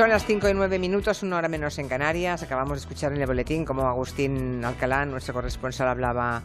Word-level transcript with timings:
Son 0.00 0.08
las 0.08 0.24
5 0.24 0.48
y 0.48 0.54
9 0.54 0.78
minutos, 0.78 1.22
una 1.22 1.36
hora 1.36 1.48
menos 1.48 1.78
en 1.78 1.86
Canarias. 1.86 2.42
Acabamos 2.42 2.78
de 2.78 2.80
escuchar 2.80 3.12
en 3.12 3.20
el 3.20 3.26
boletín 3.26 3.66
cómo 3.66 3.82
Agustín 3.82 4.64
Alcalá, 4.64 5.04
nuestro 5.04 5.34
corresponsal, 5.34 5.88
hablaba 5.88 6.42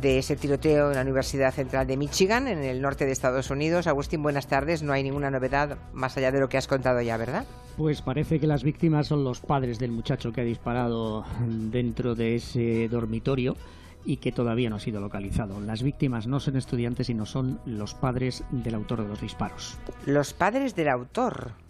de 0.00 0.18
ese 0.18 0.36
tiroteo 0.36 0.90
en 0.90 0.94
la 0.94 1.02
Universidad 1.02 1.52
Central 1.52 1.88
de 1.88 1.96
Michigan, 1.96 2.46
en 2.46 2.62
el 2.62 2.80
norte 2.80 3.04
de 3.04 3.10
Estados 3.10 3.50
Unidos. 3.50 3.88
Agustín, 3.88 4.22
buenas 4.22 4.46
tardes. 4.46 4.84
No 4.84 4.92
hay 4.92 5.02
ninguna 5.02 5.28
novedad 5.28 5.76
más 5.92 6.16
allá 6.16 6.30
de 6.30 6.38
lo 6.38 6.48
que 6.48 6.56
has 6.56 6.68
contado 6.68 7.00
ya, 7.02 7.16
¿verdad? 7.16 7.44
Pues 7.76 8.00
parece 8.00 8.38
que 8.38 8.46
las 8.46 8.62
víctimas 8.62 9.08
son 9.08 9.24
los 9.24 9.40
padres 9.40 9.80
del 9.80 9.90
muchacho 9.90 10.30
que 10.30 10.42
ha 10.42 10.44
disparado 10.44 11.24
dentro 11.48 12.14
de 12.14 12.36
ese 12.36 12.86
dormitorio 12.86 13.56
y 14.04 14.18
que 14.18 14.30
todavía 14.30 14.70
no 14.70 14.76
ha 14.76 14.80
sido 14.80 15.00
localizado. 15.00 15.60
Las 15.60 15.82
víctimas 15.82 16.28
no 16.28 16.38
son 16.38 16.56
estudiantes, 16.56 17.08
sino 17.08 17.26
son 17.26 17.58
los 17.66 17.92
padres 17.94 18.44
del 18.52 18.76
autor 18.76 19.02
de 19.02 19.08
los 19.08 19.20
disparos. 19.20 19.78
Los 20.06 20.32
padres 20.32 20.76
del 20.76 20.90
autor. 20.90 21.63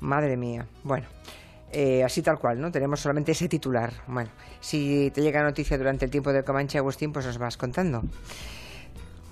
Madre 0.00 0.36
mía. 0.36 0.66
Bueno, 0.82 1.06
eh, 1.72 2.02
así 2.02 2.22
tal 2.22 2.38
cual, 2.38 2.60
¿no? 2.60 2.70
Tenemos 2.72 3.00
solamente 3.00 3.32
ese 3.32 3.48
titular. 3.48 3.92
Bueno, 4.06 4.30
si 4.60 5.10
te 5.14 5.22
llega 5.22 5.42
noticia 5.42 5.78
durante 5.78 6.04
el 6.04 6.10
tiempo 6.10 6.32
del 6.32 6.44
Comanche, 6.44 6.78
Agustín, 6.78 7.12
pues 7.12 7.26
nos 7.26 7.38
vas 7.38 7.56
contando. 7.56 8.02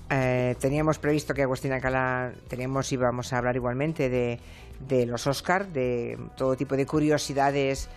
Eh, 0.09 0.55
teníamos 0.59 0.97
previsto 0.97 1.33
que 1.33 1.43
Agustín 1.43 1.71
Alcalá, 1.71 2.31
teníamos, 2.47 2.91
íbamos 2.91 3.31
a 3.31 3.37
hablar 3.37 3.55
igualmente 3.55 4.09
de, 4.09 4.39
de 4.87 5.05
los 5.05 5.27
Oscar, 5.27 5.67
de 5.67 6.17
todo 6.35 6.55
tipo 6.55 6.75
de 6.75 6.85
curiosidades 6.85 7.89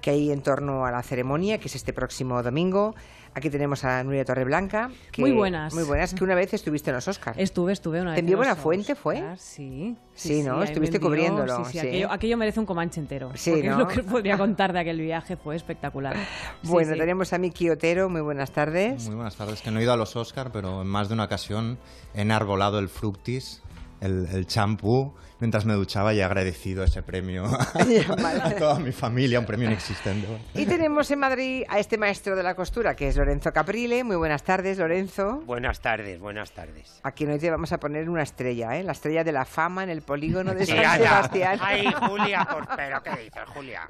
que 0.00 0.10
hay 0.10 0.32
en 0.32 0.42
torno 0.42 0.84
a 0.84 0.90
la 0.90 1.02
ceremonia, 1.02 1.58
que 1.58 1.68
es 1.68 1.76
este 1.76 1.92
próximo 1.92 2.42
domingo. 2.42 2.94
Aquí 3.34 3.48
tenemos 3.48 3.82
a 3.84 4.04
Nuria 4.04 4.24
Torreblanca. 4.24 4.90
Que, 5.10 5.22
muy 5.22 5.32
buenas. 5.32 5.72
Muy 5.72 5.84
buenas, 5.84 6.12
que 6.12 6.22
una 6.22 6.34
vez 6.34 6.52
estuviste 6.52 6.90
en 6.90 6.96
los 6.96 7.08
Oscars. 7.08 7.38
Estuve, 7.38 7.72
estuve 7.72 8.02
una 8.02 8.10
vez. 8.10 8.16
¿Te 8.16 8.20
envió 8.20 8.36
Buena 8.36 8.56
Fuente, 8.56 8.94
fue? 8.94 9.22
Sí. 9.38 9.96
Sí, 10.14 10.42
¿no? 10.42 10.62
Estuviste 10.62 11.00
cubriéndolo. 11.00 11.64
Sí, 11.64 11.78
sí, 11.78 12.04
Aquello, 12.08 12.36
merece 12.36 12.60
un 12.60 12.66
comanche 12.66 13.00
entero. 13.00 13.30
Sí, 13.34 13.62
¿no? 13.62 13.78
lo 13.78 13.88
que 13.88 14.02
podría 14.02 14.36
contar 14.36 14.72
de 14.72 14.80
aquel 14.80 15.00
viaje, 15.00 15.36
fue 15.36 15.56
espectacalar. 15.56 16.16
bueno, 16.64 16.94
tenemos 16.94 17.32
a 17.32 17.38
Miki 17.38 17.70
Otero, 17.70 18.10
muy 18.10 18.20
buenas 18.20 18.52
tardes. 18.52 19.06
Muy 19.06 19.14
buenas 19.14 19.36
tardes, 19.36 19.62
que 19.62 19.70
no 19.70 19.80
he 19.80 19.82
ido 19.82 19.92
a 19.92 19.96
los 19.96 20.14
Oscars, 20.14 20.50
pero 20.52 20.82
en 20.82 20.88
más 20.88 21.08
de 21.08 21.14
una 21.14 21.24
ocasión 21.24 21.78
he 22.14 22.20
enarbolado 22.22 22.78
el 22.78 22.88
fructis 22.88 23.62
el 24.00 24.46
champú 24.48 25.14
mientras 25.42 25.64
me 25.64 25.74
duchaba 25.74 26.14
y 26.14 26.20
he 26.20 26.22
agradecido 26.24 26.84
ese 26.84 27.02
premio 27.02 27.44
a 28.44 28.50
toda 28.52 28.78
mi 28.78 28.92
familia, 28.92 29.40
un 29.40 29.44
premio 29.44 29.66
inexistente. 29.66 30.28
Y 30.54 30.66
tenemos 30.66 31.10
en 31.10 31.18
Madrid 31.18 31.64
a 31.68 31.80
este 31.80 31.98
maestro 31.98 32.36
de 32.36 32.44
la 32.44 32.54
costura, 32.54 32.94
que 32.94 33.08
es 33.08 33.16
Lorenzo 33.16 33.52
Caprile. 33.52 34.04
Muy 34.04 34.14
buenas 34.14 34.44
tardes, 34.44 34.78
Lorenzo. 34.78 35.42
Buenas 35.44 35.80
tardes, 35.80 36.20
buenas 36.20 36.52
tardes. 36.52 37.00
Aquí 37.02 37.26
hoy 37.26 37.40
te 37.40 37.50
vamos 37.50 37.72
a 37.72 37.80
poner 37.80 38.08
una 38.08 38.22
estrella, 38.22 38.78
¿eh? 38.78 38.84
La 38.84 38.92
estrella 38.92 39.24
de 39.24 39.32
la 39.32 39.44
fama 39.44 39.82
en 39.82 39.90
el 39.90 40.02
polígono 40.02 40.54
de 40.54 40.64
San 40.64 40.78
Sebastián. 40.78 41.58
Ay, 41.60 41.92
Julia, 42.08 42.46
pues, 42.48 42.68
pero 42.76 43.02
¿qué 43.02 43.10
dices, 43.24 43.42
Julia? 43.52 43.88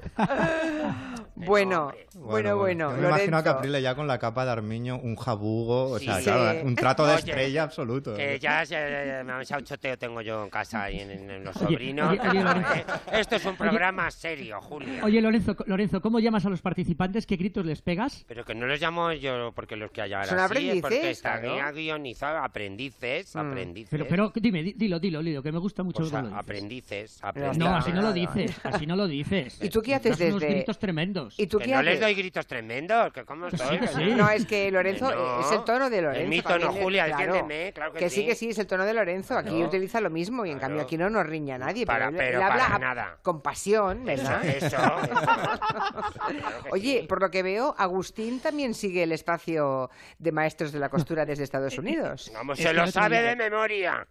bueno, 1.35 1.93
bueno, 2.15 2.57
bueno, 2.57 2.93
me 2.93 3.09
imagino 3.09 3.37
a 3.37 3.45
Caprile 3.45 3.83
ya 3.83 3.95
con 3.95 4.07
la 4.07 4.19
capa 4.19 4.47
de 4.47 4.53
Armiño, 4.53 4.97
un 4.97 5.17
jabugo, 5.17 5.91
o 5.91 5.99
sea, 5.99 6.63
un 6.65 6.75
trato 6.77 7.07
de 7.07 7.17
estrella 7.17 7.65
absoluto. 7.65 8.15
Que 8.15 8.39
ya 8.39 8.65
se, 8.65 9.23
me 9.23 9.33
ha 9.33 9.43
choteo 9.45 9.99
tengo 9.99 10.23
yo 10.23 10.45
en 10.45 10.49
casa 10.49 10.91
y 10.91 11.01
en 11.01 11.42
los 11.45 11.57
sobrinos. 11.57 12.17
Esto 13.13 13.37
es 13.37 13.45
un 13.45 13.57
programa 13.57 14.11
serio, 14.11 14.61
Julio. 14.61 15.05
Oye, 15.05 15.21
Lorenzo, 15.21 15.57
Lorenzo, 15.67 16.01
¿cómo 16.01 16.21
llamas 16.21 16.45
a 16.47 16.51
los 16.51 16.63
participantes? 16.63 17.27
¿Qué 17.27 17.37
gritos 17.37 17.65
les 17.65 17.83
pegas? 17.83 18.25
Pero 18.29 18.45
que 18.45 18.55
no 18.55 18.67
los 18.67 18.81
llamo 18.81 19.13
yo 19.13 19.53
porque 19.55 19.77
los 19.77 19.91
que 19.91 20.03
haya 20.03 20.25
Son 20.25 20.39
aprendices, 20.39 20.81
porque 20.81 21.11
está 21.11 21.41
guionizado, 21.73 22.39
aprendices, 22.39 23.35
mm. 23.35 23.39
aprendices. 23.39 23.91
Pero, 23.91 24.07
pero 24.09 24.33
dime, 24.35 24.63
dilo, 24.63 24.99
dilo, 24.99 25.23
dilo, 25.23 25.43
que 25.43 25.53
me 25.53 25.59
gusta 25.59 25.83
mucho. 25.83 25.99
Pues 25.99 26.13
aprendices, 26.13 27.23
aprendices. 27.23 27.59
No, 27.59 27.77
así 27.77 27.93
no 27.93 28.03
lo 28.03 28.13
dices, 28.13 28.61
así 28.65 28.87
no 28.87 28.97
lo 28.97 29.07
dices. 29.07 29.63
¿Y 29.63 29.69
tú 29.69 29.83
qué 29.83 29.95
haces 29.95 30.19
desde...? 30.19 30.33
Unos 30.33 30.45
gritos 30.45 30.79
tremendos. 30.79 31.39
¿Y 31.39 31.47
tú 31.47 31.59
que 31.59 31.67
qué 31.67 31.73
no 31.73 31.83
les 31.83 32.01
doy 32.01 32.15
gritos 32.15 32.47
tremendos, 32.47 33.13
que 33.13 33.25
cómo 33.25 33.49
estoy. 33.49 33.81
No, 34.17 34.31
es 34.31 34.47
que 34.47 34.71
Lorenzo, 34.71 35.11
es 35.41 35.53
el 35.53 35.65
tono 35.65 35.91
de 35.91 36.03
Lorenzo. 36.03 36.23
Es 36.23 36.29
mi 36.29 36.43
tono, 36.43 36.73
Julia, 36.73 37.07
entiéndeme, 37.07 37.73
claro 37.73 37.93
que, 37.93 38.01
que 38.01 38.11
sí. 38.11 38.27
que 38.27 38.35
sí, 38.35 38.49
es 38.51 38.59
el 38.59 38.67
tono 38.67 38.85
de 38.85 38.95
Lorenzo. 38.95 39.37
Aquí 39.37 39.63
utiliza 39.63 40.01
lo 40.01 40.11
mismo 40.11 40.45
y 40.47 40.51
en 40.51 40.59
cambio 40.59 40.83
aquí 40.83 40.97
no 40.97 41.11
nos 41.11 41.27
riña 41.33 41.57
nadie. 41.59 41.87
Para, 41.87 42.11
pero, 42.11 42.45
habla 42.45 42.79
nada. 42.79 43.19
con 43.23 43.41
pasión, 43.41 44.05
¿verdad? 44.05 44.45
Eso, 44.45 44.77
Oye, 46.71 47.07
por 47.09 47.21
lo 47.21 47.31
que 47.31 47.43
veo, 47.43 47.75
Agustín 47.79 48.41
también 48.41 48.75
sigue 48.75 49.03
el 49.03 49.13
espacio 49.13 49.91
de 50.19 50.33
maestros 50.33 50.73
de 50.73 50.79
la 50.79 50.89
costura 50.89 51.25
desde 51.25 51.45
Estados 51.45 51.79
Unidos. 51.85 52.31
Vamos, 52.35 52.59
se 52.59 52.73
lo 52.73 52.87
sabe 52.87 53.23
de 53.23 53.37
memoria 53.37 54.07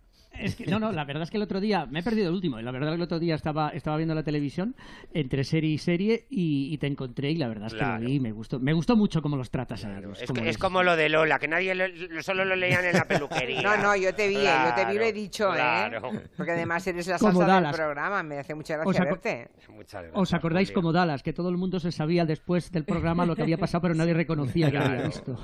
no, 0.67 0.79
no, 0.79 0.91
la 0.91 1.05
verdad 1.05 1.23
es 1.23 1.29
que 1.29 1.37
el 1.37 1.43
otro 1.43 1.59
día, 1.59 1.85
me 1.85 1.99
he 1.99 2.03
perdido 2.03 2.29
el 2.29 2.35
último, 2.35 2.59
y 2.59 2.63
la 2.63 2.71
verdad 2.71 2.89
es 2.89 2.93
que 2.93 2.95
el 2.95 3.01
otro 3.01 3.19
día 3.19 3.35
estaba, 3.35 3.69
estaba 3.69 3.97
viendo 3.97 4.15
la 4.15 4.23
televisión 4.23 4.75
entre 5.13 5.43
serie 5.43 5.71
y 5.71 5.77
serie 5.77 6.25
y, 6.29 6.77
te 6.77 6.87
encontré 6.87 7.31
y 7.31 7.35
la 7.35 7.47
verdad 7.47 7.67
es 7.67 7.73
que 7.75 7.85
lo 7.85 7.99
vi, 7.99 8.19
me 8.19 8.31
gustó, 8.31 8.59
me 8.59 8.73
gustó 8.73 8.95
mucho 8.95 9.21
cómo 9.21 9.37
los 9.37 9.51
tratas 9.51 9.85
a 9.85 9.99
ellos. 9.99 10.19
Es, 10.21 10.57
como 10.57 10.83
lo 10.83 10.95
de 10.95 11.09
Lola, 11.09 11.37
que 11.37 11.47
nadie 11.47 11.73
solo 12.21 12.43
lo 12.45 12.55
leían 12.55 12.85
en 12.85 12.93
la 12.93 13.05
peluquería. 13.05 13.61
No, 13.71 13.77
no, 13.77 13.95
yo 13.95 14.13
te 14.13 14.27
vi, 14.27 14.35
yo 14.35 14.73
te 14.75 14.85
vi 14.85 14.97
lo 14.97 15.03
he 15.03 15.13
dicho, 15.13 15.53
¿eh? 15.55 15.91
Porque 16.35 16.51
además 16.51 16.85
eres 16.87 17.07
la 17.07 17.17
salsa 17.19 17.61
del 17.61 17.71
programa, 17.71 18.23
me 18.23 18.39
hace 18.39 18.55
mucha 18.55 18.77
gracia 18.77 19.03
verte. 19.03 19.49
Muchas 19.69 20.01
gracias, 20.01 20.21
¿Os 20.21 20.33
acordáis 20.33 20.71
como 20.71 20.91
Dallas, 20.91 21.21
que 21.21 21.33
todo 21.33 21.49
el 21.49 21.57
mundo 21.57 21.79
se 21.79 21.91
sabía 21.91 22.25
después 22.25 22.71
del 22.71 22.85
programa 22.85 23.25
lo 23.25 23.35
que 23.35 23.43
había 23.43 23.57
pasado, 23.57 23.81
pero 23.81 23.95
nadie 23.95 24.13
reconocía 24.21 24.71
que 24.71 24.77
había 24.77 25.07
visto? 25.07 25.37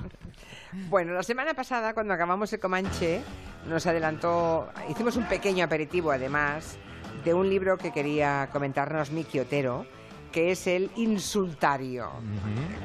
Bueno, 0.90 1.14
la 1.14 1.24
semana 1.24 1.54
pasada, 1.54 1.94
cuando 1.94 2.14
acabamos 2.14 2.52
el 2.54 2.60
Comanche, 2.60 3.22
nos 3.68 3.86
adelantó, 3.86 4.70
hicimos 4.90 5.16
un 5.18 5.26
pequeño 5.26 5.66
aperitivo 5.66 6.12
además 6.12 6.78
de 7.24 7.34
un 7.34 7.50
libro 7.50 7.78
que 7.78 7.92
quería 7.92 8.50
comentarnos 8.52 9.12
Miki 9.12 9.40
Otero, 9.40 9.86
que 10.32 10.52
es 10.52 10.68
el 10.68 10.92
Insultario, 10.96 12.10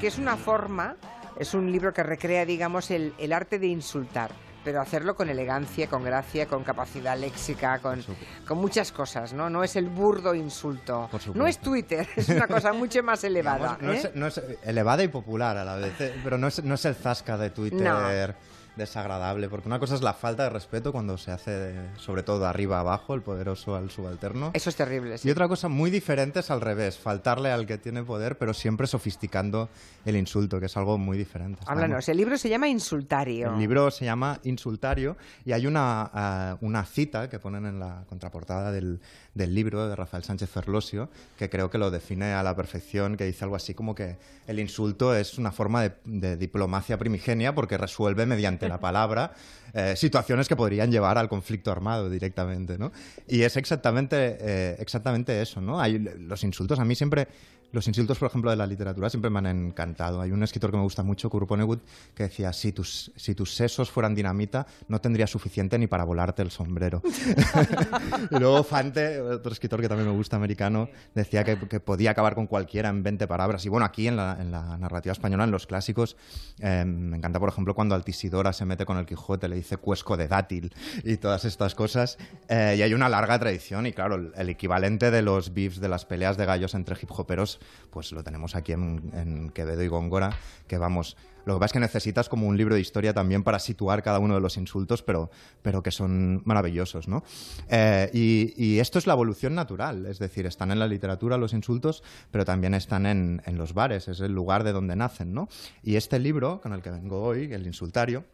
que 0.00 0.06
es 0.06 0.18
una 0.18 0.36
forma, 0.36 0.96
es 1.38 1.54
un 1.54 1.70
libro 1.70 1.92
que 1.92 2.02
recrea, 2.02 2.44
digamos, 2.44 2.90
el, 2.90 3.14
el 3.18 3.32
arte 3.32 3.58
de 3.58 3.66
insultar 3.66 4.30
pero 4.64 4.80
hacerlo 4.80 5.14
con 5.16 5.28
elegancia, 5.28 5.88
con 5.88 6.04
gracia, 6.04 6.46
con 6.46 6.62
capacidad 6.62 7.18
léxica, 7.18 7.78
con, 7.80 8.02
con 8.46 8.58
muchas 8.58 8.92
cosas, 8.92 9.32
¿no? 9.32 9.50
No 9.50 9.64
es 9.64 9.76
el 9.76 9.88
burdo 9.88 10.34
insulto. 10.34 11.10
No 11.34 11.46
es 11.46 11.58
Twitter, 11.58 12.06
es 12.16 12.28
una 12.28 12.46
cosa 12.46 12.72
mucho 12.72 13.02
más 13.02 13.24
elevada. 13.24 13.78
no, 13.80 13.92
es, 13.92 14.38
¿eh? 14.38 14.58
elevada 14.64 15.02
y 15.02 15.08
popular 15.08 15.56
a 15.56 15.64
la 15.64 15.76
vez, 15.76 16.00
¿eh? 16.00 16.14
pero 16.22 16.38
no 16.38 16.46
es, 16.46 16.62
no 16.62 16.74
es 16.74 16.84
el 16.84 16.94
zasca 16.94 17.36
de 17.36 17.50
Twitter 17.50 18.36
desagradable, 18.76 19.48
porque 19.48 19.68
una 19.68 19.78
cosa 19.78 19.94
es 19.94 20.02
la 20.02 20.14
falta 20.14 20.44
de 20.44 20.50
respeto 20.50 20.92
cuando 20.92 21.18
se 21.18 21.30
hace, 21.30 21.74
sobre 21.96 22.22
todo 22.22 22.40
de 22.40 22.46
arriba 22.46 22.80
abajo, 22.80 23.14
el 23.14 23.22
poderoso 23.22 23.76
al 23.76 23.90
subalterno. 23.90 24.50
Eso 24.54 24.70
es 24.70 24.76
terrible. 24.76 25.16
Y 25.22 25.30
otra 25.30 25.48
cosa 25.48 25.68
muy 25.68 25.90
diferente 25.90 26.40
es 26.40 26.50
al 26.50 26.60
revés, 26.60 26.98
faltarle 26.98 27.50
al 27.50 27.66
que 27.66 27.78
tiene 27.78 28.02
poder, 28.02 28.38
pero 28.38 28.54
siempre 28.54 28.86
sofisticando 28.86 29.68
el 30.04 30.16
insulto, 30.16 30.60
que 30.60 30.66
es 30.66 30.76
algo 30.76 30.98
muy 30.98 31.18
diferente. 31.18 31.60
Háblanos, 31.66 32.08
el 32.08 32.16
libro 32.16 32.38
se 32.38 32.48
llama 32.48 32.68
Insultario. 32.68 33.52
El 33.52 33.58
libro 33.58 33.90
se 33.90 34.04
llama 34.04 34.40
Insultario 34.44 35.16
y 35.44 35.52
hay 35.52 35.66
una, 35.66 36.10
eh, 36.14 36.56
una 36.60 36.84
cita 36.84 37.28
que 37.28 37.38
ponen 37.38 37.66
en 37.66 37.78
la 37.78 38.04
contraportada 38.08 38.72
del, 38.72 39.00
del 39.34 39.54
libro 39.54 39.88
de 39.88 39.96
Rafael 39.96 40.24
Sánchez 40.24 40.50
Ferlosio, 40.50 41.08
que 41.36 41.48
creo 41.48 41.70
que 41.70 41.78
lo 41.78 41.90
define 41.90 42.32
a 42.32 42.42
la 42.42 42.54
perfección, 42.54 43.16
que 43.16 43.24
dice 43.24 43.44
algo 43.44 43.56
así 43.56 43.74
como 43.74 43.94
que 43.94 44.16
el 44.46 44.58
insulto 44.58 45.14
es 45.14 45.38
una 45.38 45.52
forma 45.52 45.88
de, 46.04 46.36
diplomacia 46.36 46.98
primigenia 46.98 47.54
porque 47.54 47.78
resuelve 47.78 48.26
mediante 48.26 48.61
la 48.68 48.80
palabra 48.80 49.32
eh, 49.74 49.94
situaciones 49.96 50.48
que 50.48 50.56
podrían 50.56 50.90
llevar 50.90 51.16
al 51.16 51.30
conflicto 51.30 51.72
armado 51.72 52.10
directamente, 52.10 52.76
¿no? 52.76 52.92
Y 53.26 53.42
es 53.42 53.56
exactamente, 53.56 54.36
eh, 54.38 54.76
exactamente 54.78 55.40
eso, 55.40 55.62
¿no? 55.62 55.80
Hay, 55.80 55.98
los 55.98 56.44
insultos 56.44 56.78
a 56.78 56.84
mí 56.84 56.94
siempre 56.94 57.26
los 57.72 57.88
insultos, 57.88 58.18
por 58.18 58.28
ejemplo, 58.28 58.50
de 58.50 58.56
la 58.56 58.66
literatura 58.66 59.08
siempre 59.08 59.30
me 59.30 59.38
han 59.38 59.46
encantado. 59.46 60.20
Hay 60.20 60.30
un 60.30 60.42
escritor 60.42 60.70
que 60.70 60.76
me 60.76 60.82
gusta 60.82 61.02
mucho, 61.02 61.30
Kurt 61.30 61.48
Vonnegut, 61.48 61.82
que 62.14 62.24
decía, 62.24 62.52
si 62.52 62.72
tus, 62.72 63.10
si 63.16 63.34
tus 63.34 63.54
sesos 63.54 63.90
fueran 63.90 64.14
dinamita, 64.14 64.66
no 64.88 65.00
tendría 65.00 65.26
suficiente 65.26 65.78
ni 65.78 65.86
para 65.86 66.04
volarte 66.04 66.42
el 66.42 66.50
sombrero. 66.50 67.02
y 68.30 68.38
luego 68.38 68.62
Fante, 68.62 69.20
otro 69.20 69.52
escritor 69.52 69.80
que 69.80 69.88
también 69.88 70.08
me 70.08 70.14
gusta, 70.14 70.36
americano, 70.36 70.90
decía 71.14 71.44
que, 71.44 71.56
podía 71.56 72.10
acabar 72.10 72.34
con 72.34 72.46
cualquiera 72.46 72.90
en 72.90 73.02
20 73.02 73.26
palabras. 73.26 73.64
Y 73.64 73.70
bueno, 73.70 73.86
aquí 73.86 74.06
en 74.06 74.16
la, 74.16 74.34
narrativa 74.78 75.12
española, 75.12 75.44
en 75.44 75.50
los 75.50 75.66
clásicos, 75.66 76.16
eh, 76.60 76.84
me 76.84 77.16
encanta, 77.16 77.40
por 77.40 77.48
ejemplo, 77.48 77.74
cuando 77.74 77.94
Altisidora 77.94 78.52
se 78.52 78.66
mete 78.66 78.84
con 78.84 78.98
el 78.98 79.06
Quijote, 79.06 79.48
le 79.48 79.56
dice 79.56 79.78
cuesco 79.78 80.18
de 80.18 80.28
dátil 80.28 80.74
y 81.04 81.16
todas 81.16 81.46
estas 81.46 81.74
cosas. 81.74 82.18
Eh, 82.48 82.76
y 82.78 82.82
hay 82.82 82.92
una 82.92 83.08
larga 83.08 83.38
tradición 83.38 83.86
y 83.86 83.92
claro, 83.92 84.16
el, 84.34 84.48
equivalente 84.50 85.10
de 85.10 85.22
los 85.22 85.54
beefs, 85.54 85.80
de 85.80 85.88
las 85.88 86.04
peleas 86.04 86.36
de 86.36 86.44
gallos 86.44 86.74
entre 86.74 86.96
hip 87.00 87.10
hoperos 87.12 87.60
pues 87.90 88.12
lo 88.12 88.22
tenemos 88.22 88.54
aquí 88.54 88.72
en, 88.72 89.50
Quevedo 89.54 89.82
y 89.82 89.88
Góngora, 89.88 90.36
que 90.66 90.78
vamos, 90.78 91.16
lo 91.44 91.54
que 91.54 91.60
pasa 91.60 91.66
es 91.66 91.72
que 91.72 91.80
necesitas 91.80 92.28
como 92.28 92.46
un 92.46 92.56
libro 92.56 92.74
de 92.74 92.80
historia 92.80 93.12
también 93.12 93.42
para 93.42 93.58
situar 93.58 94.02
cada 94.02 94.18
uno 94.18 94.34
de 94.34 94.40
los 94.40 94.56
insultos, 94.56 95.02
pero, 95.02 95.30
pero 95.62 95.82
que 95.82 95.90
son 95.90 96.42
maravillosos, 96.44 97.08
¿no? 97.08 97.22
Eh, 97.68 98.10
y, 98.12 98.78
esto 98.78 98.98
es 98.98 99.06
la 99.06 99.12
evolución 99.12 99.54
natural, 99.54 100.06
es 100.06 100.18
decir, 100.18 100.46
están 100.46 100.70
en 100.70 100.78
la 100.78 100.86
literatura 100.86 101.36
los 101.36 101.52
insultos, 101.52 102.02
pero 102.30 102.44
también 102.44 102.74
están 102.74 103.06
en, 103.06 103.42
en 103.46 103.58
los 103.58 103.74
bares, 103.74 104.08
es 104.08 104.20
el 104.20 104.32
lugar 104.32 104.64
de 104.64 104.72
donde 104.72 104.96
nacen, 104.96 105.32
¿no? 105.32 105.48
Y 105.82 105.96
este 105.96 106.18
libro, 106.18 106.60
con 106.60 106.72
el 106.72 106.82
que 106.82 106.90
vengo 106.90 107.22
hoy, 107.22 107.52
El 107.52 107.66
Insultario, 107.66 108.24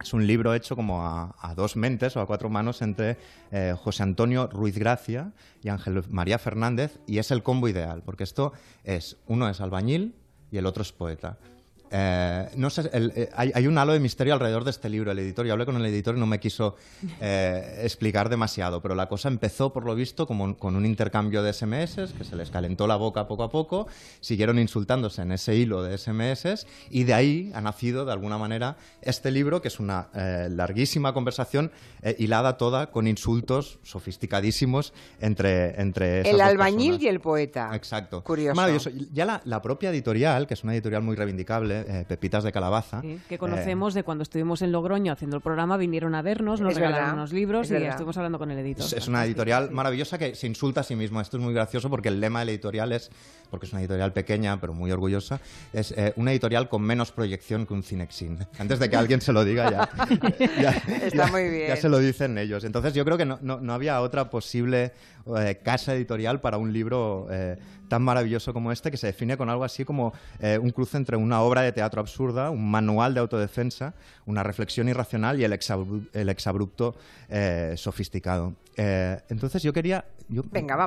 es 0.00 0.12
un 0.12 0.26
libro 0.26 0.54
hecho 0.54 0.76
como 0.76 1.02
a, 1.04 1.54
dos 1.56 1.76
mentes 1.76 2.16
o 2.16 2.20
a 2.20 2.26
cuatro 2.26 2.50
manos 2.50 2.82
entre 2.82 3.16
eh, 3.50 3.74
José 3.76 4.02
Antonio 4.02 4.48
Ruiz 4.48 4.76
Gracia 4.76 5.32
y 5.62 5.68
Ángel 5.68 6.02
María 6.10 6.38
Fernández 6.38 6.98
y 7.06 7.18
es 7.18 7.30
el 7.30 7.42
combo 7.42 7.68
ideal, 7.68 8.02
porque 8.04 8.24
esto 8.24 8.52
es, 8.82 9.16
uno 9.26 9.48
es 9.48 9.60
albañil 9.60 10.14
y 10.50 10.58
el 10.58 10.66
otro 10.66 10.82
es 10.82 10.92
poeta. 10.92 11.38
Eh, 11.90 12.48
no 12.56 12.70
sé, 12.70 12.90
eh, 12.92 13.30
hay, 13.34 13.66
un 13.66 13.78
halo 13.78 13.92
de 13.92 14.00
misterio 14.00 14.34
alrededor 14.34 14.64
de 14.64 14.70
este 14.70 14.88
libro. 14.88 15.12
El 15.12 15.18
editor, 15.18 15.46
yo 15.46 15.52
hablé 15.52 15.64
con 15.64 15.76
el 15.76 15.86
editor 15.86 16.16
y 16.16 16.20
no 16.20 16.26
me 16.26 16.40
quiso 16.40 16.76
eh, 17.20 17.82
explicar 17.82 18.28
demasiado, 18.28 18.82
pero 18.82 18.94
la 18.94 19.08
cosa 19.08 19.28
empezó, 19.28 19.72
por 19.72 19.84
lo 19.84 19.94
visto, 19.94 20.26
como 20.26 20.56
con 20.56 20.76
un 20.76 20.86
intercambio 20.86 21.42
de 21.42 21.52
SMS, 21.52 22.12
que 22.18 22.24
se 22.24 22.36
les 22.36 22.50
calentó 22.50 22.86
la 22.86 22.96
boca 22.96 23.28
poco 23.28 23.44
a 23.44 23.50
poco, 23.50 23.86
siguieron 24.20 24.58
insultándose 24.58 25.22
en 25.22 25.32
ese 25.32 25.54
hilo 25.54 25.82
de 25.82 25.96
SMS 25.96 26.66
y 26.90 27.04
de 27.04 27.14
ahí 27.14 27.52
ha 27.54 27.60
nacido, 27.60 28.04
de 28.04 28.12
alguna 28.12 28.38
manera, 28.38 28.76
este 29.02 29.30
libro, 29.30 29.62
que 29.62 29.68
es 29.68 29.78
una 29.78 30.08
larguísima 30.48 31.12
conversación 31.14 31.70
hilada 32.18 32.56
toda 32.56 32.90
con 32.90 33.06
insultos 33.06 33.78
sofisticadísimos 33.82 34.92
entre, 35.20 35.80
entre 35.80 36.28
El 36.28 36.40
albañil 36.40 37.00
y 37.00 37.08
el 37.08 37.20
poeta. 37.20 37.70
Exacto. 37.74 38.22
Curioso. 38.24 38.56
Maravilloso. 38.56 38.90
Ya 39.12 39.40
la 39.44 39.62
propia 39.62 39.90
editorial, 39.90 40.46
que 40.46 40.54
es 40.54 40.64
una 40.64 40.74
editorial 40.74 41.02
muy 41.02 41.16
reivindicable, 41.16 41.83
eh, 41.86 42.04
pepitas 42.06 42.44
de 42.44 42.52
calabaza. 42.52 43.02
que 43.28 43.38
conocemos 43.38 43.94
de 43.94 44.02
cuando 44.02 44.22
estuvimos 44.22 44.62
en 44.62 44.72
Logroño 44.72 45.12
haciendo 45.12 45.36
el 45.36 45.42
programa, 45.42 45.76
vinieron 45.76 46.14
a 46.14 46.22
vernos, 46.22 46.60
nos 46.60 46.74
regalaron 46.74 47.14
unos 47.14 47.32
libros 47.32 47.70
y 47.70 47.76
estuvimos 47.76 48.16
hablando 48.16 48.38
con 48.38 48.50
el 48.50 48.58
editor. 48.58 48.84
Es, 48.84 49.08
una 49.08 49.24
editorial 49.24 49.70
maravillosa 49.70 50.18
que 50.18 50.34
se 50.34 50.46
insulta 50.46 50.80
a 50.80 50.84
sí 50.84 50.96
mismo. 50.96 51.20
Esto 51.20 51.36
es 51.36 51.42
muy 51.42 51.54
gracioso 51.54 51.90
porque 51.90 52.08
el 52.08 52.20
lema 52.20 52.40
de 52.40 52.46
la 52.46 52.50
editorial 52.52 52.92
es, 52.92 53.10
porque 53.50 53.66
es 53.66 53.72
una 53.72 53.80
editorial 53.80 54.12
pequeña 54.12 54.60
pero 54.60 54.74
muy 54.74 54.90
orgullosa, 54.90 55.40
es 55.72 55.92
eh, 55.92 56.12
una 56.16 56.32
editorial 56.32 56.68
con 56.68 56.82
menos 56.82 57.12
proyección 57.12 57.66
que 57.66 57.74
un 57.74 57.82
Cinexin. 57.82 58.38
Antes 58.58 58.78
de 58.78 58.90
que 58.90 58.96
alguien 58.96 59.20
se 59.20 59.32
lo 59.32 59.44
diga 59.44 59.70
ya, 59.70 59.88
Está 61.04 61.26
muy 61.28 61.48
bien. 61.48 61.68
ya 61.68 61.76
se 61.76 61.88
lo 61.88 61.98
dicen 61.98 62.38
ellos. 62.38 62.64
Entonces 62.64 62.94
yo 62.94 63.04
creo 63.04 63.16
que 63.16 63.24
no, 63.24 63.38
no, 63.40 63.72
había 63.72 64.00
otra 64.00 64.30
posible 64.30 64.92
eh, 65.36 65.60
casa 65.62 65.94
editorial 65.94 66.40
para 66.40 66.58
un 66.58 66.72
libro 66.72 67.28
tan 67.88 68.02
maravilloso 68.02 68.52
como 68.52 68.72
este 68.72 68.90
que 68.90 68.96
se 68.96 69.08
define 69.08 69.36
con 69.36 69.50
algo 69.50 69.64
así 69.64 69.84
como 69.84 70.12
un 70.60 70.70
cruce 70.70 70.96
entre 70.96 71.16
una 71.16 71.40
obra 71.42 71.62
de 71.62 71.72
teatro 71.72 72.00
absurda, 72.00 72.50
un 72.50 72.70
manual 72.70 73.14
de 73.14 73.20
autodefensa, 73.20 73.94
una 74.26 74.42
reflexión 74.42 74.88
irracional 74.88 75.40
y 75.40 75.44
el, 75.44 75.52
exabrupto 76.28 76.94
eh, 77.28 77.74
sofisticado. 77.76 78.54
Eh, 78.76 79.20
entonces 79.28 79.62
yo 79.62 79.72
quería, 79.72 80.04
yo 80.28 80.42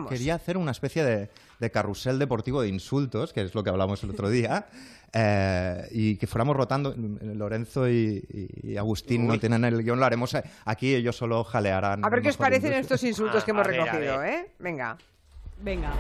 quería 0.10 0.36
hacer 0.36 0.58
una 0.58 0.72
especie 0.72 1.04
de, 1.04 1.72
carrusel 1.72 2.20
deportivo 2.20 2.62
de 2.62 2.70
insultos, 2.70 3.34
que 3.34 3.42
es 3.42 3.56
lo 3.56 3.64
que 3.64 3.70
hablamos 3.70 4.04
el 4.04 4.12
otro 4.12 4.30
día, 4.30 4.68
eh, 5.14 5.88
y 5.92 6.16
que 6.18 6.28
fuéramos 6.28 6.56
rotando. 6.56 6.94
Lorenzo 7.22 7.90
y, 7.90 8.76
Agustín 8.78 9.28
no 9.28 9.40
tienen 9.40 9.66
el 9.66 9.84
guion, 9.84 10.00
lo 10.00 10.06
haremos 10.06 10.36
aquí, 10.66 10.96
ellos 10.96 11.16
solo 11.16 11.44
jalearán. 11.44 12.04
A 12.04 12.10
ver 12.10 12.22
qué 12.22 12.30
os 12.30 12.38
parecen 12.38 12.74
estos 12.74 13.04
insultos 13.04 13.44
que 13.44 13.52
hemos 13.52 13.66
recogido, 13.66 14.24
¿eh? 14.24 14.52
Venga. 14.60 14.98
Venga. 15.62 15.94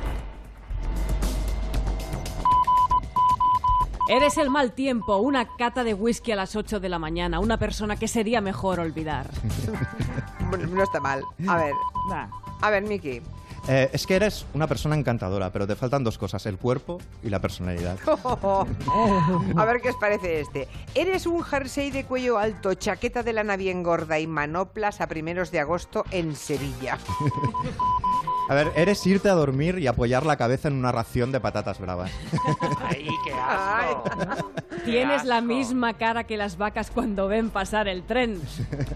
Eres 4.09 4.37
el 4.37 4.49
mal 4.49 4.71
tiempo, 4.71 5.17
una 5.17 5.45
cata 5.57 5.83
de 5.83 5.93
whisky 5.93 6.31
a 6.31 6.37
las 6.37 6.55
8 6.55 6.79
de 6.79 6.87
la 6.87 6.97
mañana, 6.97 7.41
una 7.41 7.57
persona 7.57 7.97
que 7.97 8.07
sería 8.07 8.39
mejor 8.39 8.79
olvidar. 8.79 9.29
no 10.69 10.83
está 10.83 10.99
mal. 10.99 11.23
A 11.47 11.57
ver. 11.57 11.73
A 12.61 12.69
ver, 12.71 12.83
Miki. 12.83 13.21
Eh, 13.67 13.89
es 13.91 14.07
que 14.07 14.15
eres 14.15 14.45
una 14.53 14.65
persona 14.65 14.95
encantadora, 14.95 15.51
pero 15.51 15.67
te 15.67 15.75
faltan 15.75 16.03
dos 16.03 16.17
cosas, 16.17 16.45
el 16.45 16.57
cuerpo 16.57 16.99
y 17.21 17.29
la 17.29 17.39
personalidad. 17.39 17.97
a 18.07 19.65
ver 19.65 19.81
qué 19.81 19.89
os 19.89 19.97
parece 19.97 20.39
este. 20.39 20.67
Eres 20.95 21.27
un 21.27 21.43
jersey 21.43 21.91
de 21.91 22.05
cuello 22.05 22.37
alto, 22.37 22.73
chaqueta 22.75 23.23
de 23.23 23.33
lana 23.33 23.57
bien 23.57 23.83
gorda 23.83 24.19
y 24.19 24.27
manoplas 24.27 25.01
a 25.01 25.07
primeros 25.07 25.51
de 25.51 25.59
agosto 25.59 26.05
en 26.11 26.35
Sevilla. 26.35 26.97
A 28.49 28.53
ver, 28.53 28.71
eres 28.75 29.05
irte 29.05 29.29
a 29.29 29.33
dormir 29.33 29.77
y 29.79 29.87
apoyar 29.87 30.25
la 30.25 30.37
cabeza 30.37 30.69
en 30.69 30.75
una 30.75 30.91
ración 30.91 31.31
de 31.31 31.39
patatas 31.39 31.79
bravas. 31.79 32.11
¡Ay, 32.81 33.07
qué 33.25 33.33
asco! 33.33 34.51
Tienes 34.85 35.25
la 35.25 35.41
misma 35.41 35.95
cara 35.95 36.23
que 36.23 36.37
las 36.37 36.57
vacas 36.57 36.89
cuando 36.89 37.27
ven 37.27 37.49
pasar 37.49 37.87
el 37.87 38.03
tren. 38.03 38.41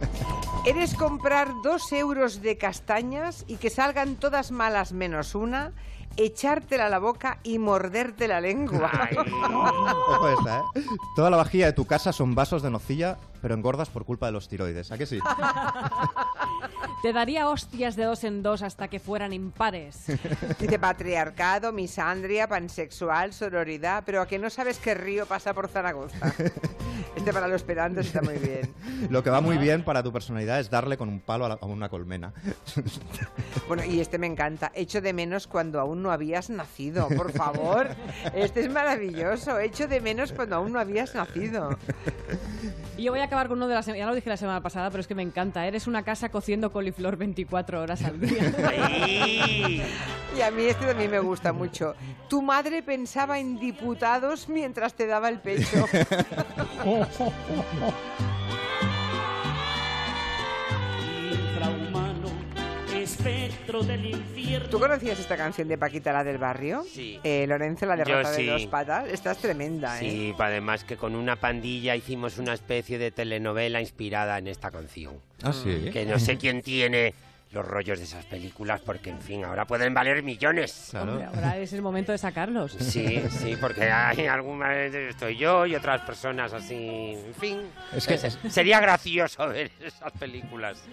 Eres 0.66 0.94
comprar 0.94 1.50
dos 1.64 1.92
euros 1.92 2.42
de 2.42 2.58
castañas 2.58 3.44
y 3.48 3.58
que 3.58 3.70
salgan 3.70 4.16
todas 4.16 4.52
malas 4.52 4.94
menos 4.94 5.36
una 5.36 5.74
echártela 6.18 6.88
a 6.88 6.90
la 6.90 7.00
boca 7.00 7.40
y 7.44 7.58
morderte 7.58 8.28
la 8.28 8.42
lengua. 8.42 8.92
¿eh? 9.12 10.82
Toda 11.16 11.30
la 11.30 11.38
vajilla 11.38 11.68
de 11.68 11.74
tu 11.74 11.86
casa 11.86 12.12
son 12.14 12.36
vasos 12.36 12.62
de 12.62 12.70
nocilla, 12.70 13.18
pero 13.42 13.56
engordas 13.56 13.90
por 13.90 14.06
culpa 14.06 14.28
de 14.28 14.32
los 14.32 14.48
tiroides. 14.48 14.92
¿A 14.92 14.98
qué 14.98 15.06
sí? 15.06 15.20
Te 17.02 17.14
daría 17.14 17.50
hostias 17.50 17.96
de 17.96 18.04
dos 18.04 18.24
en 18.24 18.44
dos 18.44 18.62
hasta 18.62 18.88
que 18.88 19.00
fueran 19.00 19.34
impares. 19.34 20.06
Dice 20.60 20.78
patriarcado, 20.78 21.72
misandria, 21.72 22.48
pansexual, 22.48 23.34
sororidad, 23.34 24.04
pero 24.06 24.22
a 24.22 24.28
que 24.28 24.38
no 24.38 24.52
sabes 24.52 24.78
qué 24.78 24.94
río 24.94 25.26
pasa 25.26 25.54
por 25.54 25.68
Zaragoza. 25.68 26.34
Este 27.16 27.34
para 27.34 27.48
los 27.48 27.64
pedantes 27.64 28.08
está 28.08 28.22
muy 28.22 28.38
bien. 28.38 28.74
Lo 29.10 29.22
que 29.22 29.30
va 29.30 29.42
muy 29.42 29.58
bien 29.58 29.84
para 29.84 30.02
tu 30.02 30.14
personalidad 30.14 30.60
es 30.60 30.70
darle 30.70 30.98
con 30.98 31.10
un 31.10 31.20
palo 31.20 31.46
a, 31.46 31.66
una 31.66 31.90
colmena. 31.90 32.34
Bueno, 33.68 33.84
y 33.84 34.00
este 34.00 34.18
me 34.18 34.28
encanta. 34.28 34.72
Echo 34.74 35.02
de 35.02 35.12
menos 35.12 35.46
cuando 35.46 35.80
aún 35.80 36.02
no 36.02 36.12
habías 36.12 36.50
nacido, 36.50 37.10
por 37.10 37.32
favor. 37.34 37.90
Este 38.34 38.62
es 38.62 38.72
maravilloso. 38.72 39.60
Echo 39.60 39.88
de 39.88 40.00
menos 40.00 40.32
cuando 40.32 40.56
aún 40.56 40.72
no 40.72 40.80
habías 40.80 41.14
nacido. 41.14 41.78
Y 42.98 43.04
yo 43.04 43.12
voy 43.12 43.22
a 43.22 43.30
acabar 43.32 43.48
con 43.48 43.60
uno 43.60 43.70
de 43.70 43.76
las... 43.76 43.86
Ya 43.86 44.06
lo 44.06 44.14
dije 44.14 44.30
la 44.30 44.36
semana 44.36 44.62
pasada, 44.62 44.90
pero 44.90 45.00
es 45.00 45.08
que 45.08 45.16
me 45.16 45.24
encanta. 45.24 45.66
Eres 45.66 45.88
una 45.88 46.04
casa 46.04 46.28
cociendo 46.30 46.74
coliflor 46.74 47.16
24 47.16 47.82
horas 47.82 48.04
al 48.04 48.20
día. 48.20 48.44
y 50.38 50.42
a 50.42 50.52
mí 50.52 50.64
este 50.64 50.86
también 50.86 51.10
me 51.10 51.20
gusta 51.20 51.54
mucho. 51.54 51.96
Tu 52.28 52.42
madre 52.42 52.84
pensaba 52.84 53.40
en 53.40 53.58
diputados 53.58 54.50
mientras 54.50 54.96
te 54.96 55.08
daba 55.08 55.30
el 55.30 55.40
pecho. 55.40 55.86
del 63.80 64.06
infierno. 64.06 64.70
¿Tú 64.70 64.80
conocías 64.80 65.18
esta 65.18 65.38
canción 65.38 65.68
de 65.70 65.78
Paquita, 65.78 66.12
la 66.12 66.26
del 66.26 66.38
barrio? 66.38 66.84
Sí. 66.84 67.20
Eh, 67.24 67.46
Lorenzo, 67.48 67.86
la 67.86 67.96
derrota 67.96 68.32
de 68.32 68.46
dos 68.46 68.66
patas. 68.68 69.08
Esta 69.08 69.32
es 69.32 69.38
tremenda, 69.38 69.98
¿eh? 70.02 70.10
Sí, 70.10 70.36
además 70.38 70.84
que 70.84 70.98
con 70.98 71.16
una 71.16 71.38
pandilla 71.38 71.96
hicimos 71.96 72.38
una 72.38 72.54
especie 72.54 72.98
de 72.98 73.12
telenovela 73.12 73.80
inspirada 73.80 74.38
en 74.38 74.48
esta 74.48 74.72
canción. 74.72 75.16
Ah, 75.42 75.54
sí. 75.54 75.90
Que 75.92 76.06
no 76.06 76.20
sé 76.20 76.38
quién 76.38 76.62
tiene 76.62 77.14
los 77.52 77.66
rollos 77.66 78.00
de 78.00 78.06
esas 78.06 78.26
películas 78.26 78.82
porque, 78.82 79.10
en 79.10 79.22
fin, 79.22 79.44
ahora 79.44 79.66
pueden 79.66 79.94
valer 79.94 80.24
millones. 80.24 80.94
ahora 80.96 81.58
es 81.58 81.74
el 81.74 81.82
momento 81.82 82.12
de 82.12 82.18
sacarlos. 82.18 82.74
Sí, 82.74 83.22
sí, 83.30 83.58
porque 83.60 83.92
hay 83.92 84.28
algunas 84.28 84.72
estoy 84.94 85.38
yo 85.38 85.66
y 85.66 85.76
otras 85.76 86.02
personas 86.02 86.54
así, 86.54 87.16
en 87.26 87.34
fin. 87.36 87.62
Es 87.94 88.08
que 88.08 88.18
sería 88.50 88.80
gracioso 88.80 89.48
ver 89.50 89.72
esas 89.80 90.12
películas. 90.14 90.84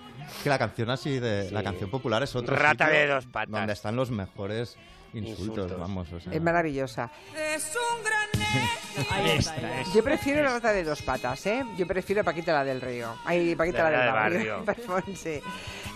que 0.43 0.49
la 0.49 0.59
canción 0.59 0.91
así 0.91 1.19
de 1.19 1.51
la 1.51 1.63
canción 1.63 1.91
popular 1.91 2.23
es 2.23 2.35
otra 2.35 2.57
Rata 2.57 2.89
de 2.89 3.07
dos 3.07 3.27
patas. 3.27 3.51
Donde 3.51 3.73
están 3.73 3.97
los 3.97 4.11
mejores 4.11 4.77
insultos, 5.19 5.79
vamos. 5.79 6.09
Es 6.31 6.43
maravillosa. 6.43 7.11
Es 7.55 7.73
un 7.75 8.05
gran 8.05 8.29
Yo 9.95 10.03
prefiero 10.03 10.43
la 10.43 10.51
rata 10.51 10.73
de 10.73 10.85
dos 10.85 11.03
patas, 11.03 11.45
¿eh? 11.47 11.65
Yo 11.77 11.87
prefiero 11.87 12.25
Paquita 12.25 12.53
la 12.53 12.65
del 12.65 12.81
Río. 12.81 13.15
Ay, 13.25 13.55
Paquita 13.55 13.91
la, 13.91 14.05
del 14.05 14.13
barrio. 14.13 14.65
sí. 15.15 15.41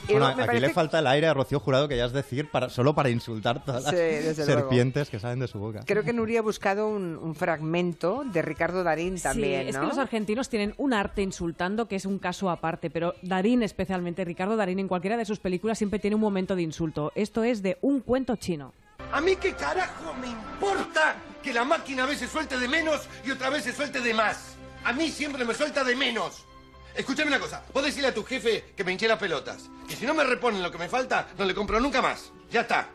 Bueno, 0.08 0.26
aquí 0.26 0.58
le 0.58 0.70
falta 0.70 0.98
el 0.98 1.06
aire 1.06 1.28
a 1.28 1.34
Rocío 1.34 1.60
Jurado, 1.60 1.88
que 1.88 1.96
ya 1.96 2.06
es 2.06 2.12
decir, 2.12 2.50
para, 2.50 2.68
solo 2.68 2.94
para 2.94 3.10
insultar 3.10 3.64
todas 3.64 3.84
las 3.84 3.94
serpientes 4.36 5.08
que 5.08 5.18
salen 5.18 5.38
de 5.38 5.48
su 5.48 5.58
boca. 5.58 5.84
Creo 5.86 6.02
que 6.02 6.12
Nuria 6.12 6.40
ha 6.40 6.42
buscado 6.42 6.88
un, 6.88 7.34
fragmento 7.34 8.24
de 8.24 8.42
Ricardo 8.42 8.82
Darín 8.84 9.20
también, 9.20 9.62
sí, 9.62 9.68
es 9.70 9.78
que 9.78 9.86
los 9.86 9.98
argentinos 9.98 10.48
tienen 10.48 10.74
un 10.76 10.92
arte 10.92 11.22
insultando 11.22 11.88
que 11.88 11.96
es 11.96 12.04
un 12.04 12.18
caso 12.18 12.50
aparte, 12.50 12.90
pero 12.90 13.14
Darín 13.22 13.62
especialmente, 13.62 14.24
Ricardo 14.24 14.56
Darín 14.56 14.78
en 14.80 14.88
cualquiera 14.88 15.16
de 15.16 15.24
sus 15.24 15.38
películas 15.38 15.78
siempre 15.78 15.98
tiene 15.98 16.16
un 16.16 16.20
momento 16.20 16.54
de 16.56 16.62
insulto. 16.62 17.12
Esto 17.14 17.42
es 17.42 17.62
de 17.62 17.78
un 17.80 18.00
cuento 18.00 18.36
chino. 18.36 18.74
¿A 19.12 19.20
mí 19.20 19.36
qué 19.36 19.52
carajo 19.52 20.14
me 20.14 20.28
importa 20.28 21.16
que 21.42 21.52
la 21.52 21.64
máquina 21.64 22.04
a 22.04 22.06
veces 22.06 22.30
suelte 22.30 22.58
de 22.58 22.66
menos 22.66 23.02
y 23.26 23.30
otra 23.30 23.50
vez 23.50 23.64
se 23.64 23.72
suelte 23.74 24.00
de 24.00 24.14
más? 24.14 24.56
A 24.84 24.92
mí 24.94 25.10
siempre 25.10 25.44
me 25.44 25.52
suelta 25.52 25.84
de 25.84 25.94
menos. 25.94 26.46
Escúchame 26.94 27.28
una 27.28 27.38
cosa, 27.38 27.62
vos 27.74 27.84
decirle 27.84 28.08
a 28.08 28.14
tu 28.14 28.24
jefe 28.24 28.72
que 28.74 28.84
me 28.84 28.92
hinché 28.92 29.06
las 29.06 29.18
pelotas. 29.18 29.68
Que 29.86 29.96
si 29.96 30.06
no 30.06 30.14
me 30.14 30.24
reponen 30.24 30.62
lo 30.62 30.70
que 30.70 30.78
me 30.78 30.88
falta, 30.88 31.28
no 31.36 31.44
le 31.44 31.54
compro 31.54 31.78
nunca 31.78 32.00
más. 32.00 32.32
Ya 32.50 32.62
está. 32.62 32.88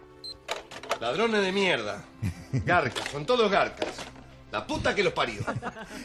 Ladrones 1.00 1.44
de 1.44 1.52
mierda. 1.52 2.04
Garcas, 2.52 3.10
son 3.12 3.24
todos 3.24 3.52
garcas. 3.52 3.94
La 4.52 4.66
puta 4.66 4.96
que 4.96 5.04
los 5.04 5.14
parió. 5.14 5.42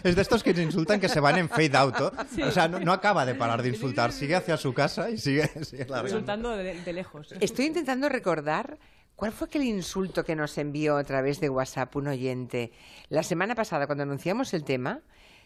Es 0.02 0.16
de 0.16 0.22
estos 0.22 0.42
que 0.42 0.52
se 0.52 0.62
insultan 0.62 1.00
que 1.00 1.08
se 1.08 1.20
van 1.20 1.38
en 1.38 1.48
fade 1.48 1.76
out. 1.76 2.00
O 2.00 2.50
sea, 2.50 2.66
no, 2.68 2.92
acaba 2.92 3.24
de 3.24 3.34
parar 3.34 3.62
de 3.62 3.68
insultar. 3.68 4.12
Sigue 4.12 4.34
hacia 4.34 4.56
su 4.56 4.74
casa 4.74 5.08
y 5.10 5.16
sigue, 5.16 5.48
sigue 5.64 5.86
Insultando 6.02 6.50
de, 6.56 6.92
lejos. 6.92 7.32
Estoy 7.40 7.66
intentando 7.66 8.08
recordar 8.08 8.78
¿Cuál 9.22 9.30
fue 9.30 9.46
aquel 9.46 9.62
insulto 9.62 10.24
que 10.24 10.34
nos 10.34 10.58
envió 10.58 10.96
a 10.96 11.04
través 11.04 11.38
de 11.38 11.48
WhatsApp 11.48 11.94
un 11.94 12.08
oyente? 12.08 12.72
La 13.08 13.22
semana 13.22 13.54
pasada, 13.54 13.86
cuando 13.86 14.02
anunciamos 14.02 14.52
el 14.52 14.64
tema, 14.64 15.00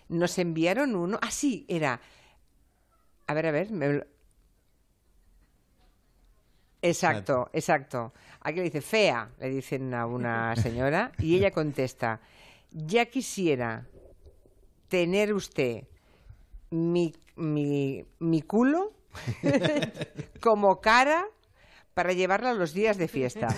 nos 0.08 0.38
enviaron 0.38 0.96
uno. 0.96 1.18
Ah, 1.20 1.30
sí, 1.30 1.66
era 1.68 2.00
A 3.26 3.34
ver, 3.34 3.46
a 3.48 3.50
ver. 3.50 4.08
Exacto, 6.80 7.50
exacto. 7.52 8.14
Aquí 8.40 8.60
le 8.60 8.62
dice 8.62 8.80
fea, 8.80 9.28
le 9.40 9.50
dicen 9.50 9.92
a 9.92 10.06
una 10.06 10.56
señora, 10.62 11.12
y 11.18 11.36
ella 11.36 11.50
contesta, 11.50 12.22
ya 12.70 13.04
quisiera 13.04 13.86
tener 14.88 15.34
usted 15.34 15.84
mi, 16.70 17.14
mi, 17.36 18.02
mi 18.20 18.40
culo 18.40 18.94
como 20.40 20.80
cara 20.80 21.26
para 21.96 22.12
llevarla 22.12 22.50
a 22.50 22.52
los 22.52 22.74
días 22.74 22.98
de 22.98 23.08
fiesta. 23.08 23.48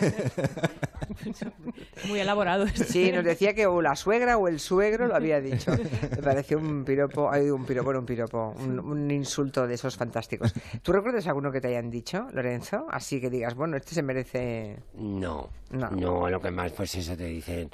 Muy 2.07 2.21
elaborado. 2.21 2.69
Sí, 2.69 3.11
nos 3.11 3.25
decía 3.25 3.53
que 3.53 3.67
o 3.67 3.83
la 3.83 3.97
suegra 3.97 4.39
o 4.39 4.47
el 4.47 4.61
suegro 4.61 5.09
lo 5.09 5.17
había 5.17 5.41
dicho. 5.41 5.73
Me 5.73 6.23
pareció 6.23 6.59
un 6.59 6.85
piropo, 6.85 7.29
hay 7.29 7.51
un 7.51 7.65
piropo, 7.65 7.91
un 7.91 8.07
piropo, 8.07 8.55
un, 8.57 9.11
insulto 9.11 9.67
de 9.67 9.75
esos 9.75 9.97
fantásticos. 9.97 10.55
¿Tú 10.83 10.93
recuerdas 10.93 11.27
alguno 11.27 11.51
que 11.51 11.61
te 11.61 11.67
hayan 11.67 11.91
dicho, 11.91 12.29
Lorenzo? 12.33 12.87
Así 12.91 13.21
que 13.21 13.29
digas, 13.29 13.57
bueno, 13.57 13.77
este 13.77 13.97
se 13.97 14.03
merece... 14.03 14.77
No, 14.95 15.51
no, 15.73 15.91
no 15.91 16.31
lo 16.31 16.41
que 16.41 16.53
más 16.53 16.71
pues 16.71 16.95
eso 16.95 17.17
te 17.17 17.25
dicen 17.25 17.69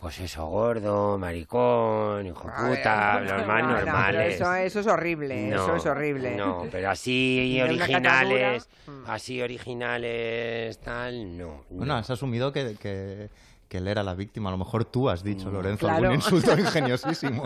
pues 0.00 0.18
eso, 0.20 0.46
gordo, 0.46 1.18
maricón, 1.18 2.26
hijo 2.26 2.42
puta, 2.42 3.20
los 3.20 3.46
más 3.46 3.62
normales. 3.62 4.34
eso, 4.36 4.54
eso, 4.54 4.80
es 4.80 4.86
horrible, 4.86 5.50
eso 5.50 5.76
es 5.76 5.84
horrible. 5.84 6.36
No, 6.36 6.66
pero 6.70 6.90
así 6.90 7.60
originales, 7.62 8.66
mm. 8.86 9.02
así 9.06 9.42
originales, 9.42 10.80
tal, 10.80 11.36
no. 11.36 11.64
Bueno, 11.68 11.96
has 11.96 12.08
asumido 12.08 12.50
que, 12.50 12.76
que 12.80 13.28
que 13.70 13.78
él 13.78 13.86
era 13.86 14.02
la 14.02 14.16
víctima. 14.16 14.50
A 14.50 14.52
lo 14.52 14.58
mejor 14.58 14.84
tú 14.84 15.08
has 15.08 15.22
dicho, 15.22 15.48
mm, 15.48 15.52
Lorenzo, 15.52 15.88
algún 15.88 16.14
insulto 16.14 16.52
ingeniosísimo. 16.58 17.44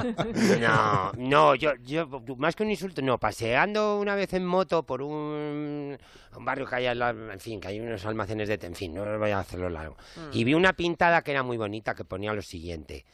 No, 0.58 1.12
no, 1.18 1.54
yo, 1.54 1.74
yo, 1.84 2.08
más 2.38 2.56
que 2.56 2.62
un 2.62 2.70
insulto, 2.70 3.02
no, 3.02 3.18
paseando 3.18 4.00
una 4.00 4.14
vez 4.14 4.32
en 4.32 4.46
moto 4.46 4.84
por 4.84 5.02
un, 5.02 5.98
barrio 6.40 6.66
que 6.66 6.76
hay, 6.76 6.86
en 6.86 7.40
fin, 7.40 7.60
que 7.60 7.68
hay 7.68 7.78
unos 7.78 8.06
almacenes 8.06 8.48
de, 8.48 8.54
en 8.54 8.74
fin, 8.74 8.94
no 8.94 9.18
voy 9.18 9.32
a 9.32 9.40
hacerlo 9.40 9.68
largo. 9.68 9.98
Mm. 10.16 10.30
Y 10.32 10.44
vi 10.44 10.54
una 10.54 10.72
pintada 10.72 11.20
que 11.20 11.30
era 11.30 11.42
muy 11.42 11.58
bonita 11.58 11.94
que 11.94 12.06
ponía 12.06 12.32
lo 12.32 12.40
siguiente. 12.40 13.04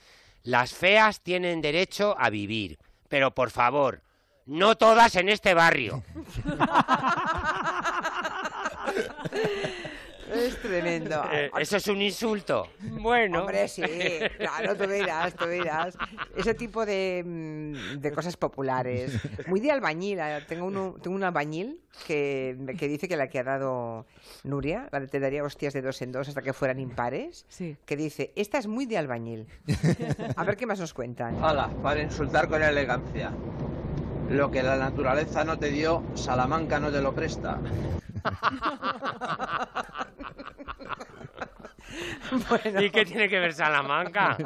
Las 0.45 0.73
feas 0.73 1.21
tienen 1.21 1.61
derecho 1.61 2.15
a 2.17 2.31
vivir, 2.31 2.79
pero 3.09 3.35
por 3.35 3.51
favor, 3.51 4.03
no 4.47 4.77
todas 4.77 5.17
en 5.17 5.31
este 5.31 5.53
barrio. 5.53 6.05
Es 10.33 10.61
tremendo. 10.61 11.25
Eh, 11.33 11.51
eso 11.61 11.77
es 11.77 11.87
un 11.87 12.03
insulto. 12.03 12.67
Bueno. 12.81 13.41
Hombre, 13.41 13.69
sí, 13.69 13.83
claro, 14.37 14.75
tú 14.77 14.87
verás, 14.87 15.35
tú 15.35 15.47
verás. 15.47 15.97
Ese 16.37 16.55
tipo 16.55 16.85
de, 16.85 17.23
mm, 17.25 18.01
de 18.01 18.13
cosas 18.13 18.37
populares. 18.37 19.13
Muy 19.47 19.61
de 19.61 19.71
albañil. 19.71 20.19
Eh, 20.19 20.41
tengo, 20.49 20.67
uno, 20.67 20.97
tengo 21.01 21.15
un 21.15 21.23
albañil 21.23 21.81
que, 22.07 22.57
que 22.79 22.89
dice 22.89 23.07
que 23.07 23.17
la 23.17 23.29
que 23.29 23.39
ha 23.39 23.45
dado 23.45 24.07
Nuria, 24.45 24.89
la 24.91 25.01
de 25.01 25.07
te 25.07 25.21
daría 25.21 25.45
hostias 25.45 25.73
de 25.73 25.83
dos 25.83 26.03
en 26.03 26.13
dos 26.13 26.29
hasta 26.29 26.43
que 26.43 26.53
fueran 26.53 26.81
impares, 26.81 27.47
sí. 27.49 27.77
que 27.85 27.97
dice, 27.97 28.33
esta 28.35 28.59
es 28.59 28.67
muy 28.67 28.87
de 28.87 28.99
albañil. 28.99 29.47
A 30.37 30.45
ver 30.45 30.57
qué 30.57 30.67
más 30.67 30.81
nos 30.81 30.95
cuentan. 30.95 31.43
Hola, 31.43 31.71
para 31.83 32.01
insultar 32.03 32.49
con 32.49 32.63
elegancia. 32.63 33.31
Lo 34.31 34.51
que 34.51 34.63
la 34.63 34.77
naturaleza 34.77 35.45
no 35.45 35.59
te 35.59 35.71
dio, 35.71 36.03
Salamanca 36.15 36.79
no 36.79 36.91
te 36.91 37.01
lo 37.01 37.13
presta. 37.15 37.59
¿Y 42.81 42.91
qué 42.91 43.05
tiene 43.05 43.29
que 43.29 43.39
ver 43.39 43.53
Salamanca? 43.53 44.37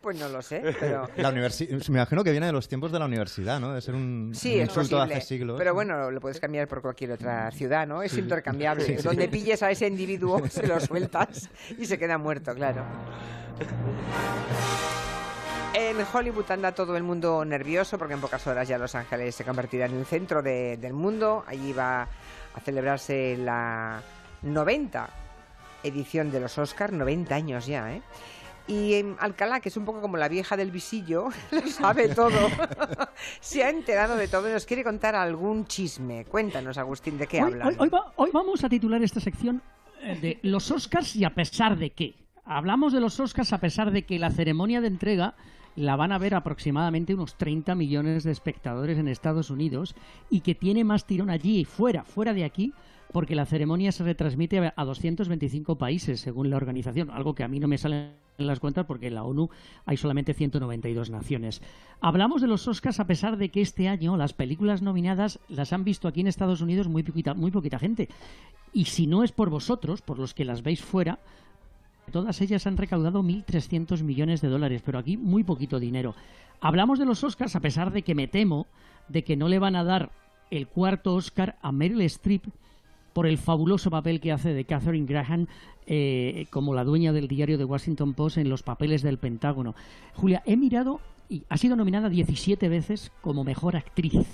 Pues 0.00 0.18
no 0.18 0.28
lo 0.28 0.42
sé, 0.42 0.62
pero... 0.78 1.08
La 1.16 1.32
me 1.32 1.48
imagino 1.88 2.22
que 2.22 2.30
viene 2.30 2.46
de 2.46 2.52
los 2.52 2.68
tiempos 2.68 2.92
de 2.92 2.98
la 2.98 3.06
universidad, 3.06 3.58
¿no? 3.60 3.72
De 3.72 3.80
ser 3.80 3.94
un, 3.94 4.32
sí, 4.34 4.60
insulto 4.60 4.96
de 5.04 5.14
hace 5.14 5.26
siglos. 5.26 5.56
Pero 5.58 5.74
bueno, 5.74 6.10
lo 6.10 6.20
puedes 6.20 6.40
cambiar 6.40 6.68
por 6.68 6.82
cualquier 6.82 7.12
otra 7.12 7.50
ciudad, 7.50 7.86
¿no? 7.86 8.02
Es 8.02 8.16
intercambiable. 8.16 8.96
Donde 8.96 9.28
pilles 9.28 9.62
a 9.62 9.70
ese 9.70 9.86
individuo, 9.86 10.46
se 10.48 10.66
lo 10.66 10.78
sueltas 10.80 11.48
y 11.78 11.86
se 11.86 11.98
queda 11.98 12.18
muerto, 12.18 12.54
claro. 12.54 12.84
En 15.74 15.96
Hollywood 16.10 16.50
anda 16.50 16.72
todo 16.72 16.96
el 16.96 17.02
mundo 17.02 17.44
nervioso 17.44 17.98
porque 17.98 18.14
en 18.14 18.20
pocas 18.20 18.46
horas 18.46 18.66
ya 18.66 18.78
Los 18.78 18.94
Ángeles 18.94 19.34
se 19.34 19.44
convertirá 19.44 19.86
en 19.86 19.96
el 19.96 20.06
centro 20.06 20.42
del 20.42 20.92
mundo. 20.92 21.44
Allí 21.46 21.72
va 21.72 22.08
a 22.56 22.60
celebrarse 22.60 23.36
la 23.38 24.02
90 24.42 25.08
edición 25.84 26.30
de 26.32 26.40
los 26.40 26.58
Oscars, 26.58 26.92
90 26.92 27.34
años 27.34 27.66
ya, 27.66 27.92
¿eh? 27.92 28.02
Y 28.68 28.94
Alcalá, 29.20 29.60
que 29.60 29.68
es 29.68 29.76
un 29.76 29.84
poco 29.84 30.00
como 30.00 30.16
la 30.16 30.28
vieja 30.28 30.56
del 30.56 30.72
visillo, 30.72 31.28
lo 31.52 31.66
sabe 31.68 32.08
todo. 32.08 32.48
Se 33.40 33.62
ha 33.62 33.70
enterado 33.70 34.16
de 34.16 34.26
todo 34.26 34.48
y 34.48 34.52
nos 34.52 34.66
quiere 34.66 34.82
contar 34.82 35.14
algún 35.14 35.66
chisme. 35.66 36.24
Cuéntanos, 36.24 36.76
Agustín, 36.76 37.16
¿de 37.16 37.28
qué 37.28 37.40
habla? 37.40 37.70
Hoy, 38.16 38.30
vamos 38.32 38.64
a 38.64 38.68
titular 38.68 39.00
esta 39.02 39.20
sección 39.20 39.62
eh, 40.02 40.18
de 40.20 40.38
los 40.42 40.70
Oscars 40.72 41.14
y 41.14 41.24
a 41.24 41.30
pesar 41.30 41.78
de 41.78 41.90
qué. 41.90 42.16
Hablamos 42.44 42.92
de 42.92 43.00
los 43.00 43.20
Oscars 43.20 43.52
a 43.52 43.58
pesar 43.58 43.92
de 43.92 44.04
que 44.04 44.18
la 44.18 44.30
ceremonia 44.30 44.80
de 44.80 44.88
entrega 44.88 45.34
la 45.76 45.94
van 45.96 46.12
a 46.12 46.18
ver 46.18 46.34
aproximadamente 46.34 47.14
unos 47.14 47.36
30 47.36 47.74
millones 47.74 48.24
de 48.24 48.32
espectadores 48.32 48.98
en 48.98 49.08
Estados 49.08 49.50
Unidos 49.50 49.94
y 50.30 50.40
que 50.40 50.54
tiene 50.54 50.84
más 50.84 51.06
tirón 51.06 51.30
allí 51.30 51.60
y 51.60 51.64
fuera, 51.64 52.04
fuera 52.04 52.32
de 52.32 52.44
aquí, 52.44 52.72
porque 53.12 53.34
la 53.34 53.46
ceremonia 53.46 53.92
se 53.92 54.04
retransmite 54.04 54.72
a 54.74 54.84
225 54.84 55.76
países, 55.76 56.20
según 56.20 56.50
la 56.50 56.56
organización, 56.56 57.10
algo 57.10 57.34
que 57.34 57.44
a 57.44 57.48
mí 57.48 57.60
no 57.60 57.68
me 57.68 57.78
sale 57.78 58.12
en 58.38 58.46
las 58.46 58.60
cuentas 58.60 58.86
porque 58.86 59.06
en 59.06 59.14
la 59.14 59.24
ONU 59.24 59.48
hay 59.84 59.96
solamente 59.96 60.34
192 60.34 61.10
naciones. 61.10 61.62
Hablamos 62.00 62.42
de 62.42 62.48
los 62.48 62.66
Oscars 62.68 63.00
a 63.00 63.06
pesar 63.06 63.36
de 63.36 63.50
que 63.50 63.62
este 63.62 63.88
año 63.88 64.16
las 64.16 64.32
películas 64.32 64.82
nominadas 64.82 65.40
las 65.48 65.72
han 65.72 65.84
visto 65.84 66.08
aquí 66.08 66.20
en 66.20 66.26
Estados 66.26 66.60
Unidos 66.60 66.88
muy 66.88 67.02
poquita, 67.02 67.34
muy 67.34 67.50
poquita 67.50 67.78
gente. 67.78 68.08
Y 68.72 68.86
si 68.86 69.06
no 69.06 69.24
es 69.24 69.32
por 69.32 69.48
vosotros, 69.48 70.02
por 70.02 70.18
los 70.18 70.34
que 70.34 70.44
las 70.44 70.62
veis 70.62 70.82
fuera, 70.82 71.18
Todas 72.12 72.40
ellas 72.40 72.66
han 72.66 72.76
recaudado 72.76 73.22
1.300 73.22 74.02
millones 74.02 74.40
de 74.40 74.48
dólares, 74.48 74.82
pero 74.84 74.98
aquí 74.98 75.16
muy 75.16 75.44
poquito 75.44 75.80
dinero. 75.80 76.14
Hablamos 76.60 76.98
de 76.98 77.04
los 77.04 77.22
Oscars 77.24 77.56
a 77.56 77.60
pesar 77.60 77.92
de 77.92 78.02
que 78.02 78.14
me 78.14 78.28
temo 78.28 78.66
de 79.08 79.24
que 79.24 79.36
no 79.36 79.48
le 79.48 79.58
van 79.58 79.76
a 79.76 79.84
dar 79.84 80.10
el 80.50 80.68
cuarto 80.68 81.14
Oscar 81.14 81.56
a 81.62 81.72
Meryl 81.72 82.00
Streep 82.02 82.44
por 83.12 83.26
el 83.26 83.38
fabuloso 83.38 83.90
papel 83.90 84.20
que 84.20 84.32
hace 84.32 84.52
de 84.52 84.64
Catherine 84.64 85.06
Graham 85.06 85.46
eh, 85.86 86.46
como 86.50 86.74
la 86.74 86.84
dueña 86.84 87.12
del 87.12 87.28
diario 87.28 87.58
de 87.58 87.64
Washington 87.64 88.14
Post 88.14 88.38
en 88.38 88.48
los 88.48 88.62
papeles 88.62 89.02
del 89.02 89.18
Pentágono. 89.18 89.74
Julia, 90.14 90.42
he 90.44 90.56
mirado 90.56 91.00
y 91.28 91.42
ha 91.48 91.56
sido 91.56 91.76
nominada 91.76 92.08
17 92.08 92.68
veces 92.68 93.10
como 93.20 93.44
mejor 93.44 93.76
actriz. 93.76 94.26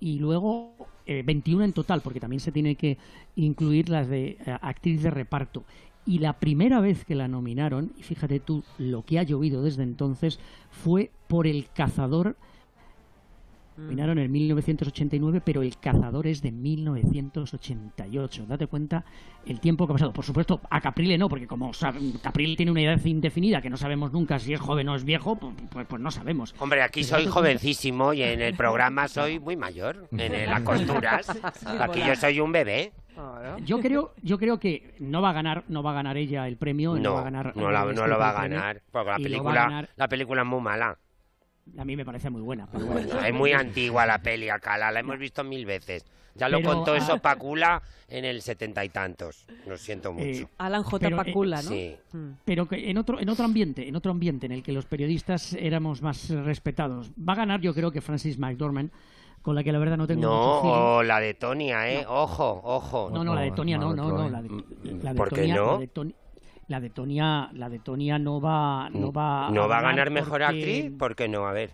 Y, 0.00 0.18
luego 0.18 0.74
21 1.06 1.62
eh, 1.62 1.64
en 1.64 1.72
total, 1.72 2.00
porque 2.00 2.20
también 2.20 2.40
se 2.40 2.52
tiene 2.52 2.76
que 2.76 2.98
incluir 3.34 3.88
las 3.88 4.08
de 4.08 4.36
eh, 4.44 4.58
actriz 4.60 5.02
de 5.02 5.10
reparto. 5.10 5.64
Y 6.04 6.18
la 6.18 6.40
primera 6.40 6.80
vez 6.80 7.04
que 7.04 7.14
la 7.14 7.28
nominaron, 7.28 7.92
y 7.96 8.02
fíjate 8.02 8.40
tú 8.40 8.64
lo 8.78 9.04
que 9.04 9.18
ha 9.18 9.22
llovido 9.22 9.62
desde 9.62 9.82
entonces, 9.82 10.40
fue 10.70 11.10
por 11.28 11.46
El 11.46 11.68
Cazador 11.72 12.36
Terminaron 13.82 14.18
en 14.18 14.30
1989, 14.30 15.42
pero 15.44 15.62
El 15.62 15.76
Cazador 15.78 16.26
es 16.26 16.40
de 16.40 16.52
1988. 16.52 18.46
Date 18.46 18.66
cuenta 18.68 19.04
el 19.44 19.60
tiempo 19.60 19.86
que 19.86 19.92
ha 19.92 19.94
pasado. 19.94 20.12
Por 20.12 20.24
supuesto, 20.24 20.60
a 20.70 20.80
Caprile 20.80 21.18
no, 21.18 21.28
porque 21.28 21.46
como 21.46 21.72
Caprile 22.22 22.56
tiene 22.56 22.70
una 22.70 22.80
edad 22.80 23.04
indefinida 23.04 23.60
que 23.60 23.68
no 23.70 23.76
sabemos 23.76 24.12
nunca 24.12 24.38
si 24.38 24.52
es 24.52 24.60
joven 24.60 24.88
o 24.88 24.94
es 24.94 25.04
viejo, 25.04 25.36
pues, 25.36 25.54
pues, 25.70 25.86
pues 25.86 26.00
no 26.00 26.10
sabemos. 26.10 26.54
Hombre, 26.58 26.82
aquí 26.82 27.02
soy 27.02 27.26
jovencísimo 27.26 28.12
y 28.12 28.22
en 28.22 28.40
el 28.40 28.54
programa 28.56 29.08
soy 29.08 29.40
muy 29.40 29.56
mayor, 29.56 30.08
en 30.12 30.50
las 30.50 30.60
costuras. 30.62 31.28
Aquí 31.80 32.00
yo 32.06 32.14
soy 32.14 32.40
un 32.40 32.52
bebé. 32.52 32.92
Yo 33.64 33.80
creo, 33.80 34.14
yo 34.22 34.38
creo 34.38 34.58
que 34.58 34.94
no 34.98 35.20
va 35.20 35.30
a 35.30 35.32
ganar, 35.32 35.64
no 35.68 35.82
va 35.82 35.90
a 35.90 35.94
ganar 35.94 36.16
ella 36.16 36.48
el 36.48 36.56
premio, 36.56 36.96
no, 36.96 37.14
va 37.14 37.20
a 37.20 37.24
ganar. 37.24 37.56
No, 37.56 37.70
no 37.70 38.06
lo 38.06 38.18
va 38.18 38.30
a 38.30 38.32
ganar, 38.32 38.80
porque 38.90 39.10
la 39.10 39.16
película, 39.16 39.88
la 39.96 40.08
película 40.08 40.42
es 40.42 40.48
muy 40.48 40.60
mala. 40.60 40.98
A 41.78 41.84
mí 41.84 41.96
me 41.96 42.04
parece 42.04 42.28
muy 42.30 42.42
buena. 42.42 42.68
Es 43.26 43.34
muy 43.34 43.52
antigua 43.52 44.04
la 44.06 44.18
peli, 44.18 44.48
Alcalá, 44.48 44.90
la 44.90 45.00
hemos 45.00 45.18
visto 45.18 45.44
mil 45.44 45.64
veces. 45.64 46.04
Ya 46.34 46.48
lo 46.48 46.62
contó 46.62 46.94
eso 46.94 47.18
Pacula 47.18 47.82
en 48.08 48.24
el 48.24 48.42
setenta 48.42 48.84
y 48.84 48.88
tantos. 48.88 49.46
Lo 49.66 49.76
siento 49.76 50.14
eh, 50.18 50.32
mucho. 50.32 50.50
Alan 50.58 50.82
J. 50.82 51.08
Eh, 51.08 51.10
Pacula, 51.14 51.62
¿no? 51.62 51.68
Sí. 51.68 51.94
Mm. 52.12 52.28
Pero 52.44 52.66
que 52.66 52.90
en 52.90 52.98
otro, 52.98 53.20
en 53.20 53.28
otro 53.28 53.44
ambiente, 53.44 53.86
en 53.86 53.96
otro 53.96 54.10
ambiente 54.10 54.46
en 54.46 54.52
el 54.52 54.62
que 54.62 54.72
los 54.72 54.86
periodistas 54.86 55.52
éramos 55.54 56.02
más 56.02 56.30
respetados. 56.30 57.10
Va 57.16 57.34
a 57.34 57.36
ganar, 57.36 57.60
yo 57.60 57.74
creo 57.74 57.90
que 57.90 58.00
Francis 58.00 58.38
McDormand 58.38 58.90
con 59.42 59.56
la 59.56 59.64
que 59.64 59.72
la 59.72 59.78
verdad 59.78 59.96
no 59.96 60.06
tengo 60.06 60.22
no, 60.22 60.60
o 60.96 61.02
la 61.02 61.18
de 61.18 61.34
Tonia, 61.34 61.90
¿eh? 61.92 62.06
Ojo, 62.08 62.60
ojo. 62.64 63.10
No, 63.12 63.24
no, 63.24 63.34
la 63.34 63.40
de 63.42 63.50
Tonia 63.50 63.76
no, 63.76 63.92
no, 63.92 64.08
no. 64.10 64.28
La 64.28 64.40
de, 64.40 64.48
la 65.02 65.14
¿Por 65.14 65.32
qué 65.32 65.48
no? 65.48 65.72
la 65.72 65.78
de 65.78 65.88
Tonia, 65.88 66.14
la 66.68 66.80
de 66.80 66.90
Tonia 66.90 68.18
no 68.18 68.40
va, 68.40 68.88
no 68.90 69.12
va. 69.12 69.50
¿No 69.50 69.68
va 69.68 69.78
a 69.78 69.82
ganar 69.82 70.10
mejor 70.10 70.42
actriz? 70.42 70.92
¿Por 70.98 71.14
qué 71.14 71.28
no? 71.28 71.46
A 71.46 71.52
ver. 71.52 71.70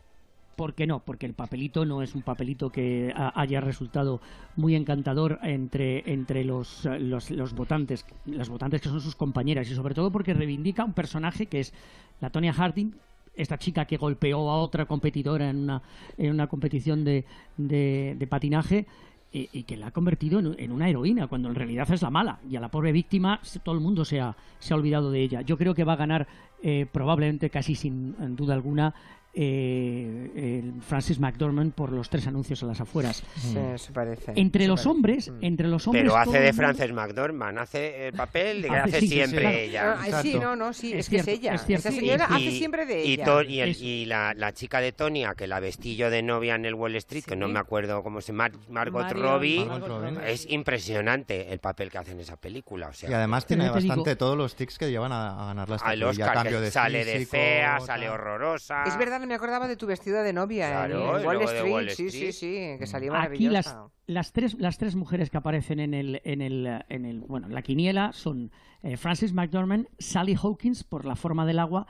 ¿Por 0.57 0.75
qué 0.75 0.89
no? 0.89 0.99
Porque 0.99 1.25
el 1.27 1.35
papelito 1.35 1.85
no 1.85 2.03
es 2.03 2.17
un 2.17 2.23
papelito 2.23 2.71
que 2.71 3.15
haya 3.15 3.61
resultado 3.61 4.21
muy 4.57 4.75
encantador 4.75 5.39
entre, 5.45 6.03
entre 6.11 6.43
los, 6.43 6.85
los, 6.85 7.31
los, 7.31 7.55
votantes, 7.55 8.05
las 8.27 8.49
votantes 8.49 8.81
que 8.81 8.89
son 8.89 9.01
sus 9.01 9.15
compañeras, 9.15 9.71
y 9.71 9.75
sobre 9.77 9.95
todo 9.95 10.11
porque 10.11 10.35
reivindica 10.35 10.85
un 10.85 10.95
personaje 10.95 11.47
que 11.47 11.61
es 11.61 11.73
la 12.21 12.31
Tonia 12.31 12.53
Harding, 12.53 12.93
esta 13.37 13.57
chica 13.57 13.85
que 13.85 13.99
golpeó 13.99 14.51
a 14.51 14.57
otra 14.57 14.87
competidora 14.87 15.49
en 15.49 15.59
una, 15.59 15.81
en 16.17 16.33
una 16.33 16.49
competición 16.49 17.05
de, 17.05 17.25
de, 17.57 18.17
de 18.19 18.27
patinaje 18.27 18.87
y, 19.33 19.49
y 19.53 19.63
que 19.65 19.77
la 19.77 19.89
ha 19.89 19.91
convertido 19.91 20.39
en, 20.39 20.55
en 20.59 20.73
una 20.73 20.89
heroína, 20.89 21.27
cuando 21.27 21.49
en 21.49 21.55
realidad 21.55 21.91
es 21.91 22.03
la 22.03 22.11
mala. 22.11 22.39
Y 22.49 22.57
a 22.57 22.61
la 22.61 22.71
pobre 22.71 22.93
víctima 22.93 23.41
todo 23.63 23.75
el 23.75 23.81
mundo 23.81 24.05
se 24.05 24.21
ha, 24.21 24.37
se 24.59 24.73
ha 24.73 24.77
olvidado 24.77 25.11
de 25.11 25.23
ella. 25.23 25.43
Yo 25.43 25.57
creo 25.57 25.75
que 25.75 25.85
va 25.85 25.95
a 25.95 25.97
ganar 25.97 26.27
eh, 26.63 26.87
probablemente, 26.91 27.51
casi 27.51 27.75
sin 27.75 28.15
duda 28.37 28.55
alguna, 28.55 28.95
eh, 29.35 30.31
el 30.37 30.83
Francis 30.83 31.19
McDormand 31.21 31.73
por 31.73 31.93
los 31.93 32.09
tres 32.11 32.27
anuncios 32.27 32.63
a 32.63 32.67
las 32.67 32.81
afueras. 32.81 33.23
Sí, 33.37 33.57
eso 33.75 33.93
parece. 33.93 34.33
Entre 34.37 34.67
los 34.67 34.81
parece. 34.81 34.89
hombres, 34.89 35.31
Mm. 35.31 35.45
entre 35.45 35.69
los 35.69 35.87
hombres 35.87 36.03
Pero 36.05 36.17
hace 36.17 36.41
de 36.41 36.53
Frances 36.53 36.93
McDormand, 36.93 37.59
hace 37.59 38.09
el 38.09 38.15
papel 38.15 38.63
de 38.63 38.69
que 38.69 38.77
Hace- 38.77 38.89
hace 38.91 39.01
sí, 39.01 39.09
sí, 39.09 39.15
siempre 39.15 39.41
claro. 39.41 39.57
ella. 39.59 39.97
Ah, 40.19 40.23
sí, 40.23 40.35
no, 40.39 40.57
no, 40.57 40.73
sí, 40.73 40.93
es, 40.93 41.01
Es 41.01 41.09
que 41.09 41.17
es 41.17 41.25
cierto, 41.25 41.41
ella. 41.43 41.55
es 41.55 41.65
cierto. 41.67 41.89
Esa 41.89 41.97
Y- 41.97 42.01
señora 42.01 42.27
y- 42.31 42.35
hace 42.35 42.51
siempre 42.59 42.87
de 42.87 43.05
y 43.05 43.13
ella. 43.15 43.25
to- 43.25 43.43
y, 43.43 43.61
el- 43.61 43.71
Es- 43.71 43.81
y 43.83 44.07
la, 44.07 44.35
la 44.35 44.53
chica 44.53 44.81
de 44.81 44.93
Tonya, 44.93 45.35
que 45.35 45.47
la 45.47 45.61
vestillo 45.61 46.11
de 46.11 46.23
novia 46.23 46.55
en 46.55 46.65
el 46.65 46.75
Wall 46.75 46.97
Street, 46.97 47.25
que 47.25 47.37
no 47.37 47.49
me 47.49 47.59
acuerdo 47.59 48.03
cómo 48.03 48.21
se 48.21 48.33
llama, 48.33 48.51
Margot 48.69 49.03
Marion- 49.03 49.23
Robbie, 49.23 49.65
Margot 49.65 50.23
es 50.27 50.47
impresionante 50.51 51.53
el 51.53 51.59
papel 51.59 51.91
que 51.91 51.99
hace 51.99 52.13
en 52.13 52.21
esa 52.21 52.37
película. 52.37 52.89
O 52.89 52.93
sea, 52.93 53.11
Y 53.11 53.13
además 53.13 53.47
tiene 53.47 53.65
digo- 53.65 53.75
bastante 53.75 54.17
todos 54.17 54.37
los 54.37 54.55
tics 54.57 54.79
que 54.79 54.91
llevan 54.91 55.13
a, 55.13 55.43
a 55.43 55.47
ganar 55.47 55.69
la 55.69 55.77
al 55.77 55.81
estatuilla, 56.03 56.09
Oscar, 56.25 56.35
cambio 56.35 56.59
que 56.59 56.65
de 56.65 56.71
sale 56.71 57.05
de 57.05 57.13
físico, 57.13 57.31
fea, 57.33 57.81
sale 57.81 58.09
horrorosa. 58.09 58.85
Es 58.85 58.97
verdad, 58.97 59.18
no 59.19 59.27
me 59.27 59.35
acordaba 59.35 59.69
de 59.69 59.77
tu 59.77 59.87
vestido 59.87 60.23
de 60.23 60.33
novia 60.33 60.69
Claro, 60.69 61.17
en, 61.17 61.17
y 61.17 61.21
en 61.21 61.27
Wall, 61.73 61.89
Street. 61.89 62.11
Sí, 62.11 62.11
sí, 62.11 62.33
sí, 62.33 62.77
que 62.79 62.87
salió 62.87 63.15
Aquí 63.15 63.49
las, 63.49 63.77
las 64.07 64.33
tres 64.33 64.55
las 64.59 64.79
tres 64.79 64.95
mujeres 64.97 65.31
que 65.31 65.37
aparecen 65.39 65.81
en 65.81 65.95
el 65.95 66.21
en 66.25 66.41
el 66.41 66.85
en 66.89 67.05
el 67.05 67.21
bueno 67.21 67.47
en 67.47 67.55
la 67.55 67.63
quiniela 67.63 68.13
son 68.13 68.51
eh, 68.83 68.97
Frances 68.97 69.33
McDormand, 69.33 69.89
Sally 69.99 70.35
Hawkins 70.35 70.85
por 70.85 71.05
la 71.05 71.17
forma 71.17 71.47
del 71.47 71.59
agua 71.59 71.87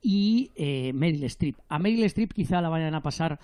y 0.00 0.52
eh, 0.56 0.92
Meryl 0.94 1.24
Streep. 1.24 1.56
A 1.68 1.78
Meryl 1.78 2.04
Streep 2.04 2.32
quizá 2.32 2.60
la 2.60 2.68
vayan 2.68 2.94
a 2.94 3.02
pasar 3.02 3.38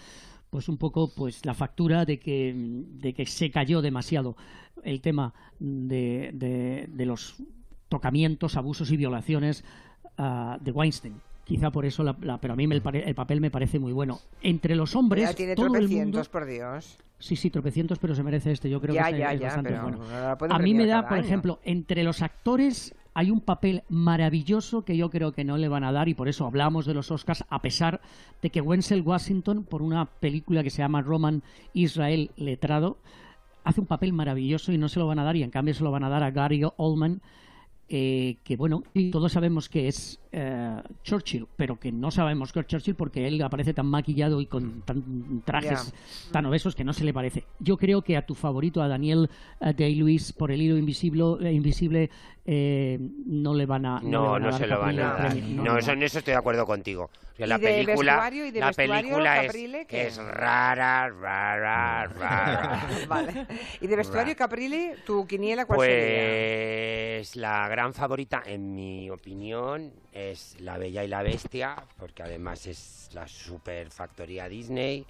pues 0.51 0.69
un 0.69 0.79
poco 0.79 1.13
pues 1.15 1.45
la 1.45 1.55
factura 1.55 2.05
de 2.05 2.19
que 2.19 2.55
de 2.55 3.13
que 3.13 3.27
se 3.27 3.51
cayó 3.51 3.83
demasiado 3.83 4.37
el 4.85 5.01
tema 5.01 5.35
de, 5.59 6.31
de, 6.33 6.87
de 6.89 7.07
los 7.07 7.37
tocamientos, 7.89 8.57
abusos 8.57 8.91
y 8.91 8.97
violaciones 8.97 9.65
ah, 10.19 10.59
de 10.61 10.71
Weinstein. 10.71 11.21
Quizá 11.47 11.71
por 11.71 11.87
eso, 11.87 12.03
la, 12.03 12.15
la- 12.23 12.39
pero 12.41 12.55
a 12.55 12.57
mí 12.57 12.67
me 12.67 12.75
el, 12.75 12.83
papel 13.15 13.41
me 13.41 13.51
parece 13.53 13.79
muy 13.79 13.93
bueno. 13.93 14.19
Entre 14.43 14.75
los 14.75 14.97
hombres, 14.97 15.31
Ya 15.31 15.35
tiene 15.35 15.55
todo 15.55 15.67
el 15.67 15.71
mundo, 15.73 15.87
tropecientos, 15.87 16.29
por 16.29 16.45
Dios. 16.45 16.99
Sí, 17.19 17.37
sí, 17.37 17.51
tropecientos, 17.51 17.99
pero 18.01 18.15
se 18.17 18.23
merece 18.25 18.51
este. 18.53 18.69
Yo 18.69 18.81
creo 18.81 18.95
Ya, 18.95 19.05
que 19.05 19.11
este 19.11 19.19
ya, 19.21 19.33
es 19.33 19.41
ya, 19.41 19.47
bastante 19.47 19.71
pero 19.71 19.83
bueno. 19.83 19.99
no 19.99 20.55
A 20.55 20.59
mí 20.59 20.75
me 20.75 20.87
da, 20.87 21.09
por 21.09 21.19
año. 21.19 21.25
ejemplo, 21.25 21.61
entre 21.65 22.03
los 22.03 22.21
actores 22.21 22.95
hay 23.15 23.31
un 23.31 23.41
papel 23.41 23.85
maravilloso 23.89 24.85
que 24.85 24.97
yo 24.97 25.09
creo 25.09 25.33
que 25.33 25.45
no 25.45 25.57
le 25.57 25.69
van 25.69 25.85
a 25.85 25.93
dar 25.93 26.09
y 26.09 26.15
por 26.15 26.29
eso 26.29 26.47
hablamos 26.47 26.85
de 26.85 26.93
los 26.95 27.11
Oscars, 27.13 27.45
a 27.49 27.63
pesar 27.63 28.01
de 28.43 28.51
que 28.51 28.61
Wenzel 28.61 29.01
Washington, 29.03 29.65
por 29.65 29.81
una 29.83 30.05
película 30.05 30.63
que 30.63 30.69
se 30.71 30.83
llama 30.83 31.01
Roman 31.01 31.43
Israel 31.73 32.31
Letrado, 32.37 32.99
hace 33.65 33.81
un 33.81 33.87
papel 33.87 34.13
maravilloso 34.13 34.73
y 34.73 34.79
no 34.79 34.89
se 34.89 34.99
lo 34.99 35.07
van 35.07 35.19
a 35.21 35.25
dar 35.25 35.37
y 35.37 35.43
en 35.43 35.51
cambio 35.51 35.73
se 35.75 35.85
lo 35.85 35.91
van 35.93 36.05
a 36.05 36.09
dar 36.11 36.23
a 36.25 36.31
Gary 36.33 36.63
Oldman. 36.77 37.23
eh, 37.89 38.37
que 38.43 38.57
bueno, 38.57 38.83
todos 39.13 39.31
sabemos 39.33 39.69
que 39.69 39.87
es 39.89 40.19
eh, 40.39 40.83
Churchill, 41.03 41.47
pero 41.57 41.81
que 41.81 41.91
no 41.91 42.11
sabemos 42.11 42.53
que 42.53 42.61
es 42.61 42.67
Churchill 42.67 42.95
porque 42.95 43.27
él 43.27 43.41
aparece 43.41 43.73
tan 43.73 43.87
maquillado 43.87 44.43
y 44.43 44.47
con 44.47 44.83
tan 44.83 45.43
trajes 45.47 45.95
tan 46.31 46.45
obesos 46.45 46.75
que 46.75 46.85
no 46.85 46.93
se 46.93 47.05
le 47.05 47.15
parece. 47.15 47.45
Yo 47.59 47.79
creo 47.79 48.03
que 48.03 48.19
a 48.19 48.27
tu 48.27 48.35
favorito, 48.35 48.83
a 48.83 48.89
Daniel 48.89 49.31
eh, 49.61 49.73
Day-Lewis, 49.73 50.35
por 50.35 50.53
el 50.53 50.61
hilo 50.61 50.77
invisible, 50.77 51.25
eh, 51.41 51.53
invisible 51.53 52.11
eh, 52.49 52.99
no 53.01 53.55
le 53.55 53.67
van 53.67 53.87
a. 53.87 54.01
No, 54.01 54.31
van 54.31 54.43
a 54.43 54.47
no 54.47 54.51
dar 54.53 54.61
se 54.61 54.67
lo 54.67 54.79
van 54.79 54.99
a 55.01 55.13
dar. 55.15 55.31
premio. 55.31 55.63
No, 55.65 55.79
eso, 55.79 55.93
en 55.93 56.03
eso 56.03 56.19
estoy 56.19 56.33
de 56.33 56.39
acuerdo 56.39 56.65
contigo. 56.65 57.11
Que 57.37 57.47
la 57.47 57.57
¿Y 57.57 57.61
de 57.61 57.67
película, 57.67 58.13
vestuario? 58.13 58.47
¿Y 58.47 58.51
de 58.51 58.61
la 58.61 58.73
película 58.73 59.41
es, 59.43 59.47
Caprile, 59.47 59.87
es 59.91 60.17
rara, 60.17 61.09
rara, 61.09 62.07
rara. 62.07 62.87
Vale. 63.09 63.47
¿Y 63.81 63.87
de 63.87 63.97
vestuario 63.97 64.37
Caprile, 64.37 64.97
tu 65.05 65.27
quiniela 65.27 65.67
cuál 65.67 65.81
sería? 65.81 67.17
Pues 67.19 67.37
la 67.37 67.69
gran 67.69 67.93
favorita, 67.93 68.43
en 68.47 68.75
mi 68.75 69.11
opinión, 69.11 69.93
es 70.31 70.57
La 70.61 70.79
Bella 70.79 71.05
y 71.05 71.09
la 71.09 71.23
Bestia, 71.23 71.77
porque 71.99 72.23
además 72.23 72.67
es 72.67 73.09
la 73.13 73.27
super 73.29 73.91
factoría 73.91 74.49
Disney 74.49 75.05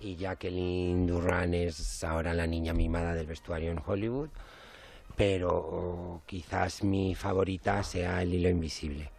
y 0.00 0.16
Jacqueline 0.16 1.06
Durran 1.06 1.54
es 1.54 2.02
ahora 2.04 2.34
la 2.34 2.46
niña 2.46 2.72
mimada 2.72 3.14
del 3.14 3.26
vestuario 3.26 3.70
en 3.70 3.80
Hollywood, 3.84 4.30
pero 5.16 6.22
quizás 6.26 6.82
mi 6.82 7.14
favorita 7.14 7.82
sea 7.82 8.22
El 8.22 8.34
Hilo 8.34 8.48
Invisible, 8.48 9.10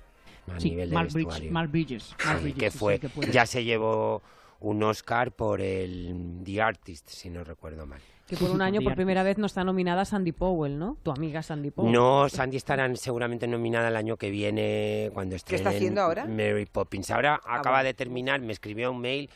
a 0.52 0.60
Sí, 0.60 0.72
nivel 0.72 0.90
de 0.90 0.96
Mark, 0.96 1.12
Bridges, 1.14 1.26
vestuario. 1.28 1.52
Mark 1.52 1.72
Bridges. 1.72 2.16
Mark 2.26 2.38
Sí, 2.40 2.44
Bridges, 2.44 2.60
que 2.60 2.72
fue, 2.72 3.00
que 3.00 3.32
ya 3.32 3.46
se 3.46 3.64
llevó 3.64 4.22
un 4.60 4.82
Oscar 4.84 5.32
por 5.32 5.62
el 5.62 6.42
The 6.44 6.62
Artist, 6.62 7.10
si 7.10 7.30
no 7.30 7.44
recuerdo 7.44 7.86
mal. 7.86 8.02
Que 8.28 8.38
por 8.38 8.52
un 8.52 8.62
año, 8.62 8.82
por 8.82 8.96
primera 8.96 9.22
vez, 9.22 9.38
no 9.38 9.46
está 9.48 9.64
nominada 9.64 10.06
Sandy 10.06 10.32
Powell, 10.32 10.80
¿no? 10.80 10.98
Tu 11.04 11.12
amiga 11.12 11.44
Sandy 11.44 11.72
Powell. 11.72 11.92
No, 11.92 12.30
Sandy 12.30 12.56
estará 12.56 12.94
seguramente 12.96 13.48
nominada 13.48 13.90
el 13.90 13.96
año 13.98 14.16
que 14.16 14.30
viene 14.30 15.12
cuando 15.14 15.36
esté 15.36 15.56
está 15.56 15.70
haciendo 15.70 16.02
ahora? 16.02 16.26
Mary 16.26 16.66
Poppins. 16.66 17.12
Ahora 17.12 17.36
acaba 17.44 17.78
bueno. 17.78 17.84
de 17.84 17.94
terminar, 17.94 18.40
me 18.40 18.54
escribió 18.54 18.92
un 18.92 19.02
mail. 19.02 19.30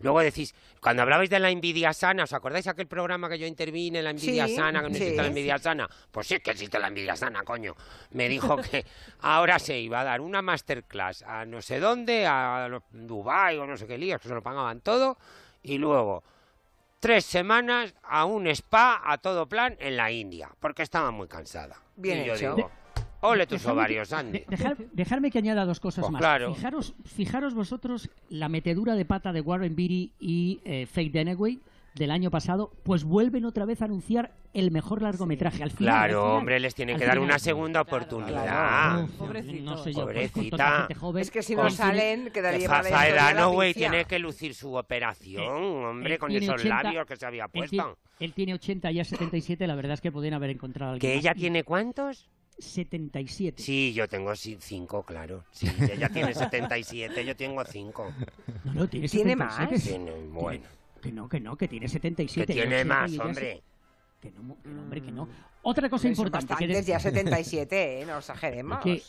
Luego 0.00 0.20
decís, 0.20 0.54
cuando 0.80 1.00
hablabais 1.02 1.30
de 1.30 1.38
la 1.38 1.48
envidia 1.48 1.94
sana, 1.94 2.24
¿os 2.24 2.32
acordáis 2.34 2.66
aquel 2.66 2.86
programa 2.86 3.30
que 3.30 3.38
yo 3.38 3.46
intervine, 3.46 4.02
la 4.02 4.10
envidia 4.10 4.46
Sí, 4.46 4.56
sana, 4.56 4.82
que 4.82 4.88
no 4.90 4.94
sí. 4.94 5.02
existe 5.02 5.22
la 5.22 5.28
envidia 5.28 5.58
sana? 5.58 5.88
Pues 6.10 6.26
sí 6.26 6.40
que 6.40 6.50
existe 6.50 6.78
la 6.78 6.88
envidia 6.88 7.16
sana, 7.16 7.42
coño. 7.44 7.74
Me 8.10 8.28
dijo 8.28 8.56
que 8.70 8.84
ahora 9.20 9.58
se 9.58 9.78
iba 9.78 10.00
a 10.00 10.04
dar 10.04 10.20
una 10.20 10.42
masterclass 10.42 11.22
a 11.22 11.46
no 11.46 11.62
sé 11.62 11.80
dónde, 11.80 12.26
a 12.26 12.68
Dubái 12.90 13.56
o 13.56 13.66
no 13.66 13.78
sé 13.78 13.86
qué 13.86 13.96
líos, 13.96 14.20
que 14.20 14.28
se 14.28 14.34
lo 14.34 14.42
pagaban 14.42 14.80
todo, 14.80 15.16
y 15.62 15.78
luego 15.78 16.22
tres 17.04 17.26
semanas 17.26 17.94
a 18.02 18.24
un 18.24 18.46
spa 18.46 19.02
a 19.04 19.18
todo 19.18 19.46
plan 19.46 19.76
en 19.78 19.96
la 19.98 20.10
India, 20.10 20.48
porque 20.58 20.82
estaba 20.82 21.10
muy 21.10 21.28
cansada. 21.28 21.76
Bien 21.96 22.22
y 22.22 22.24
yo 22.26 22.34
hecho. 22.34 22.54
digo, 22.56 22.70
ole 23.20 23.46
tus 23.46 23.60
Dejadme 23.60 23.72
ovarios, 23.80 24.08
que- 24.08 24.14
Andy. 24.14 24.38
de- 24.38 24.46
dejar- 24.48 24.76
dejarme 24.90 25.30
que 25.30 25.36
añada 25.38 25.66
dos 25.66 25.80
cosas 25.80 26.00
Pues 26.02 26.12
más. 26.12 26.20
claro. 26.20 26.54
Fijaros, 26.54 26.94
fijaros 27.04 27.52
vosotros 27.54 28.08
la 28.30 28.48
metedura 28.48 28.94
de 28.94 29.04
pata 29.04 29.32
de 29.34 29.42
Warren 29.42 29.76
Beatty 29.76 30.12
y 30.18 30.60
eh, 30.64 30.86
Faye 30.86 31.10
Dunaway 31.10 31.60
del 31.94 32.10
año 32.10 32.30
pasado, 32.30 32.72
pues 32.82 33.04
vuelven 33.04 33.44
otra 33.44 33.64
vez 33.64 33.80
a 33.80 33.84
anunciar 33.84 34.32
el 34.52 34.70
mejor 34.72 35.00
largometraje. 35.02 35.62
Al 35.62 35.70
final, 35.70 35.94
al 35.94 35.98
Claro, 36.08 36.22
final, 36.22 36.36
hombre, 36.38 36.60
les 36.60 36.74
tienen 36.74 36.96
al 36.96 37.00
que 37.00 37.06
dar 37.06 37.14
final. 37.14 37.28
una 37.28 37.38
segunda 37.38 37.84
Claro, 37.84 37.96
oportunidad. 38.04 38.42
claro. 38.44 39.04
Uf, 39.04 39.10
Pobrecitos. 39.12 39.62
No 39.62 39.78
sé 39.78 39.92
yo, 39.92 40.04
pues, 40.04 40.30
con 40.32 40.42
Pobrecita. 40.42 40.76
gente 40.78 40.94
joven, 40.96 41.22
Es 41.22 41.30
que 41.30 41.42
si 41.42 41.54
no 41.54 41.62
con- 41.62 41.70
salen, 41.70 42.24
Que 42.24 42.30
quedaría 42.32 42.68
Dunaway 42.68 43.72
pifia. 43.74 43.90
tiene 43.90 44.04
que 44.06 44.18
lucir 44.18 44.54
su 44.54 44.74
operación, 44.74 45.44
hombre, 45.84 46.14
él 46.14 46.18
con 46.18 46.30
tiene 46.30 46.46
esos 46.46 46.56
80, 46.60 46.82
labios 46.82 47.06
que 47.06 47.16
se 47.16 47.26
había 47.26 47.46
puesto. 47.46 47.70
tiene, 47.70 47.88
él 48.20 48.32
tiene 48.32 48.54
80 48.54 48.90
y 48.90 48.94
ya 48.96 49.04
77, 49.04 49.66
la 49.66 49.74
verdad 49.76 49.92
es 49.94 50.00
que 50.00 50.10
podrían 50.10 50.34
haber 50.34 50.50
encontrado 50.50 50.90
a 50.90 50.94
alguien 50.94 51.10
¿Que 51.12 51.16
más. 51.16 51.24
ella 51.24 51.32
Y 51.36 51.40
tiene 51.40 51.62
cuántos? 51.64 52.28
77. 52.58 53.62
Sí, 53.62 53.92
yo 53.94 54.08
tengo 54.08 54.34
5, 54.34 55.02
claro. 55.04 55.44
Sí, 55.52 55.66
ella 55.92 56.08
tiene 56.08 56.34
77, 56.34 57.24
yo 57.24 57.36
tengo 57.36 57.64
5. 57.64 58.12
No, 58.64 58.74
no, 58.74 58.88
tiene 58.88 59.08
¿Tiene 59.08 59.34
77. 59.36 59.78
Tiene, 59.90 60.10
bueno, 60.30 60.64
Que 61.04 61.12
no, 61.12 61.28
que 61.28 61.38
no, 61.38 61.56
que 61.56 61.68
tiene 61.68 61.84
que 61.84 61.90
77. 61.92 62.52
y 62.52 62.56
tiene 62.56 62.76
80 62.76 62.94
más, 62.94 63.18
hombre. 63.18 63.62
Que 64.22 64.30
no, 64.30 64.56
que 64.62 64.68
no, 64.70 64.80
hombre, 64.82 65.02
que 65.02 65.12
no. 65.12 65.28
Otra 65.62 65.88
cosa 65.90 66.08
importante. 66.08 66.54
que 66.58 66.66
de- 66.66 66.82
ya 66.82 66.98
77, 67.00 68.00
¿eh? 68.00 68.06
No 68.06 68.18
exageremos. 68.18 68.78
que- 68.80 69.02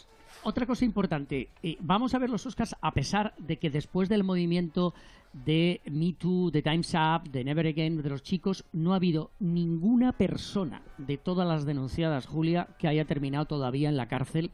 otra 0.44 0.66
cosa 0.66 0.84
importante. 0.86 1.50
eh, 1.64 1.78
vamos 1.80 2.14
a 2.14 2.20
ver 2.20 2.30
los 2.30 2.46
Oscars 2.46 2.76
a 2.82 2.92
pesar 2.92 3.34
de 3.38 3.58
que 3.58 3.70
después 3.70 4.10
del 4.10 4.24
movimiento 4.26 4.94
de 5.34 5.82
Me 5.86 6.14
Too, 6.14 6.52
de 6.52 6.62
Time's 6.62 6.94
Up, 6.94 7.30
de 7.30 7.44
Never 7.46 7.66
Again, 7.68 8.02
de 8.04 8.10
los 8.10 8.22
chicos, 8.24 8.66
no 8.74 8.92
ha 8.94 8.98
habido 8.98 9.32
ninguna 9.40 10.12
persona 10.12 10.82
de 10.98 11.18
todas 11.18 11.48
las 11.48 11.66
denunciadas, 11.66 12.26
Julia, 12.28 12.68
que 12.78 12.88
haya 12.90 13.06
terminado 13.06 13.46
todavía 13.46 13.88
en 13.90 13.98
la 13.98 14.08
cárcel 14.08 14.52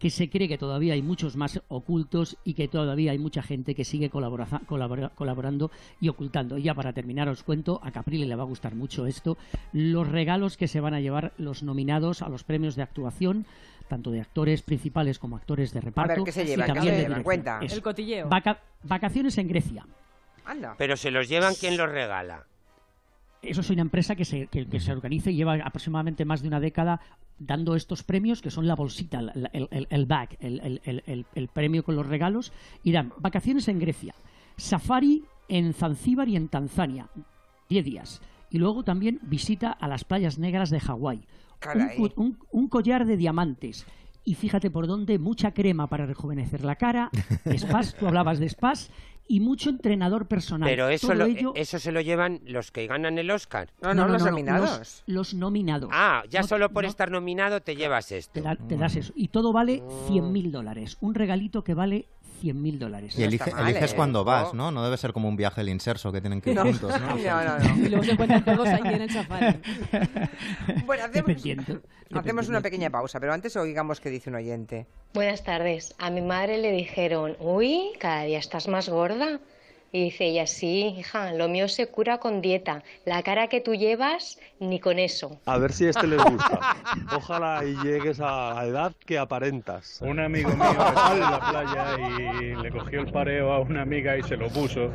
que 0.00 0.10
se 0.10 0.28
cree 0.30 0.48
que 0.48 0.58
todavía 0.58 0.94
hay 0.94 1.02
muchos 1.02 1.36
más 1.36 1.60
ocultos 1.68 2.36
y 2.42 2.54
que 2.54 2.66
todavía 2.66 3.12
hay 3.12 3.18
mucha 3.18 3.42
gente 3.42 3.74
que 3.74 3.84
sigue 3.84 4.10
colabora- 4.10 4.62
colabora- 4.66 5.10
colaborando 5.14 5.70
y 6.00 6.08
ocultando. 6.08 6.58
Y 6.58 6.62
ya 6.62 6.74
para 6.74 6.92
terminar 6.92 7.28
os 7.28 7.42
cuento, 7.44 7.78
a 7.84 7.92
Caprile 7.92 8.26
le 8.26 8.34
va 8.34 8.42
a 8.42 8.46
gustar 8.46 8.74
mucho 8.74 9.06
esto, 9.06 9.36
los 9.72 10.08
regalos 10.08 10.56
que 10.56 10.66
se 10.68 10.80
van 10.80 10.94
a 10.94 11.00
llevar 11.00 11.32
los 11.36 11.62
nominados 11.62 12.22
a 12.22 12.28
los 12.30 12.42
premios 12.44 12.74
de 12.76 12.82
actuación, 12.82 13.44
tanto 13.88 14.10
de 14.10 14.20
actores 14.22 14.62
principales 14.62 15.18
como 15.18 15.36
actores 15.36 15.72
de 15.74 15.80
reparto. 15.82 16.24
¿qué 16.24 16.32
se 16.32 16.44
y 16.44 16.46
llevan? 16.46 16.66
¿Qué 16.72 16.80
se 16.80 16.84
llevan? 16.86 16.96
dirección. 16.98 17.22
Cuenta. 17.22 17.58
Eso. 17.62 17.74
El 17.76 17.82
cotilleo. 17.82 18.28
Vaca- 18.28 18.60
vacaciones 18.82 19.36
en 19.36 19.48
Grecia. 19.48 19.86
Anda. 20.46 20.74
Pero 20.78 20.96
se 20.96 21.10
los 21.10 21.28
llevan, 21.28 21.54
¿quién 21.60 21.76
los 21.76 21.90
regala? 21.90 22.46
Eso 23.42 23.62
es 23.62 23.70
una 23.70 23.80
empresa 23.82 24.14
que 24.16 24.24
se, 24.24 24.48
que, 24.48 24.66
que 24.66 24.80
se 24.80 24.92
organiza 24.92 25.30
y 25.30 25.34
lleva 25.36 25.54
aproximadamente 25.54 26.24
más 26.26 26.42
de 26.42 26.48
una 26.48 26.60
década 26.60 27.00
dando 27.38 27.74
estos 27.74 28.02
premios, 28.02 28.42
que 28.42 28.50
son 28.50 28.66
la 28.66 28.74
bolsita, 28.74 29.20
el, 29.20 29.48
el, 29.70 29.86
el 29.88 30.06
bag, 30.06 30.36
el, 30.40 30.60
el- 30.60 30.80
el- 30.84 31.02
el- 31.06 31.26
el 31.34 31.48
premio 31.48 31.82
con 31.82 31.96
los 31.96 32.06
regalos, 32.06 32.52
y 32.82 32.92
dan 32.92 33.12
vacaciones 33.18 33.66
en 33.68 33.78
Grecia, 33.78 34.14
safari 34.56 35.24
en 35.48 35.72
Zanzíbar 35.72 36.28
y 36.28 36.36
en 36.36 36.48
Tanzania, 36.48 37.08
10 37.70 37.84
días, 37.84 38.20
y 38.50 38.58
luego 38.58 38.82
también 38.84 39.18
visita 39.22 39.70
a 39.72 39.88
las 39.88 40.04
playas 40.04 40.38
negras 40.38 40.68
de 40.70 40.80
Hawái, 40.80 41.22
un 42.50 42.68
collar 42.68 43.06
de 43.06 43.16
diamantes 43.16 43.86
y 44.24 44.34
fíjate 44.34 44.70
por 44.70 44.86
dónde, 44.86 45.18
mucha 45.18 45.52
crema 45.52 45.86
para 45.88 46.06
rejuvenecer 46.06 46.64
la 46.64 46.76
cara, 46.76 47.10
spas, 47.56 47.94
tú 47.94 48.06
hablabas 48.06 48.38
de 48.38 48.48
spas, 48.48 48.90
y 49.28 49.38
mucho 49.38 49.70
entrenador 49.70 50.26
personal. 50.26 50.68
Pero 50.68 50.88
eso, 50.88 51.06
Todo 51.06 51.16
lo- 51.18 51.24
ello- 51.26 51.52
eso 51.54 51.78
se 51.78 51.92
lo 51.92 52.00
llevan 52.00 52.40
los 52.46 52.72
que 52.72 52.88
ganan 52.88 53.16
el 53.16 53.30
Oscar. 53.30 53.70
No, 53.80 53.94
no, 53.94 54.08
los 54.08 54.24
nominados. 54.24 54.70
Los, 54.78 55.02
los 55.06 55.34
nominados. 55.34 55.88
Ah, 55.92 56.24
ya 56.28 56.40
No- 56.40 56.48
solo 56.48 56.70
por 56.72 56.82
no 56.82 56.90
estar 56.90 57.12
nominado 57.12 57.60
te 57.62 57.76
llevas 57.76 58.10
esto. 58.10 58.32
te, 58.32 58.42
da- 58.42 58.56
te 58.56 58.76
das 58.76 58.96
eso. 58.96 59.12
Y 59.14 59.28
todo 59.28 59.52
vale 59.52 59.82
100.000 60.08 60.50
dólares. 60.50 60.96
Un 61.00 61.14
regalito 61.14 61.62
que 61.62 61.74
vale 61.74 62.08
100.000 62.40 62.78
dólares. 62.78 63.18
Y 63.18 63.22
elige- 63.22 63.52
mal, 63.52 63.68
eliges 63.68 63.92
¿eh? 63.92 63.96
cuando 63.96 64.24
vas. 64.24 64.54
¿no? 64.54 64.70
No 64.70 64.82
debe 64.84 64.96
ser 64.96 65.12
como 65.12 65.28
un 65.28 65.36
viaje 65.36 65.60
al 65.60 65.68
inserso 65.68 66.10
que 66.12 66.20
tienen 66.20 66.40
que 66.40 66.50
ir 66.50 66.56
No, 66.56 66.62
juntos, 66.64 66.92
¿no? 67.00 67.16
no, 67.16 67.44
no, 67.44 67.58
no. 67.58 67.76
Y 67.86 67.88
luego 67.88 68.04
se 68.04 68.12
encuentran 68.12 68.44
todos 68.44 68.68
ahí 68.68 68.80
en 68.94 69.02
el 69.02 69.10
safari. 69.10 69.56
Bueno, 70.86 71.04
hacemos, 71.04 71.26
Dependiendo, 71.28 71.80
hacemos 72.14 72.48
una 72.48 72.60
pequeña 72.60 72.90
pausa, 72.90 73.20
pero 73.20 73.32
antes 73.32 73.54
oigamos 73.56 74.00
qué 74.00 74.10
dice 74.10 74.30
un 74.30 74.36
oyente. 74.36 74.86
Buenas 75.14 75.44
tardes. 75.44 75.94
A 75.98 76.10
mi 76.10 76.20
madre 76.20 76.58
le 76.58 76.72
dijeron, 76.72 77.36
uy, 77.40 77.92
cada 77.98 78.22
día 78.24 78.38
estás 78.38 78.68
más 78.68 78.88
gorda. 78.88 79.40
Y 79.92 80.04
dice 80.04 80.26
ella, 80.26 80.46
sí, 80.46 80.94
hija, 80.98 81.32
lo 81.32 81.48
mío 81.48 81.68
se 81.68 81.88
cura 81.88 82.18
con 82.18 82.40
dieta. 82.40 82.84
La 83.04 83.22
cara 83.22 83.48
que 83.48 83.60
tú 83.60 83.74
llevas, 83.74 84.38
ni 84.60 84.78
con 84.78 85.00
eso. 85.00 85.40
A 85.46 85.58
ver 85.58 85.72
si 85.72 85.86
a 85.86 85.90
este 85.90 86.06
le 86.06 86.16
gusta. 86.16 86.76
Ojalá 87.16 87.64
y 87.64 87.74
llegues 87.82 88.20
a 88.20 88.54
la 88.54 88.66
edad 88.66 88.92
que 89.04 89.18
aparentas. 89.18 90.00
Un 90.00 90.20
amigo 90.20 90.50
mío 90.50 90.70
estaba 90.70 91.12
en 91.12 91.20
la 91.20 91.50
playa 91.50 92.40
y 92.40 92.62
le 92.62 92.70
cogió 92.70 93.00
el 93.00 93.10
pareo 93.10 93.52
a 93.52 93.60
una 93.60 93.82
amiga 93.82 94.16
y 94.16 94.22
se 94.22 94.36
lo 94.36 94.48
puso. 94.48 94.90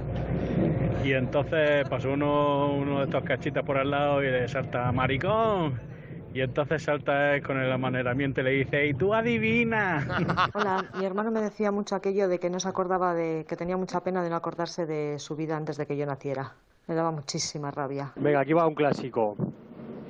Y 1.03 1.11
entonces 1.11 1.87
pasó 1.89 2.11
uno, 2.11 2.73
uno 2.73 2.99
de 2.99 3.05
estos 3.05 3.23
cachitas 3.23 3.65
por 3.65 3.77
al 3.77 3.91
lado 3.91 4.23
y 4.23 4.31
le 4.31 4.47
salta 4.47 4.91
maricón. 4.93 5.94
Y 6.35 6.41
entonces 6.41 6.83
salta 6.83 7.41
con 7.41 7.61
el 7.61 7.71
amaneramiento 7.71 8.41
y 8.41 8.43
le 8.43 8.49
dice, 8.49 8.87
¿y 8.87 8.93
tú 8.93 9.13
adivina? 9.13 10.05
Hola, 10.53 10.83
mi 10.99 11.05
hermano 11.05 11.31
me 11.31 11.39
decía 11.39 11.71
mucho 11.71 11.95
aquello 11.95 12.27
de 12.27 12.39
que 12.39 12.49
no 12.49 12.59
se 12.59 12.67
acordaba 12.67 13.13
de 13.13 13.45
que 13.47 13.55
tenía 13.55 13.77
mucha 13.77 14.03
pena 14.03 14.21
de 14.21 14.29
no 14.29 14.35
acordarse 14.35 14.85
de 14.85 15.17
su 15.17 15.37
vida 15.37 15.55
antes 15.55 15.77
de 15.77 15.87
que 15.87 15.95
yo 15.95 16.05
naciera. 16.05 16.51
Me 16.87 16.95
daba 16.95 17.11
muchísima 17.11 17.71
rabia. 17.71 18.11
Venga, 18.17 18.41
aquí 18.41 18.51
va 18.51 18.67
un 18.67 18.75
clásico. 18.75 19.37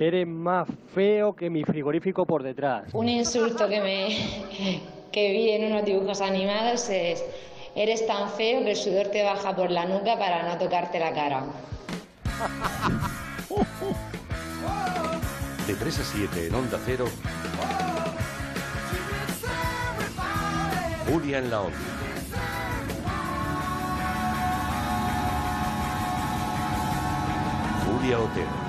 Eres 0.00 0.26
más 0.26 0.66
feo 0.92 1.36
que 1.36 1.48
mi 1.48 1.62
frigorífico 1.62 2.26
por 2.26 2.42
detrás. 2.42 2.92
Un 2.92 3.08
insulto 3.08 3.68
que 3.68 3.80
me 3.80 4.08
que 5.12 5.30
vi 5.30 5.50
en 5.50 5.70
unos 5.70 5.84
dibujos 5.84 6.20
animados 6.20 6.90
es 6.90 7.24
eres 7.76 8.04
tan 8.04 8.30
feo 8.30 8.64
que 8.64 8.72
el 8.72 8.76
sudor 8.76 9.06
te 9.12 9.22
baja 9.22 9.54
por 9.54 9.70
la 9.70 9.86
nuca 9.86 10.18
para 10.18 10.42
no 10.42 10.58
tocarte 10.58 10.98
la 10.98 11.12
cara. 11.12 11.44
De 15.66 15.74
3 15.74 15.98
a 15.98 16.04
7 16.04 16.46
en 16.46 16.54
Onda 16.54 16.78
Cero. 16.84 17.06
Julia 21.08 21.38
en 21.38 21.50
la 21.50 21.60
Onda. 21.60 21.78
Julia 27.84 28.18
Otero. 28.20 28.66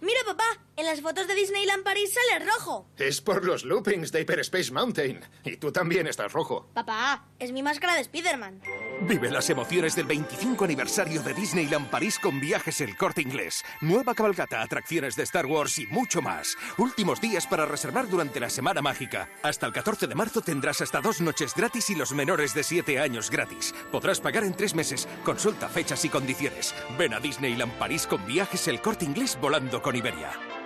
Mira, 0.00 0.20
papá, 0.24 0.44
en 0.76 0.86
las 0.86 1.00
fotos 1.00 1.26
de 1.26 1.34
Disneyland 1.34 1.82
París 1.82 2.14
sale 2.14 2.44
rojo. 2.44 2.86
Es 2.96 3.20
por 3.20 3.44
los 3.44 3.64
loopings 3.64 4.12
de 4.12 4.20
Hyperspace 4.20 4.72
Mountain. 4.72 5.20
Y 5.44 5.56
tú 5.56 5.72
también 5.72 6.06
estás 6.06 6.32
rojo. 6.32 6.68
Papá, 6.74 7.24
es 7.38 7.52
mi 7.52 7.62
máscara 7.62 7.94
de 7.94 8.02
Spider-Man. 8.02 8.62
Vive 9.02 9.30
las 9.30 9.48
emociones 9.48 9.94
del 9.94 10.06
25 10.06 10.64
aniversario 10.64 11.22
de 11.22 11.32
Disneyland 11.32 11.88
París 11.88 12.18
con 12.18 12.40
viajes 12.40 12.80
El 12.80 12.96
Corte 12.96 13.22
Inglés. 13.22 13.64
Nueva 13.80 14.14
cabalgata, 14.14 14.60
atracciones 14.60 15.14
de 15.14 15.22
Star 15.22 15.46
Wars 15.46 15.78
y 15.78 15.86
mucho 15.86 16.20
más. 16.20 16.56
Últimos 16.78 17.20
días 17.20 17.46
para 17.46 17.64
reservar 17.64 18.08
durante 18.08 18.40
la 18.40 18.50
Semana 18.50 18.82
Mágica. 18.82 19.28
Hasta 19.42 19.66
el 19.66 19.72
14 19.72 20.08
de 20.08 20.14
marzo 20.16 20.40
tendrás 20.40 20.80
hasta 20.80 21.00
dos 21.00 21.20
noches 21.20 21.54
gratis 21.54 21.90
y 21.90 21.94
los 21.94 22.12
menores 22.12 22.54
de 22.54 22.64
7 22.64 22.98
años 22.98 23.30
gratis. 23.30 23.72
Podrás 23.92 24.20
pagar 24.20 24.42
en 24.42 24.54
tres 24.54 24.74
meses. 24.74 25.06
Consulta 25.24 25.68
fechas 25.68 26.04
y 26.04 26.08
condiciones. 26.08 26.74
Ven 26.98 27.14
a 27.14 27.20
Disneyland 27.20 27.72
París 27.74 28.06
con 28.06 28.26
viajes 28.26 28.66
El 28.66 28.80
Corte 28.80 29.04
Inglés 29.04 29.38
volando 29.40 29.80
con 29.80 29.94
Iberia. 29.94 30.57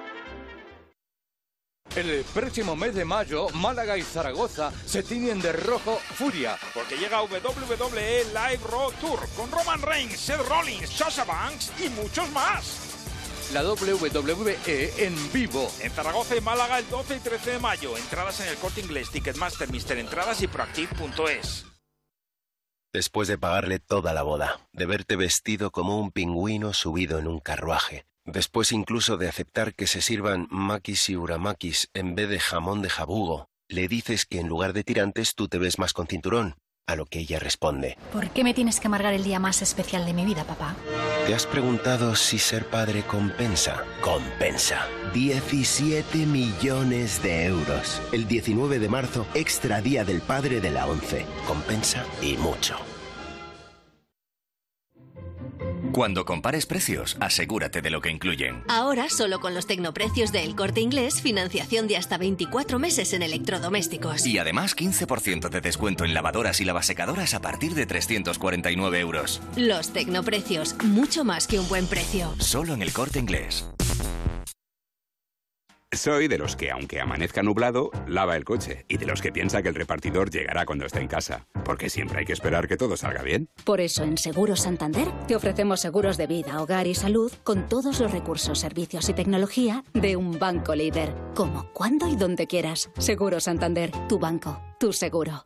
El 1.95 2.25
próximo 2.33 2.75
mes 2.75 2.95
de 2.95 3.05
mayo, 3.05 3.49
Málaga 3.51 3.99
y 3.99 4.03
Zaragoza 4.03 4.73
se 4.87 5.03
tiñen 5.03 5.43
de 5.43 5.53
rojo 5.53 5.99
furia. 6.15 6.57
Porque 6.73 6.97
llega 6.97 7.23
WWE 7.23 8.25
Live 8.25 8.61
Raw 8.71 8.91
Tour 8.93 9.21
con 9.37 9.51
Roman 9.51 9.83
Reigns, 9.83 10.19
Seth 10.19 10.41
Rollins, 10.49 10.89
Sasha 10.89 11.25
Banks 11.25 11.71
y 11.85 11.91
muchos 11.91 12.31
más. 12.31 12.93
La 13.53 13.63
WWE 13.63 15.05
en 15.05 15.33
vivo. 15.33 15.71
En 15.81 15.91
Zaragoza 15.91 16.35
y 16.35 16.41
Málaga 16.41 16.79
el 16.79 16.89
12 16.89 17.17
y 17.17 17.21
13 17.21 17.51
de 17.51 17.59
mayo. 17.59 17.95
Entradas 17.99 18.41
en 18.41 18.49
el 18.49 18.57
corte 18.57 18.81
inglés, 18.81 19.11
Ticketmaster, 19.11 19.71
Mister 19.71 19.99
Entradas 19.99 20.41
y 20.41 20.47
Proactive.es. 20.47 21.67
Después 22.95 23.29
de 23.29 23.37
pagarle 23.37 23.79
toda 23.79 24.15
la 24.15 24.23
boda, 24.23 24.61
de 24.73 24.87
verte 24.87 25.17
vestido 25.17 25.71
como 25.71 25.99
un 25.99 26.11
pingüino 26.11 26.73
subido 26.73 27.19
en 27.19 27.27
un 27.27 27.41
carruaje, 27.41 28.07
después 28.25 28.73
incluso 28.73 29.17
de 29.17 29.29
aceptar 29.29 29.75
que 29.75 29.87
se 29.87 30.01
sirvan 30.01 30.47
makis 30.51 31.09
y 31.09 31.17
uramakis 31.17 31.89
en 31.95 32.15
vez 32.15 32.29
de 32.29 32.41
jamón 32.41 32.83
de 32.83 32.91
jabugo, 32.91 33.49
le 33.69 33.89
dices 33.89 34.27
que 34.27 34.41
en 34.41 34.49
lugar 34.49 34.73
de 34.73 34.85
tirantes 34.85 35.35
tú 35.35 35.49
te 35.49 35.59
ves 35.59 35.79
más 35.79 35.93
con 35.93 36.07
cinturón, 36.07 36.57
a 36.87 36.97
lo 36.97 37.07
que 37.07 37.21
ella 37.21 37.39
responde. 37.39 37.97
¿Por 38.13 38.31
qué 38.31 38.45
me 38.45 38.55
tienes 38.55 38.81
que 38.81 38.87
amargar 38.87 39.15
el 39.15 39.25
día 39.25 39.39
más 39.39 39.63
especial 39.63 40.05
de 40.05 40.13
mi 40.13 40.25
vida, 40.25 40.45
papá? 40.45 40.75
¿Te 41.27 41.35
has 41.35 41.47
preguntado 41.47 42.17
si 42.17 42.39
ser 42.39 42.67
padre 42.67 43.03
compensa? 43.03 43.85
Compensa. 44.01 44.87
17 45.15 46.27
millones 46.27 47.23
de 47.23 47.47
euros. 47.47 48.03
El 48.13 48.27
19 48.27 48.79
de 48.79 48.89
marzo, 48.89 49.27
extra 49.35 49.81
día 49.81 50.05
del 50.05 50.21
padre 50.21 50.61
de 50.61 50.71
la 50.71 50.87
11. 50.87 51.25
Compensa 51.47 52.05
y 52.21 52.37
mucho. 52.37 52.77
Cuando 55.93 56.25
compares 56.25 56.65
precios, 56.65 57.19
asegúrate 57.21 57.83
de 57.83 57.91
lo 57.91 58.01
que 58.01 58.11
incluyen. 58.11 58.65
Ahora, 58.69 59.11
solo 59.11 59.41
con 59.41 59.55
los 59.55 59.67
tecnoprecios 59.67 60.33
de 60.33 60.43
El 60.43 60.57
Corte 60.57 60.81
Inglés, 60.81 61.21
financiación 61.21 61.87
de 61.87 61.99
hasta 61.99 62.17
24 62.17 62.79
meses 62.79 63.13
en 63.13 63.23
electrodomésticos. 63.23 64.27
Y 64.27 64.39
además 64.39 64.75
15% 64.75 65.51
de 65.51 65.61
descuento 65.61 66.07
en 66.07 66.15
lavadoras 66.15 66.63
y 66.63 66.65
lavasecadoras 66.65 67.35
a 67.35 67.43
partir 67.43 67.75
de 67.75 67.85
349 67.85 69.01
euros. 69.01 69.43
Los 69.57 69.93
tecnoprecios, 69.93 70.77
mucho 70.83 71.25
más 71.25 71.47
que 71.47 71.59
un 71.59 71.69
buen 71.69 71.87
precio. 71.87 72.35
Solo 72.39 72.73
en 72.73 72.81
El 72.81 72.93
Corte 72.93 73.19
Inglés. 73.19 73.67
Soy 75.95 76.27
de 76.27 76.39
los 76.39 76.57
que, 76.57 76.71
aunque 76.71 77.03
amanezca 77.03 77.43
nublado, 77.43 77.91
lava 78.07 78.35
el 78.37 78.45
coche. 78.45 78.87
Y 78.89 78.97
de 78.97 79.05
los 79.05 79.21
que 79.21 79.31
piensa 79.31 79.63
que 79.63 79.69
el 79.69 79.75
repartidor 79.75 80.31
llegará 80.31 80.65
cuando 80.65 80.87
esté 80.87 81.01
en 81.01 81.07
casa. 81.07 81.47
Porque 81.67 81.91
siempre 81.91 82.21
hay 82.21 82.25
que 82.25 82.33
esperar 82.33 82.67
que 82.67 82.79
todo 82.79 82.97
salga 82.97 83.23
bien. 83.23 83.51
Por 83.65 83.79
eso 83.81 84.03
en 84.03 84.17
Seguros 84.17 84.61
Santander 84.61 85.09
te 85.29 85.37
ofrecemos 85.37 85.81
seguros 85.81 86.17
de 86.17 86.27
vida, 86.27 86.63
hogar 86.63 86.87
y 86.87 86.95
salud 86.95 87.31
con 87.45 87.69
todos 87.69 88.01
los 88.01 88.11
recursos, 88.11 88.59
servicios 88.59 89.11
y 89.11 89.13
tecnología 89.13 89.85
de 89.93 90.17
un 90.17 90.39
banco 90.39 90.75
líder. 90.75 91.15
Como, 91.35 91.71
cuando 91.75 92.09
y 92.09 92.17
donde 92.17 92.47
quieras. 92.47 92.91
Seguros 92.97 93.45
Santander, 93.45 93.93
tu 94.09 94.19
banco, 94.19 94.63
tu 94.81 94.95
seguro. 94.95 95.45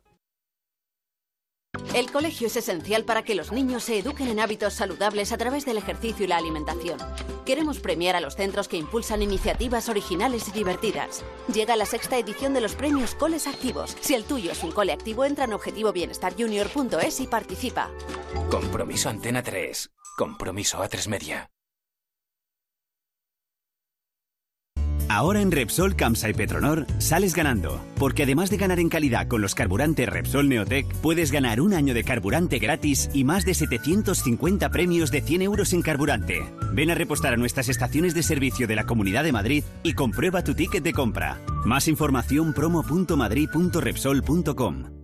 El 1.93 2.11
colegio 2.11 2.47
es 2.47 2.55
esencial 2.55 3.03
para 3.03 3.23
que 3.23 3.35
los 3.35 3.51
niños 3.51 3.83
se 3.83 3.99
eduquen 3.99 4.27
en 4.27 4.39
hábitos 4.39 4.73
saludables 4.73 5.31
a 5.31 5.37
través 5.37 5.65
del 5.65 5.77
ejercicio 5.77 6.25
y 6.25 6.27
la 6.27 6.37
alimentación. 6.37 6.97
Queremos 7.45 7.79
premiar 7.79 8.15
a 8.15 8.19
los 8.21 8.35
centros 8.35 8.67
que 8.67 8.77
impulsan 8.77 9.21
iniciativas 9.21 9.89
originales 9.89 10.47
y 10.49 10.51
divertidas. 10.51 11.23
Llega 11.53 11.75
la 11.75 11.85
sexta 11.85 12.17
edición 12.17 12.53
de 12.53 12.61
los 12.61 12.75
premios 12.75 13.15
Coles 13.15 13.47
Activos. 13.47 13.95
Si 14.01 14.13
el 14.13 14.25
tuyo 14.25 14.51
es 14.51 14.63
un 14.63 14.71
cole 14.71 14.91
activo, 14.91 15.25
entra 15.25 15.45
en 15.45 15.53
objetivobienestarjunior.es 15.53 17.19
y 17.19 17.27
participa. 17.27 17.89
Compromiso 18.49 19.09
Antena 19.09 19.41
3. 19.41 19.89
Compromiso 20.17 20.79
A3 20.79 21.07
Media. 21.07 21.49
Ahora 25.09 25.41
en 25.41 25.51
Repsol, 25.51 25.95
Camsa 25.95 26.29
y 26.29 26.33
Petronor 26.33 26.85
sales 26.97 27.33
ganando, 27.33 27.81
porque 27.95 28.23
además 28.23 28.49
de 28.49 28.57
ganar 28.57 28.77
en 28.79 28.89
calidad 28.89 29.27
con 29.27 29.39
los 29.41 29.55
carburantes 29.55 30.09
Repsol 30.09 30.49
Neotec, 30.49 30.85
puedes 30.95 31.31
ganar 31.31 31.61
un 31.61 31.73
año 31.73 31.93
de 31.93 32.03
carburante 32.03 32.59
gratis 32.59 33.09
y 33.13 33.23
más 33.23 33.45
de 33.45 33.53
750 33.53 34.69
premios 34.69 35.09
de 35.09 35.21
100 35.21 35.43
euros 35.43 35.71
en 35.73 35.81
carburante. 35.81 36.43
Ven 36.73 36.91
a 36.91 36.95
repostar 36.95 37.33
a 37.33 37.37
nuestras 37.37 37.69
estaciones 37.69 38.13
de 38.13 38.23
servicio 38.23 38.67
de 38.67 38.75
la 38.75 38.85
Comunidad 38.85 39.23
de 39.23 39.31
Madrid 39.31 39.63
y 39.83 39.93
comprueba 39.93 40.43
tu 40.43 40.53
ticket 40.53 40.83
de 40.83 40.91
compra. 40.91 41.39
Más 41.65 41.87
información 41.87 42.51
promo.madrid.repsol.com. 42.53 44.96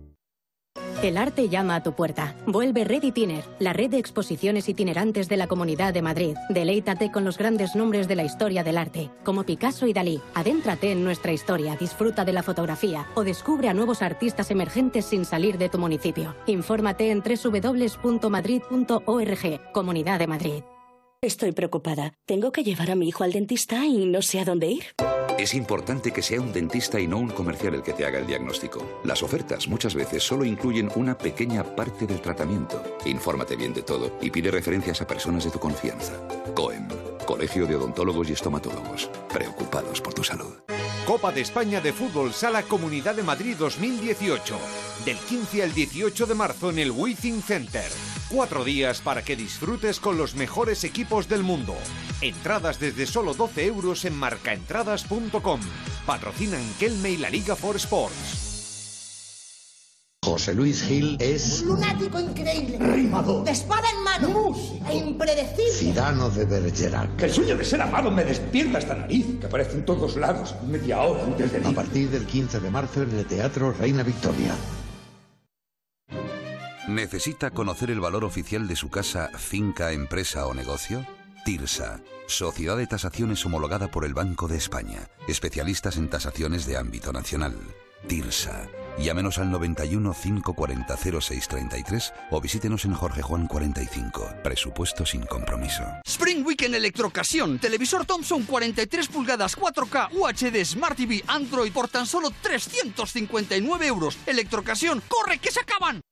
El 1.04 1.18
arte 1.18 1.50
llama 1.50 1.74
a 1.74 1.82
tu 1.82 1.92
puerta. 1.92 2.34
Vuelve 2.46 2.82
Red 2.82 3.02
Itiner, 3.02 3.44
la 3.58 3.74
red 3.74 3.90
de 3.90 3.98
exposiciones 3.98 4.70
itinerantes 4.70 5.28
de 5.28 5.36
la 5.36 5.46
Comunidad 5.46 5.92
de 5.92 6.00
Madrid. 6.00 6.34
Deleítate 6.48 7.12
con 7.12 7.26
los 7.26 7.36
grandes 7.36 7.76
nombres 7.76 8.08
de 8.08 8.16
la 8.16 8.24
historia 8.24 8.64
del 8.64 8.78
arte, 8.78 9.10
como 9.22 9.44
Picasso 9.44 9.86
y 9.86 9.92
Dalí. 9.92 10.22
Adéntrate 10.32 10.92
en 10.92 11.04
nuestra 11.04 11.32
historia, 11.32 11.76
disfruta 11.76 12.24
de 12.24 12.32
la 12.32 12.42
fotografía 12.42 13.06
o 13.16 13.22
descubre 13.22 13.68
a 13.68 13.74
nuevos 13.74 14.00
artistas 14.00 14.50
emergentes 14.50 15.04
sin 15.04 15.26
salir 15.26 15.58
de 15.58 15.68
tu 15.68 15.76
municipio. 15.78 16.34
Infórmate 16.46 17.10
en 17.10 17.22
www.madrid.org, 17.22 18.22
Comunidad 19.74 20.18
de 20.18 20.26
Madrid. 20.26 20.62
Estoy 21.20 21.52
preocupada. 21.52 22.14
Tengo 22.24 22.50
que 22.50 22.64
llevar 22.64 22.90
a 22.90 22.94
mi 22.94 23.08
hijo 23.08 23.24
al 23.24 23.32
dentista 23.32 23.84
y 23.84 24.06
no 24.06 24.22
sé 24.22 24.40
a 24.40 24.46
dónde 24.46 24.68
ir. 24.68 24.84
Es 25.36 25.52
importante 25.52 26.12
que 26.12 26.22
sea 26.22 26.40
un 26.40 26.52
dentista 26.52 27.00
y 27.00 27.08
no 27.08 27.18
un 27.18 27.28
comercial 27.28 27.74
el 27.74 27.82
que 27.82 27.92
te 27.92 28.06
haga 28.06 28.20
el 28.20 28.26
diagnóstico. 28.26 29.00
Las 29.02 29.20
ofertas 29.20 29.66
muchas 29.66 29.96
veces 29.96 30.22
solo 30.22 30.44
incluyen 30.44 30.90
una 30.94 31.18
pequeña 31.18 31.64
parte 31.64 32.06
del 32.06 32.20
tratamiento. 32.20 32.80
Infórmate 33.04 33.56
bien 33.56 33.74
de 33.74 33.82
todo 33.82 34.16
y 34.22 34.30
pide 34.30 34.52
referencias 34.52 35.02
a 35.02 35.08
personas 35.08 35.44
de 35.44 35.50
tu 35.50 35.58
confianza. 35.58 36.12
COEM, 36.54 36.86
Colegio 37.26 37.66
de 37.66 37.74
Odontólogos 37.74 38.30
y 38.30 38.32
Estomatólogos, 38.34 39.10
preocupados 39.28 40.00
por 40.00 40.14
tu 40.14 40.22
salud. 40.22 40.54
Copa 41.04 41.32
de 41.32 41.40
España 41.40 41.80
de 41.80 41.92
Fútbol 41.92 42.32
Sala 42.32 42.62
Comunidad 42.62 43.16
de 43.16 43.24
Madrid 43.24 43.56
2018. 43.58 44.56
Del 45.04 45.18
15 45.18 45.64
al 45.64 45.74
18 45.74 46.26
de 46.26 46.34
marzo 46.34 46.70
en 46.70 46.78
el 46.78 46.92
Withing 46.92 47.42
Center. 47.42 47.90
Cuatro 48.30 48.64
días 48.64 49.00
para 49.00 49.22
que 49.22 49.36
disfrutes 49.36 49.98
con 49.98 50.16
los 50.16 50.36
mejores 50.36 50.84
equipos 50.84 51.28
del 51.28 51.42
mundo. 51.42 51.74
Entradas 52.24 52.80
desde 52.80 53.04
solo 53.06 53.34
12 53.34 53.66
euros 53.66 54.06
en 54.06 54.16
marcaentradas.com. 54.16 55.60
Patrocinan 56.06 56.62
Kelme 56.78 57.10
y 57.10 57.16
la 57.18 57.28
Liga 57.28 57.54
for 57.54 57.76
Sports. 57.76 58.44
José 60.24 60.54
Luis 60.54 60.82
Gil 60.82 61.18
es 61.20 61.60
Un 61.60 61.68
lunático 61.68 62.18
increíble. 62.18 62.78
Rimador. 62.78 63.44
De 63.44 63.50
espada 63.50 63.86
en 63.90 64.02
mano. 64.02 64.56
E 64.88 64.96
impredecible. 64.96 65.70
Cirano 65.70 66.30
de 66.30 66.46
Bergerac. 66.46 67.14
Que 67.16 67.26
el 67.26 67.30
sueño 67.30 67.58
de 67.58 67.64
ser 67.66 67.82
amado 67.82 68.10
me 68.10 68.24
despierta 68.24 68.78
esta 68.78 68.94
nariz, 68.94 69.26
que 69.38 69.46
aparece 69.46 69.72
en 69.72 69.84
todos 69.84 70.16
lados, 70.16 70.54
media 70.66 71.02
hora 71.02 71.24
antes 71.24 71.52
de 71.52 71.68
A 71.68 71.72
partir 71.72 72.08
del 72.08 72.24
15 72.24 72.58
de 72.58 72.70
marzo 72.70 73.02
en 73.02 73.18
el 73.18 73.26
Teatro 73.26 73.72
Reina 73.72 74.02
Victoria. 74.02 74.54
¿Necesita 76.88 77.50
conocer 77.50 77.90
el 77.90 78.00
valor 78.00 78.24
oficial 78.24 78.66
de 78.66 78.76
su 78.76 78.88
casa, 78.88 79.28
finca, 79.36 79.92
empresa 79.92 80.46
o 80.46 80.54
negocio? 80.54 81.04
TIRSA, 81.44 82.00
Sociedad 82.26 82.76
de 82.76 82.86
Tasaciones 82.86 83.44
homologada 83.44 83.90
por 83.90 84.04
el 84.04 84.14
Banco 84.14 84.48
de 84.48 84.56
España, 84.56 85.08
especialistas 85.28 85.96
en 85.96 86.08
tasaciones 86.08 86.66
de 86.66 86.76
ámbito 86.76 87.12
nacional. 87.12 87.54
TIRSA. 88.06 88.68
Llámenos 88.98 89.38
al 89.38 89.50
91 89.50 90.14
540 90.14 90.96
0633 90.96 92.12
o 92.30 92.40
visítenos 92.40 92.84
en 92.84 92.94
Jorge 92.94 93.22
Juan 93.22 93.46
45. 93.46 94.36
Presupuesto 94.42 95.04
sin 95.04 95.26
compromiso. 95.26 95.82
Spring 96.04 96.44
Weekend 96.44 96.74
Electrocasión. 96.76 97.58
Televisor 97.58 98.06
Thompson 98.06 98.44
43 98.44 99.08
pulgadas 99.08 99.56
4K 99.56 100.10
UHD 100.12 100.64
Smart 100.64 100.96
TV 100.96 101.24
Android 101.26 101.72
por 101.72 101.88
tan 101.88 102.06
solo 102.06 102.30
359 102.42 103.86
euros. 103.86 104.18
Electrocasión. 104.26 105.02
¡Corre 105.08 105.38
que 105.38 105.50
se 105.50 105.60
acaban! 105.60 106.03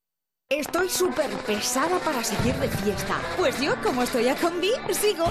Estoy 0.59 0.91
súper 0.91 1.31
pesada 1.47 1.99
para 2.01 2.23
seguir 2.23 2.55
de 2.57 2.69
fiesta. 2.69 3.19
Pues 3.38 3.59
yo, 3.59 3.75
como 3.83 4.03
estoy 4.03 4.29
a 4.29 4.37
combi, 4.37 4.69
sigo. 4.91 5.25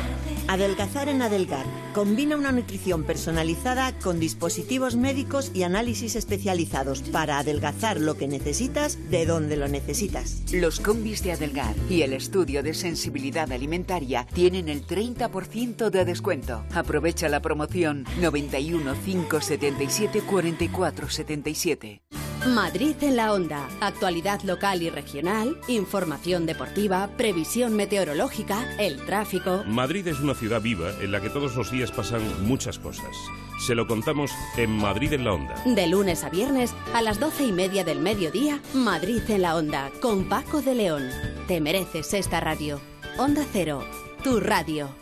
Adelgazar 0.48 1.10
en 1.10 1.22
Adelgar. 1.22 1.68
Combina 1.94 2.36
una 2.36 2.52
nutrición 2.52 3.04
personalizada 3.04 3.94
con 4.00 4.20
dispositivos 4.20 4.96
médicos 4.96 5.52
y 5.54 5.62
análisis 5.62 6.16
especializados 6.16 7.04
para 7.04 7.38
adelgazar 7.38 8.02
lo 8.02 8.18
que 8.18 8.28
necesitas 8.28 8.98
de 9.12 9.28
donde 9.28 9.58
lo 9.58 9.68
necesitas. 9.68 10.42
Los 10.52 10.80
combis 10.80 11.22
de 11.24 11.34
Adelgar 11.34 11.76
y 11.88 12.02
el 12.02 12.14
estudio 12.14 12.64
de 12.64 12.74
sensibilidad 12.74 13.52
alimentaria 13.52 14.26
tienen 14.34 14.70
el 14.70 14.88
30% 14.88 15.92
de 15.92 16.04
descuento. 16.04 16.66
Aprovecha 16.74 17.30
la 17.30 17.44
promoción 17.44 18.06
91 18.20 18.96
577 19.06 20.22
44 20.22 21.10
77. 21.12 22.21
Madrid 22.48 22.96
en 23.02 23.18
la 23.18 23.34
onda. 23.34 23.70
Actualidad 23.82 24.42
local 24.42 24.82
y 24.82 24.90
regional, 24.90 25.60
información 25.68 26.48
deportiva, 26.48 27.08
previsión 27.16 27.76
meteorológica, 27.76 28.66
el 28.80 29.06
tráfico. 29.06 29.64
Madrid 29.68 30.08
es 30.08 30.20
una 30.20 30.34
ciudad 30.34 30.60
viva 30.60 30.90
en 31.02 31.12
la 31.12 31.22
que 31.22 31.30
todos 31.30 31.56
los 31.56 31.72
días 31.72 31.92
pasan 31.92 32.22
muchas 32.48 32.80
cosas. 32.80 33.16
Se 33.66 33.76
lo 33.76 33.86
contamos 33.86 34.32
en 34.58 34.72
Madrid 34.72 35.14
en 35.14 35.24
la 35.24 35.34
onda. 35.34 35.56
De 35.66 35.86
lunes 35.86 36.24
a 36.24 36.30
viernes 36.30 36.74
a 36.96 37.04
las 37.04 37.20
doce 37.20 37.44
y 37.44 37.52
media 37.52 37.84
del 37.84 38.00
mediodía, 38.00 38.60
Madrid 38.74 39.22
en 39.28 39.44
la 39.44 39.56
onda, 39.56 39.92
con 40.02 40.28
Paco 40.28 40.64
de 40.64 40.74
León. 40.74 41.10
Te 41.48 41.62
mereces 41.62 42.12
esta 42.16 42.40
radio. 42.40 42.82
Onda 43.20 43.46
Cero, 43.54 43.86
tu 44.24 44.40
radio. 44.40 45.01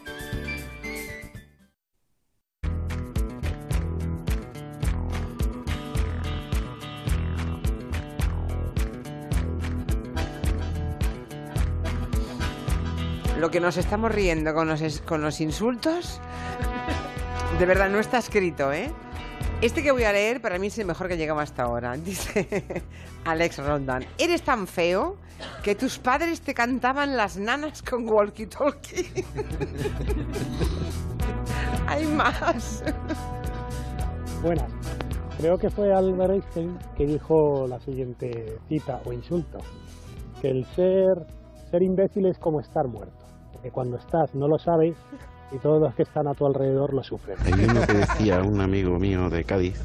Lo 13.39 13.49
que 13.49 13.61
nos 13.61 13.77
estamos 13.77 14.11
riendo 14.11 14.53
con 14.53 14.67
los, 14.67 15.01
con 15.01 15.21
los 15.21 15.39
insultos, 15.39 16.19
de 17.57 17.65
verdad 17.65 17.89
no 17.89 17.99
está 17.99 18.17
escrito, 18.17 18.73
¿eh? 18.73 18.91
Este 19.61 19.81
que 19.81 19.91
voy 19.91 20.03
a 20.03 20.11
leer 20.11 20.41
para 20.41 20.59
mí 20.59 20.67
es 20.67 20.77
el 20.77 20.85
mejor 20.85 21.07
que 21.07 21.15
llegamos 21.15 21.43
hasta 21.43 21.63
ahora. 21.63 21.93
Dice 21.97 22.83
Alex 23.25 23.59
Rondan. 23.59 24.05
Eres 24.17 24.41
tan 24.41 24.67
feo 24.67 25.15
que 25.63 25.75
tus 25.75 25.99
padres 25.99 26.41
te 26.41 26.53
cantaban 26.53 27.15
las 27.15 27.37
nanas 27.37 27.81
con 27.81 28.05
walkie-talkie. 28.05 29.25
Hay 31.87 32.05
más. 32.07 32.83
Buenas. 34.41 34.69
Creo 35.37 35.57
que 35.57 35.69
fue 35.69 35.93
Albert 35.93 36.33
Einstein 36.33 36.77
que 36.97 37.05
dijo 37.05 37.65
la 37.67 37.79
siguiente 37.79 38.57
cita 38.67 39.01
o 39.05 39.13
insulto, 39.13 39.59
que 40.41 40.49
el 40.49 40.65
ser, 40.75 41.25
ser 41.71 41.81
imbécil 41.81 42.25
es 42.25 42.37
como 42.37 42.59
estar 42.59 42.85
muerto, 42.87 43.18
porque 43.59 43.71
cuando 43.71 43.97
estás 43.97 44.33
no 44.35 44.47
lo 44.47 44.57
sabes 44.57 44.95
y 45.51 45.57
todos 45.57 45.81
los 45.81 45.93
que 45.93 46.03
están 46.03 46.27
a 46.27 46.33
tu 46.33 46.45
alrededor 46.45 46.93
lo 46.93 47.03
sufren. 47.03 47.37
Hay 47.43 47.65
uno 47.65 47.85
que 47.85 47.93
decía, 47.93 48.41
un 48.41 48.61
amigo 48.61 48.97
mío 48.99 49.29
de 49.29 49.43
Cádiz, 49.43 49.77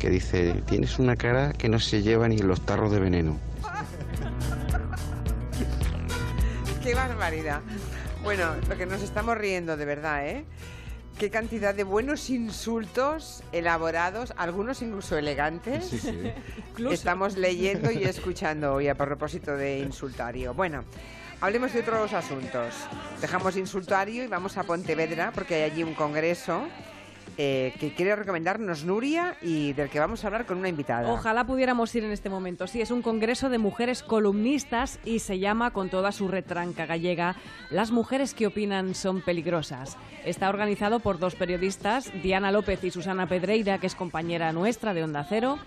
que 0.00 0.10
dice, 0.10 0.64
tienes 0.66 0.98
una 0.98 1.14
cara 1.14 1.52
que 1.52 1.68
no 1.68 1.78
se 1.78 2.02
lleva 2.02 2.26
ni 2.26 2.38
los 2.38 2.60
tarros 2.62 2.90
de 2.90 2.98
veneno. 2.98 3.38
Qué 6.82 6.92
barbaridad. 6.92 7.60
Bueno, 8.24 8.56
lo 8.68 8.76
que 8.76 8.86
nos 8.86 9.00
estamos 9.02 9.38
riendo 9.38 9.76
de 9.76 9.84
verdad, 9.84 10.26
¿eh? 10.26 10.44
Qué 11.20 11.30
cantidad 11.30 11.76
de 11.76 11.84
buenos 11.84 12.30
insultos 12.30 13.44
elaborados, 13.52 14.34
algunos 14.36 14.82
incluso 14.82 15.16
elegantes. 15.16 15.84
Sí, 15.84 15.98
sí. 15.98 16.32
Estamos 16.90 17.36
leyendo 17.36 17.92
y 17.92 18.02
escuchando 18.02 18.74
hoy 18.74 18.88
a 18.88 18.96
propósito 18.96 19.56
de 19.56 19.78
insultario. 19.80 20.54
Bueno, 20.54 20.84
hablemos 21.40 21.72
de 21.72 21.80
otros 21.80 22.12
asuntos. 22.12 22.74
Dejamos 23.20 23.56
insultario 23.56 24.24
y 24.24 24.26
vamos 24.26 24.56
a 24.56 24.64
Pontevedra 24.64 25.32
porque 25.34 25.56
hay 25.56 25.70
allí 25.70 25.82
un 25.82 25.94
congreso 25.94 26.66
eh, 27.36 27.72
que 27.78 27.94
quiere 27.94 28.16
recomendarnos 28.16 28.84
Nuria 28.84 29.36
y 29.40 29.72
del 29.72 29.90
que 29.90 30.00
vamos 30.00 30.24
a 30.24 30.26
hablar 30.26 30.46
con 30.46 30.58
una 30.58 30.68
invitada. 30.68 31.08
Ojalá 31.12 31.44
pudiéramos 31.44 31.94
ir 31.94 32.02
en 32.04 32.10
este 32.10 32.28
momento. 32.28 32.66
Sí, 32.66 32.80
es 32.80 32.90
un 32.90 33.02
congreso 33.02 33.48
de 33.48 33.58
mujeres 33.58 34.02
columnistas 34.02 34.98
y 35.04 35.20
se 35.20 35.38
llama 35.38 35.70
con 35.72 35.88
toda 35.88 36.10
su 36.10 36.26
retranca 36.26 36.86
gallega 36.86 37.36
Las 37.70 37.92
mujeres 37.92 38.34
que 38.34 38.46
opinan 38.46 38.94
son 38.94 39.20
peligrosas. 39.20 39.96
Está 40.24 40.48
organizado 40.48 41.00
por 41.00 41.18
dos 41.18 41.36
periodistas, 41.36 42.10
Diana 42.22 42.50
López 42.50 42.82
y 42.82 42.90
Susana 42.90 43.28
Pedreira, 43.28 43.78
que 43.78 43.86
es 43.86 43.94
compañera 43.94 44.52
nuestra 44.52 44.92
de 44.94 45.04
Onda 45.04 45.24
Cero. 45.28 45.58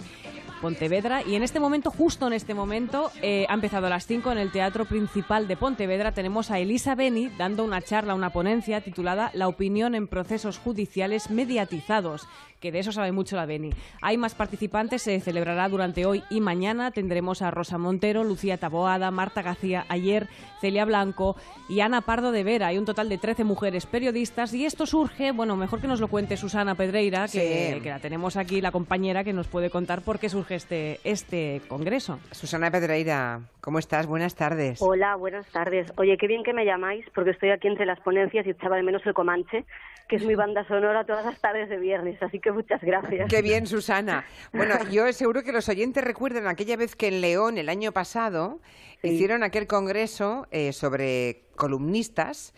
Pontevedra 0.61 1.23
y 1.23 1.35
en 1.35 1.43
este 1.43 1.59
momento, 1.59 1.91
justo 1.91 2.27
en 2.27 2.33
este 2.33 2.53
momento, 2.53 3.11
eh, 3.21 3.45
ha 3.49 3.53
empezado 3.55 3.87
a 3.87 3.89
las 3.89 4.05
5 4.05 4.31
en 4.31 4.37
el 4.37 4.51
Teatro 4.51 4.85
Principal 4.85 5.47
de 5.47 5.57
Pontevedra. 5.57 6.13
Tenemos 6.13 6.51
a 6.51 6.59
Elisa 6.59 6.95
Beni 6.95 7.29
dando 7.37 7.63
una 7.63 7.81
charla, 7.81 8.15
una 8.15 8.29
ponencia 8.29 8.79
titulada 8.81 9.31
La 9.33 9.47
opinión 9.47 9.95
en 9.95 10.07
procesos 10.07 10.59
judiciales 10.59 11.29
mediatizados, 11.29 12.27
que 12.61 12.71
de 12.71 12.79
eso 12.79 12.91
sabe 12.91 13.11
mucho 13.11 13.35
la 13.35 13.45
Beni. 13.45 13.71
Hay 14.01 14.17
más 14.17 14.35
participantes, 14.35 15.01
se 15.01 15.19
celebrará 15.19 15.67
durante 15.67 16.05
hoy 16.05 16.23
y 16.29 16.39
mañana. 16.39 16.91
Tendremos 16.91 17.41
a 17.41 17.51
Rosa 17.51 17.77
Montero, 17.79 18.23
Lucía 18.23 18.57
Taboada, 18.57 19.09
Marta 19.11 19.41
García 19.41 19.85
ayer, 19.89 20.27
Celia 20.61 20.85
Blanco 20.85 21.35
y 21.67 21.81
Ana 21.81 22.01
Pardo 22.01 22.31
de 22.31 22.43
Vera. 22.43 22.67
Hay 22.67 22.77
un 22.77 22.85
total 22.85 23.09
de 23.09 23.17
13 23.17 23.43
mujeres 23.43 23.87
periodistas 23.87 24.53
y 24.53 24.65
esto 24.65 24.85
surge, 24.85 25.31
bueno, 25.31 25.55
mejor 25.55 25.81
que 25.81 25.87
nos 25.87 25.99
lo 25.99 26.07
cuente 26.07 26.37
Susana 26.37 26.75
Pedreira, 26.75 27.23
que, 27.27 27.73
Sí. 27.73 27.81
que 27.81 27.89
la 27.89 27.99
tenemos 27.99 28.37
aquí, 28.37 28.61
la 28.61 28.71
compañera 28.71 29.23
que 29.23 29.33
nos 29.33 29.47
puede 29.47 29.71
contar 29.71 30.01
por 30.03 30.19
qué 30.19 30.29
surge 30.29 30.55
este, 30.55 30.99
este 31.03 31.61
congreso. 31.67 32.19
Susana 32.31 32.69
Pedreira, 32.69 33.39
¿cómo 33.59 33.79
estás? 33.79 34.05
Buenas 34.05 34.35
tardes. 34.35 34.79
Hola, 34.83 35.15
buenas 35.15 35.47
tardes. 35.47 35.91
Oye, 35.97 36.15
qué 36.17 36.27
bien 36.27 36.43
que 36.43 36.53
me 36.53 36.63
llamáis, 36.63 37.03
porque 37.15 37.31
estoy 37.31 37.49
aquí 37.49 37.67
entre 37.67 37.87
las 37.87 37.99
ponencias 38.01 38.45
y 38.45 38.51
echaba 38.51 38.75
de 38.75 38.83
menos 38.83 39.01
el 39.07 39.15
Comanche, 39.15 39.65
que 40.07 40.17
es 40.17 40.25
mi 40.25 40.35
banda 40.35 40.63
sonora 40.67 41.05
todas 41.05 41.25
las 41.25 41.39
tardes 41.41 41.69
de 41.69 41.77
viernes, 41.77 42.21
así 42.21 42.39
que 42.39 42.50
muchas 42.55 42.81
gracias. 42.81 43.29
Qué 43.29 43.41
bien, 43.41 43.67
Susana. 43.67 44.25
Bueno, 44.53 44.75
yo 44.89 45.11
seguro 45.13 45.43
que 45.43 45.51
los 45.51 45.69
oyentes 45.69 46.03
recuerdan 46.03 46.47
aquella 46.47 46.75
vez 46.75 46.95
que 46.95 47.07
en 47.07 47.21
León, 47.21 47.57
el 47.57 47.69
año 47.69 47.91
pasado, 47.91 48.59
hicieron 49.01 49.43
aquel 49.43 49.65
congreso 49.67 50.47
eh, 50.51 50.73
sobre 50.73 51.43
columnistas 51.55 52.53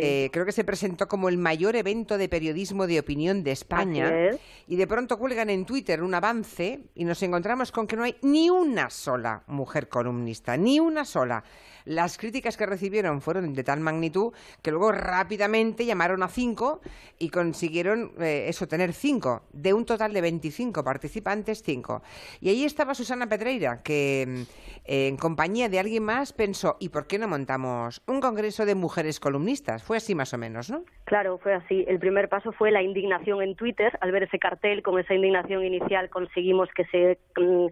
eh, 0.00 0.30
creo 0.32 0.46
que 0.46 0.52
se 0.52 0.62
presentó 0.62 1.08
como 1.08 1.28
el 1.28 1.38
mayor 1.38 1.74
evento 1.74 2.18
de 2.18 2.28
periodismo 2.28 2.86
de 2.86 3.00
opinión 3.00 3.42
de 3.42 3.50
España. 3.50 4.28
Es. 4.28 4.40
Y 4.68 4.76
de 4.76 4.86
pronto 4.86 5.18
cuelgan 5.18 5.50
en 5.50 5.66
Twitter 5.66 6.02
un 6.02 6.14
avance 6.14 6.84
y 6.94 7.04
nos 7.04 7.20
encontramos 7.24 7.72
con 7.72 7.88
que 7.88 7.96
no 7.96 8.04
hay 8.04 8.16
ni 8.22 8.48
una 8.48 8.90
sola 8.90 9.42
mujer 9.48 9.88
columnista, 9.88 10.56
ni 10.56 10.78
una 10.78 11.04
sola. 11.04 11.42
Las 11.88 12.18
críticas 12.18 12.58
que 12.58 12.66
recibieron 12.66 13.22
fueron 13.22 13.54
de 13.54 13.64
tal 13.64 13.80
magnitud 13.80 14.34
que 14.62 14.70
luego 14.70 14.92
rápidamente 14.92 15.86
llamaron 15.86 16.22
a 16.22 16.28
cinco 16.28 16.82
y 17.18 17.30
consiguieron 17.30 18.12
eh, 18.20 18.44
eso, 18.46 18.68
tener 18.68 18.92
cinco. 18.92 19.44
De 19.54 19.72
un 19.72 19.86
total 19.86 20.12
de 20.12 20.20
25 20.20 20.84
participantes, 20.84 21.62
cinco. 21.62 22.02
Y 22.42 22.50
ahí 22.50 22.64
estaba 22.66 22.94
Susana 22.94 23.26
Pedreira, 23.26 23.82
que 23.82 24.26
mm, 24.28 24.42
en 24.84 25.16
compañía 25.16 25.70
de 25.70 25.78
alguien 25.78 26.02
más 26.02 26.34
pensó, 26.34 26.76
¿y 26.78 26.90
por 26.90 27.06
qué 27.06 27.18
no 27.18 27.26
montamos 27.26 28.02
un 28.06 28.20
congreso 28.20 28.66
de 28.66 28.74
mujeres 28.74 29.18
columnistas? 29.18 29.82
Fue 29.82 29.96
así 29.96 30.14
más 30.14 30.34
o 30.34 30.36
menos, 30.36 30.70
¿no? 30.70 30.84
Claro, 31.04 31.38
fue 31.38 31.54
así. 31.54 31.86
El 31.88 31.98
primer 31.98 32.28
paso 32.28 32.52
fue 32.52 32.70
la 32.70 32.82
indignación 32.82 33.40
en 33.40 33.56
Twitter. 33.56 33.96
Al 34.02 34.12
ver 34.12 34.24
ese 34.24 34.38
cartel, 34.38 34.82
con 34.82 35.00
esa 35.00 35.14
indignación 35.14 35.64
inicial, 35.64 36.10
conseguimos 36.10 36.68
que 36.76 36.84
se 36.84 37.18
mm, 37.40 37.68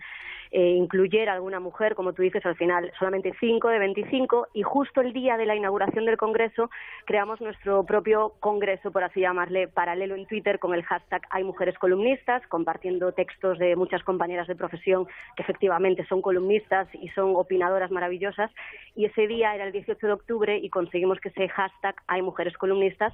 eh, 0.50 0.70
incluyera 0.70 1.32
alguna 1.32 1.60
mujer, 1.60 1.94
como 1.94 2.12
tú 2.12 2.22
dices, 2.22 2.44
al 2.46 2.56
final 2.56 2.92
solamente 2.98 3.32
5 3.38 3.68
de 3.68 3.78
25 3.78 4.48
y 4.54 4.62
justo 4.62 5.00
el 5.00 5.12
día 5.12 5.36
de 5.36 5.46
la 5.46 5.56
inauguración 5.56 6.04
del 6.04 6.16
Congreso 6.16 6.70
creamos 7.04 7.40
nuestro 7.40 7.84
propio 7.84 8.34
Congreso, 8.40 8.90
por 8.90 9.04
así 9.04 9.20
llamarle, 9.20 9.68
paralelo 9.68 10.14
en 10.14 10.26
Twitter 10.26 10.58
con 10.58 10.74
el 10.74 10.84
hashtag 10.84 11.22
Hay 11.30 11.44
Mujeres 11.44 11.78
Columnistas, 11.78 12.46
compartiendo 12.48 13.12
textos 13.12 13.58
de 13.58 13.76
muchas 13.76 14.02
compañeras 14.02 14.46
de 14.46 14.56
profesión 14.56 15.06
que 15.36 15.42
efectivamente 15.42 16.06
son 16.08 16.22
columnistas 16.22 16.88
y 16.94 17.08
son 17.08 17.36
opinadoras 17.36 17.90
maravillosas. 17.90 18.50
Y 18.94 19.04
ese 19.06 19.26
día 19.26 19.54
era 19.54 19.64
el 19.64 19.72
18 19.72 20.06
de 20.06 20.12
octubre 20.12 20.58
y 20.58 20.70
conseguimos 20.70 21.20
que 21.20 21.28
ese 21.28 21.48
hashtag 21.48 21.94
Hay 22.06 22.22
Mujeres 22.22 22.56
Columnistas 22.56 23.12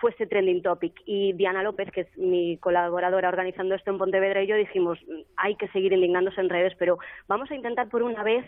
fuese 0.00 0.26
trending 0.26 0.62
topic. 0.62 0.94
Y 1.04 1.32
Diana 1.34 1.62
López, 1.62 1.90
que 1.90 2.02
es 2.02 2.18
mi 2.18 2.58
colaboradora 2.58 3.28
organizando 3.28 3.74
esto 3.74 3.90
en 3.90 3.98
Pontevedra, 3.98 4.42
y 4.42 4.46
yo 4.46 4.56
dijimos, 4.56 4.98
hay 5.36 5.56
que 5.56 5.68
seguir 5.68 5.92
indignándose 5.92 6.40
en 6.40 6.48
redes, 6.48 6.74
pero 6.78 6.98
vamos 7.26 7.50
a 7.50 7.54
intentar 7.54 7.88
por 7.88 8.02
una 8.02 8.22
vez 8.22 8.44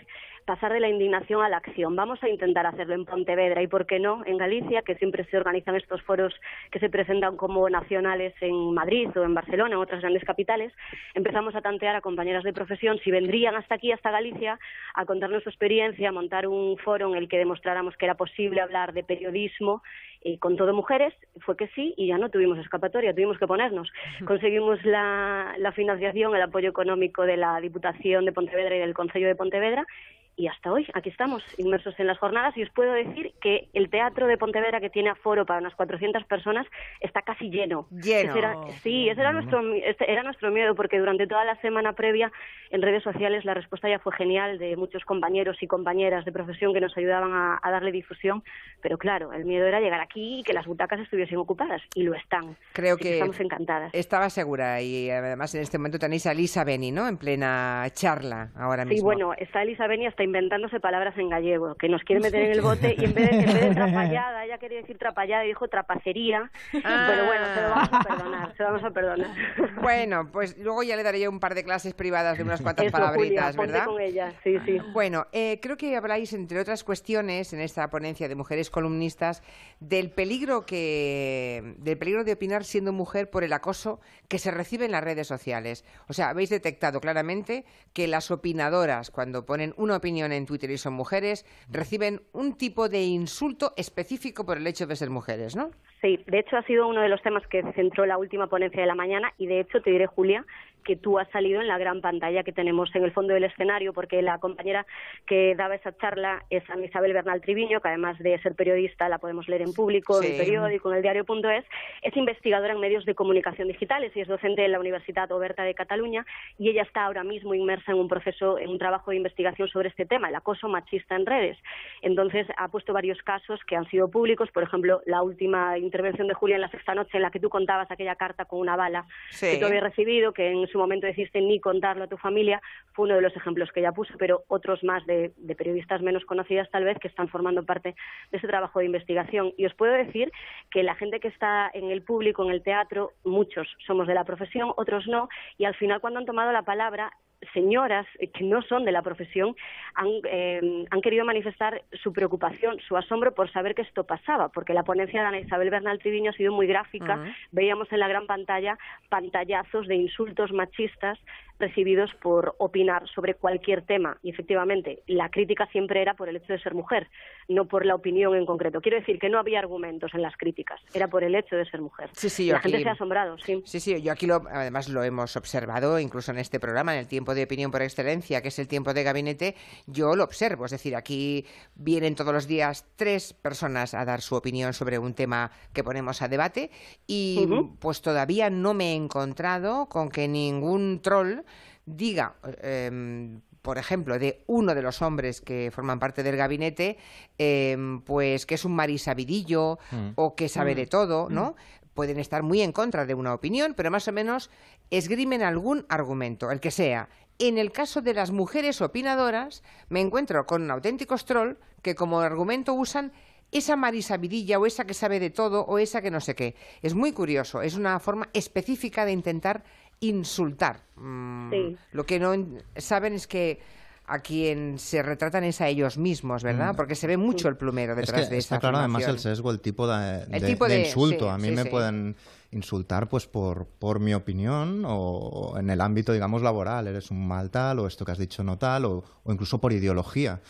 pasar 0.47 0.73
de 0.73 0.81
la 0.81 0.89
indignación 0.89 1.43
a 1.43 1.49
la 1.49 1.59
acción. 1.59 1.95
Vamos 1.95 2.23
a 2.23 2.29
intentar 2.29 2.67
hacerlo 2.67 2.95
en 2.95 3.05
Pontevedra 3.05 3.63
y, 3.63 3.67
¿por 3.67 3.87
qué 3.87 4.01
no?, 4.01 4.23
en 4.27 4.39
Galicia, 4.39 4.83
que 4.83 4.97
siempre 4.97 5.25
se 5.25 5.37
organizan 5.37 5.77
estos 5.77 6.03
foros 6.03 6.35
que 6.71 6.79
se 6.79 6.89
presentan 6.89 7.37
como 7.37 7.69
nacionales 7.69 8.35
en 8.41 8.73
Madrid 8.75 9.09
o 9.17 9.23
en 9.23 9.35
Barcelona, 9.35 9.75
en 9.75 9.81
otras 9.81 10.01
grandes 10.01 10.25
capitales. 10.25 10.73
Empezamos 11.15 11.55
a 11.55 11.61
tantear 11.61 11.95
a 11.95 12.01
compañeras 12.01 12.43
de 12.43 12.53
profesión 12.53 12.99
si 12.99 13.11
vendrían 13.11 13.55
hasta 13.55 13.75
aquí, 13.75 13.93
hasta 13.93 14.11
Galicia, 14.11 14.59
a 14.95 15.05
contarnos 15.05 15.43
su 15.43 15.51
experiencia, 15.51 16.09
a 16.09 16.13
montar 16.13 16.47
un 16.47 16.77
foro 16.79 17.09
en 17.09 17.17
el 17.17 17.29
que 17.29 17.39
demostráramos 17.39 17.97
que 17.97 18.07
era 18.07 18.15
posible 18.15 18.61
hablar 18.61 18.93
de 18.93 19.05
periodismo 19.05 19.83
y 20.23 20.39
con 20.39 20.57
todo 20.57 20.75
mujeres, 20.75 21.15
fue 21.41 21.57
que 21.57 21.69
sí 21.69 21.95
y 21.97 22.09
ya 22.09 22.19
no 22.19 22.31
tuvimos 22.31 22.59
escapatoria, 22.59 23.13
tuvimos 23.13 23.39
que 23.39 23.47
ponernos. 23.47 23.91
Conseguimos 24.27 24.85
la, 24.85 25.55
la 25.59 25.73
financiación, 25.73 26.35
el 26.35 26.43
apoyo 26.43 26.71
económico 26.71 27.23
de 27.23 27.37
la 27.37 27.61
Diputación 27.61 28.25
de 28.25 28.33
Pontevedra 28.33 28.77
y 28.77 28.81
del 28.81 28.95
Consejo 28.95 29.27
de 29.27 29.35
Pontevedra 29.35 29.87
y 30.37 30.47
hasta 30.47 30.73
hoy 30.73 30.87
aquí 30.95 31.11
estamos 31.11 31.43
inmersos 31.59 31.95
en 31.99 32.07
las 32.07 32.19
jornadas 32.19 32.57
y 32.57 32.63
os 32.63 32.71
puedo 32.71 32.93
decir 32.93 33.33
que 33.41 33.69
el 33.75 33.91
teatro 33.91 34.27
de 34.27 34.39
Pontevedra 34.39 34.81
que 34.81 34.89
tiene 34.91 35.11
aforo 35.11 35.45
para 35.45 35.61
unas 35.61 35.75
400 35.75 36.25
personas 36.25 36.67
está 37.01 37.23
casi 37.23 37.51
lleno. 37.51 37.87
Lleno. 37.91 38.31
Ese 38.31 38.39
era- 38.39 38.57
sí, 38.83 39.09
ese 39.09 39.21
era 39.21 39.33
nuestro 39.33 39.61
este 39.75 40.11
era 40.11 40.23
nuestro 40.23 40.51
miedo 40.51 40.75
porque 40.75 40.99
durante 40.99 41.27
toda 41.27 41.45
la 41.45 41.57
semana 41.61 41.93
previa 41.93 42.33
en 42.71 42.83
redes 42.83 43.03
sociales 43.03 43.45
la 43.45 43.55
respuesta 43.55 43.89
ya 43.89 43.99
fue 43.99 44.13
genial 44.15 44.59
de 44.59 44.77
muchos 44.77 45.05
compañeros 45.05 45.57
y 45.61 45.67
compañeras 45.67 46.25
de 46.25 46.33
profesión 46.33 46.73
que 46.73 46.81
nos 46.81 46.97
ayudaban 46.97 47.33
a, 47.33 47.59
a 47.63 47.71
darle 47.71 47.93
difusión, 47.93 48.43
pero 48.81 48.97
claro, 48.99 49.33
el 49.33 49.45
miedo 49.45 49.67
era 49.67 49.81
llegar 49.81 50.01
aquí 50.01 50.41
y 50.41 50.43
que 50.43 50.53
las 50.53 50.67
butacas 50.67 51.01
estuviesen 51.01 51.39
ocupadas 51.39 51.83
y 51.95 52.03
lo 52.05 52.15
están. 52.15 52.57
Creo 52.73 52.95
Así 52.95 53.05
que 53.05 53.13
estamos 53.15 53.39
encantadas. 53.41 53.93
Estaba 53.95 54.31
segura 54.31 54.81
y 54.81 55.11
además 55.11 55.55
en 55.55 55.63
este 55.63 55.79
momento 55.79 55.99
tenéis 55.99 56.27
a 56.27 56.35
Lisa 56.35 56.65
Beni, 56.65 56.93
¿no? 56.93 57.09
En 57.09 57.19
plena 57.19 57.85
charla 57.93 58.51
ahora 58.57 58.85
mismo. 58.85 58.97
Sí, 58.99 59.03
bueno, 59.05 59.33
está 59.37 59.63
Elisa 59.63 59.87
Beni 59.87 60.07
hasta 60.07 60.20
inventándose 60.25 60.81
palabras 60.81 61.17
en 61.19 61.29
gallego, 61.29 61.75
que 61.75 61.89
nos 61.89 62.03
quiere 62.03 62.21
meter 62.21 62.45
en 62.45 62.53
el 62.53 62.61
bote 62.61 62.95
y 62.99 63.05
en 63.05 63.15
vez 63.15 63.31
de, 63.31 63.39
en 63.39 63.47
vez 63.47 63.61
de 63.61 63.75
trapallada, 63.75 64.45
ella 64.45 64.59
quería 64.59 64.81
decir 64.81 64.99
trapallada 64.99 65.45
y 65.45 65.49
dijo 65.49 65.69
trapacería, 65.69 66.51
pero 66.73 67.27
bueno, 67.27 67.47
se 67.55 67.63
lo 67.63 67.71
vamos 67.71 67.89
a 67.93 68.03
perdonar, 68.03 68.57
se 68.57 68.63
lo 68.63 68.69
vamos 68.71 68.85
a 68.85 68.91
perdonar. 68.91 69.31
Bueno, 69.81 70.29
pues 70.31 70.59
luego 70.59 70.83
ya 70.83 70.95
le 70.95 71.03
daré 71.03 71.27
un 71.27 71.41
par 71.41 71.55
de 71.55 71.65
clases 71.65 71.95
privadas 71.95 72.37
de 72.37 72.45
unas 72.45 72.61
cuantas 72.61 72.87
Eso, 72.87 72.97
Julia, 72.97 73.11
palabritas, 73.11 73.57
ponte 73.57 73.73
¿verdad? 73.73 73.87
con 73.87 74.01
ella, 74.01 74.33
sí, 74.45 74.59
sí. 74.67 74.79
Bueno, 74.93 75.27
eh, 75.33 75.59
creo 75.63 75.77
que 75.77 75.97
habláis, 75.97 76.33
entre 76.35 76.61
otras 76.61 76.85
cuestiones, 76.85 77.53
en 77.53 77.61
esta 77.61 77.89
ponencia 77.89 78.29
de 78.29 78.35
mujeres 78.35 78.71
columnistas, 78.71 79.43
del 79.81 80.11
peligro 80.11 80.67
que, 80.67 81.75
del 81.79 81.97
peligro 81.97 82.25
de 82.25 82.33
opinar 82.33 82.65
siendo 82.65 82.93
mujer 82.93 83.31
por 83.31 83.43
el 83.43 83.53
acoso 83.53 84.01
que 84.29 84.39
se 84.39 84.51
recibe 84.51 84.85
en 84.85 84.93
las 84.93 85.03
redes 85.03 85.27
sociales. 85.27 85.85
O 86.09 86.13
sea, 86.13 86.29
habéis 86.29 86.51
detectado 86.51 87.01
claramente 87.01 87.65
que 87.93 88.07
las 88.07 88.31
opinadoras, 88.31 89.11
cuando 89.11 89.47
ponen 89.47 89.75
una 89.77 89.97
opinión 89.97 90.10
en 90.19 90.47
Twitter 90.47 90.71
y 90.71 90.79
son 90.79 90.95
mujeres, 90.95 91.47
reciben 91.71 92.21
un 92.33 92.57
tipo 92.57 92.89
de 92.89 93.03
insulto 93.05 93.73
específico 93.77 94.45
por 94.45 94.59
el 94.59 94.67
hecho 94.67 94.87
de 94.87 94.97
ser 94.97 95.11
mujeres, 95.11 95.57
¿no? 95.57 95.71
Sí, 96.01 96.19
de 96.27 96.39
hecho 96.39 96.57
ha 96.57 96.63
sido 96.63 96.89
uno 96.89 97.01
de 97.01 97.09
los 97.09 97.21
temas 97.23 97.47
que 97.47 97.63
centró 97.75 98.07
la 98.07 98.17
última 98.17 98.47
ponencia 98.47 98.81
de 98.81 98.87
la 98.87 98.95
mañana 98.95 99.33
y 99.39 99.47
de 99.47 99.61
hecho 99.61 99.83
te 99.83 99.91
diré, 99.91 100.07
Julia, 100.07 100.45
que 100.85 100.97
tú 100.97 101.19
has 101.19 101.29
salido 101.31 101.61
en 101.61 101.69
la 101.69 101.79
gran 101.79 102.01
pantalla 102.01 102.43
que 102.43 102.53
tenemos 102.53 102.95
en 102.95 103.05
el 103.05 103.13
fondo 103.13 103.35
del 103.35 103.45
escenario 103.45 103.93
porque 103.93 104.23
la 104.23 104.39
compañera 104.39 104.87
que 105.27 105.55
daba 105.55 105.75
esa 105.75 105.97
charla 105.97 106.45
es 106.51 106.69
Ana 106.71 106.85
Isabel 106.87 107.13
Bernal 107.13 107.41
Triviño, 107.41 107.81
que 107.81 107.89
además 107.89 108.19
de 108.19 108.39
ser 108.41 108.55
periodista 108.55 109.09
la 109.09 109.19
podemos 109.19 109.49
leer 109.49 109.63
en 109.63 109.73
público, 109.73 110.19
en 110.19 110.25
Sí. 110.29 110.33
el 110.33 110.39
periódico, 110.39 110.91
en 110.91 110.97
el 110.97 111.03
diario.es, 111.03 111.65
es 112.03 112.17
investigadora 112.17 112.73
en 112.73 112.81
medios 112.81 113.05
de 113.05 113.15
comunicación 113.15 113.69
digitales 113.69 114.13
y 114.15 114.21
es 114.21 114.29
docente 114.29 114.65
en 114.65 114.73
la 114.73 114.81
Universidad 114.81 115.31
Oberta 115.33 115.63
de 115.65 115.75
Cataluña 115.75 116.25
y 116.59 116.71
ella 116.71 116.83
está 116.83 117.05
ahora 117.05 117.25
mismo 117.25 117.55
inmersa 117.55 117.93
en 117.93 117.99
un 117.99 118.09
proceso, 118.09 118.59
en 118.59 118.71
un 118.71 118.79
trabajo 118.79 119.11
de 119.11 119.17
investigación 119.19 119.69
sobre 119.69 119.89
este 119.89 120.07
tema, 120.07 120.29
el 120.29 120.35
acoso 120.35 120.69
machista 120.69 121.15
en 121.17 121.27
redes. 121.27 121.59
Entonces 122.03 122.47
ha 122.57 122.69
puesto 122.69 122.93
varios 122.93 123.21
casos 123.23 123.61
que 123.67 123.77
han 123.77 123.89
sido 123.91 124.11
públicos, 124.11 124.51
por 124.53 124.63
ejemplo, 124.63 125.03
la 125.07 125.23
última 125.23 125.79
intervención 125.79 126.29
de 126.29 126.35
Julia 126.35 126.57
en 126.57 126.63
la 126.63 126.71
sexta 126.71 126.95
noche 126.95 127.11
en 127.17 127.23
la 127.23 127.31
que 127.31 127.41
tú 127.41 127.49
contabas 127.51 127.91
aquella 127.91 128.17
carta 128.17 128.45
con 128.45 128.61
una 128.61 128.77
bala 128.77 129.05
Sí. 129.31 129.47
que 129.53 129.57
tú 129.59 129.67
habías 129.67 129.83
recibido, 129.83 130.33
que 130.33 130.51
en 130.51 130.67
su 130.71 130.79
momento 130.79 131.07
decidiste 131.07 131.41
ni 131.41 131.61
contarlo 131.61 132.05
a 132.05 132.09
tu 132.09 132.17
familia, 132.17 132.61
fue 132.93 133.07
uno 133.07 133.17
de 133.17 133.23
los 133.23 133.37
ejemplos 133.37 133.71
que 133.73 133.81
ella 133.81 133.93
puso, 133.93 134.15
pero 134.19 134.45
otros 134.49 134.83
más 134.85 135.05
de, 135.07 135.33
de 135.37 135.55
periodistas 135.55 136.03
menos 136.03 136.25
conocidas 136.25 136.71
tal 136.71 136.85
vez 136.85 136.99
que 136.99 137.09
están 137.09 137.29
formando 137.29 137.65
parte 137.65 137.95
de 138.31 138.39
ese 138.39 138.47
trabajo 138.47 138.79
de 138.79 138.87
investigación. 138.87 139.53
Y 139.57 139.67
os 139.67 139.75
puedo 139.75 139.93
decir 139.93 140.31
que 140.71 140.83
la 140.83 140.95
gente 140.95 141.21
que 141.21 141.29
está 141.29 141.71
en 141.73 141.91
el 141.91 142.03
público, 142.03 142.45
en 142.45 142.51
el 142.51 142.63
teatro, 142.63 143.13
muchos 143.25 143.69
somos 143.87 144.07
de 144.07 144.15
la 144.15 144.25
profesión, 144.25 144.73
otros 144.77 145.07
no, 145.07 145.29
y 145.59 145.65
al 145.65 145.75
final 145.75 146.01
cuando 146.01 146.21
han 146.21 146.27
tomado 146.27 146.53
la 146.53 146.63
palabra 146.63 147.13
señoras 147.53 148.07
que 148.35 148.45
no 148.45 148.63
son 148.63 148.85
de 148.85 148.93
la 148.93 149.03
profesión 149.03 149.57
han, 149.95 150.09
eh, 150.25 150.85
han 150.91 151.01
querido 151.01 151.25
manifestar 151.25 151.83
su 152.03 152.13
preocupación, 152.13 152.79
su 152.81 152.97
asombro 152.97 153.35
por 153.35 153.51
saber 153.51 153.75
que 153.75 153.83
esto 153.83 154.05
pasaba, 154.05 154.49
porque 154.49 154.75
la 154.75 154.85
ponencia 154.85 155.21
de 155.21 155.27
Ana 155.27 155.41
Isabel 155.41 155.71
Bernal 155.71 155.99
Triviño 155.99 156.31
ha 156.31 156.35
sido 156.35 156.53
muy 156.53 156.67
gráfica. 156.67 157.25
Veíamos 157.51 157.91
en 157.93 158.01
la 158.01 158.09
gran 158.09 158.27
pantalla 158.27 158.79
pantallazos 159.09 159.87
de 159.87 159.97
insultos 159.97 160.53
machistas 160.53 161.19
recibidos 161.61 162.11
por 162.21 162.55
opinar 162.59 163.09
sobre 163.15 163.35
cualquier 163.35 163.83
tema. 163.83 164.19
Y 164.23 164.31
efectivamente, 164.31 165.03
la 165.07 165.31
crítica 165.31 165.67
siempre 165.67 166.03
era 166.03 166.15
por 166.15 166.29
el 166.29 166.37
hecho 166.37 166.53
de 166.53 166.59
ser 166.61 166.75
mujer, 166.75 167.09
no 167.49 167.67
por 167.67 167.87
la 167.87 167.95
opinión 167.95 168.35
en 168.35 168.47
concreto. 168.47 168.81
Quiero 168.81 168.99
decir 168.99 169.19
que 169.19 169.29
no 169.29 169.39
había 169.39 169.59
argumentos 169.59 170.13
en 170.15 170.23
las 170.23 170.37
críticas, 170.37 170.81
era 170.95 171.09
por 171.09 171.23
el 171.23 171.35
hecho 171.35 171.57
de 171.57 171.65
ser 171.67 171.81
mujer. 171.81 172.11
Sí, 172.13 172.29
sí, 172.29 172.47
yo 172.47 172.55
la 172.55 172.61
gente 172.61 172.83
se 172.83 172.89
ha 172.89 172.93
asombrado, 172.93 173.39
sí. 173.39 173.63
Sí, 173.65 173.81
sí, 173.81 174.03
yo 174.03 174.13
aquí 174.13 174.27
lo, 174.27 174.43
además 174.51 174.89
lo 174.89 175.05
hemos 175.05 175.37
observado 175.37 175.99
incluso 175.99 176.33
en 176.33 176.39
este 176.39 176.59
programa, 176.59 176.95
en 176.95 177.01
el 177.01 177.07
tiempo 177.07 177.35
de 177.35 177.45
opinión 177.45 177.71
por 177.71 177.83
excelencia, 177.83 178.43
que 178.43 178.49
es 178.49 178.59
el 178.59 178.69
tiempo 178.69 178.95
de 178.95 179.03
gabinete, 179.03 179.55
yo 179.87 180.17
lo 180.17 180.25
observo. 180.25 180.65
Es 180.65 180.71
decir, 180.71 180.97
aquí 180.97 181.47
vienen 181.75 182.15
todos 182.15 182.33
los 182.33 182.47
días 182.47 182.87
tres 182.97 183.33
personas 183.33 183.95
a 183.95 184.05
dar 184.05 184.21
su 184.21 184.35
opinión 184.35 184.73
sobre 184.73 184.99
un 184.99 185.15
tema 185.15 185.51
que 185.73 185.85
ponemos 185.85 186.23
a 186.23 186.29
debate 186.29 186.71
y 187.07 187.47
pues 187.79 188.03
todavía 188.03 188.51
no 188.51 188.75
me 188.75 188.93
he 188.93 188.95
encontrado 188.95 189.87
con 189.87 190.09
que 190.09 190.29
ningún 190.29 191.01
troll 191.03 191.41
diga... 191.87 192.35
em, 192.63 193.41
por 193.63 193.77
ejemplo, 193.77 194.19
de 194.19 194.43
uno 194.47 194.75
de 194.75 194.81
los 194.81 195.03
hombres 195.03 195.43
que 195.43 195.71
forman 195.71 195.99
parte 195.99 196.23
del 196.23 196.35
gabinete, 196.35 196.97
em, 197.37 198.01
pues 198.01 198.47
que 198.47 198.55
es 198.55 198.65
un 198.65 198.73
marisabidillo 198.75 199.79
Mm. 199.93 200.09
o 200.15 200.35
que 200.35 200.49
sabe 200.49 200.73
Mm. 200.73 200.77
de 200.77 200.87
todo, 200.87 201.29
¿no? 201.29 201.57
Pueden 201.93 202.19
estar 202.19 202.43
muy 202.43 202.63
en 202.63 202.73
contra 202.73 203.05
de 203.05 203.13
una 203.13 203.35
opinión, 203.35 203.75
pero 203.77 203.91
más 203.91 204.09
o 204.09 204.13
menos 204.13 204.49
esgrimen 204.91 205.43
algún 205.43 205.85
argumento, 205.91 206.51
el 206.51 206.61
que 206.61 206.71
sea. 206.71 207.11
En 207.39 207.59
el 207.59 207.71
caso 207.71 208.01
de 208.01 208.15
las 208.15 208.31
mujeres 208.31 208.81
opinadoras, 208.81 209.63
me 209.91 210.01
encuentro 210.01 210.47
con 210.47 210.71
auténticos 210.71 211.27
troll 211.27 211.57
que 211.83 211.95
como 211.95 212.21
argumento 212.21 212.73
usan 212.73 213.13
esa 213.53 213.77
marisabidilla 213.77 214.59
o 214.59 214.65
esa 214.65 214.85
que 214.87 214.95
sabe 214.95 215.21
de 215.21 215.29
todo 215.31 215.67
o 215.67 215.79
esa 215.79 216.01
que 216.01 216.11
no 216.11 216.21
sé 216.21 216.35
qué. 216.35 216.55
Es 216.81 216.95
muy 216.95 217.13
curioso, 217.13 217.61
es 217.61 217.75
una 217.75 217.99
forma 217.99 218.29
específica 218.33 219.05
de 219.05 219.13
intentar 219.13 219.65
insultar. 220.01 220.81
Mm, 220.97 221.51
Sí. 221.51 221.77
Lo 221.93 222.05
que 222.07 222.19
no 222.19 222.33
en- 222.35 222.63
saben 222.77 223.13
es 223.15 223.27
que 223.27 223.61
a 224.07 224.19
quien 224.21 224.79
se 224.79 225.03
retratan 225.03 225.45
es 225.45 225.61
a 225.61 225.69
ellos 225.69 225.97
mismos, 225.97 226.43
¿verdad? 226.43 226.73
Mm. 226.73 226.77
Porque 226.77 226.95
se 226.97 227.07
ve 227.07 227.17
mucho 227.17 227.49
el 227.49 227.57
plumero 227.57 227.93
Es 227.93 227.99
detrás 227.99 228.25
que 228.29 228.35
de 228.35 228.39
está 228.39 228.57
esa 228.57 228.61
claro 228.61 228.79
además 228.79 229.05
el 229.05 229.19
sesgo, 229.21 229.51
el 229.53 229.61
tipo 229.61 229.87
de, 229.87 230.25
El 230.33 230.45
tipo 230.45 230.67
de 230.67 230.75
de- 230.75 230.81
insulto. 230.87 231.27
sí, 231.27 231.31
a 231.31 231.39
mí 231.39 231.49
sí, 231.51 231.55
me 231.55 231.63
sí. 231.63 231.69
pueden 231.69 232.17
insultar 232.51 233.09
pues 233.09 233.29
por, 233.29 233.67
por 233.67 234.01
mi 234.01 234.13
opinión 234.13 234.83
o 234.85 235.55
en 235.59 235.71
el 235.71 235.81
ámbito, 235.81 236.13
digamos, 236.13 236.43
laboral. 236.43 236.89
Eres 236.89 237.13
un 237.13 237.29
mal 237.29 237.51
tal 237.51 237.79
o 237.79 237.87
esto 237.87 238.05
que 238.05 238.11
has 238.11 238.19
dicho 238.19 238.43
no 238.43 238.59
tal 238.59 238.87
o, 238.87 239.05
o 239.23 239.33
incluso 239.33 239.61
por 239.61 239.73
ideología. 239.73 240.41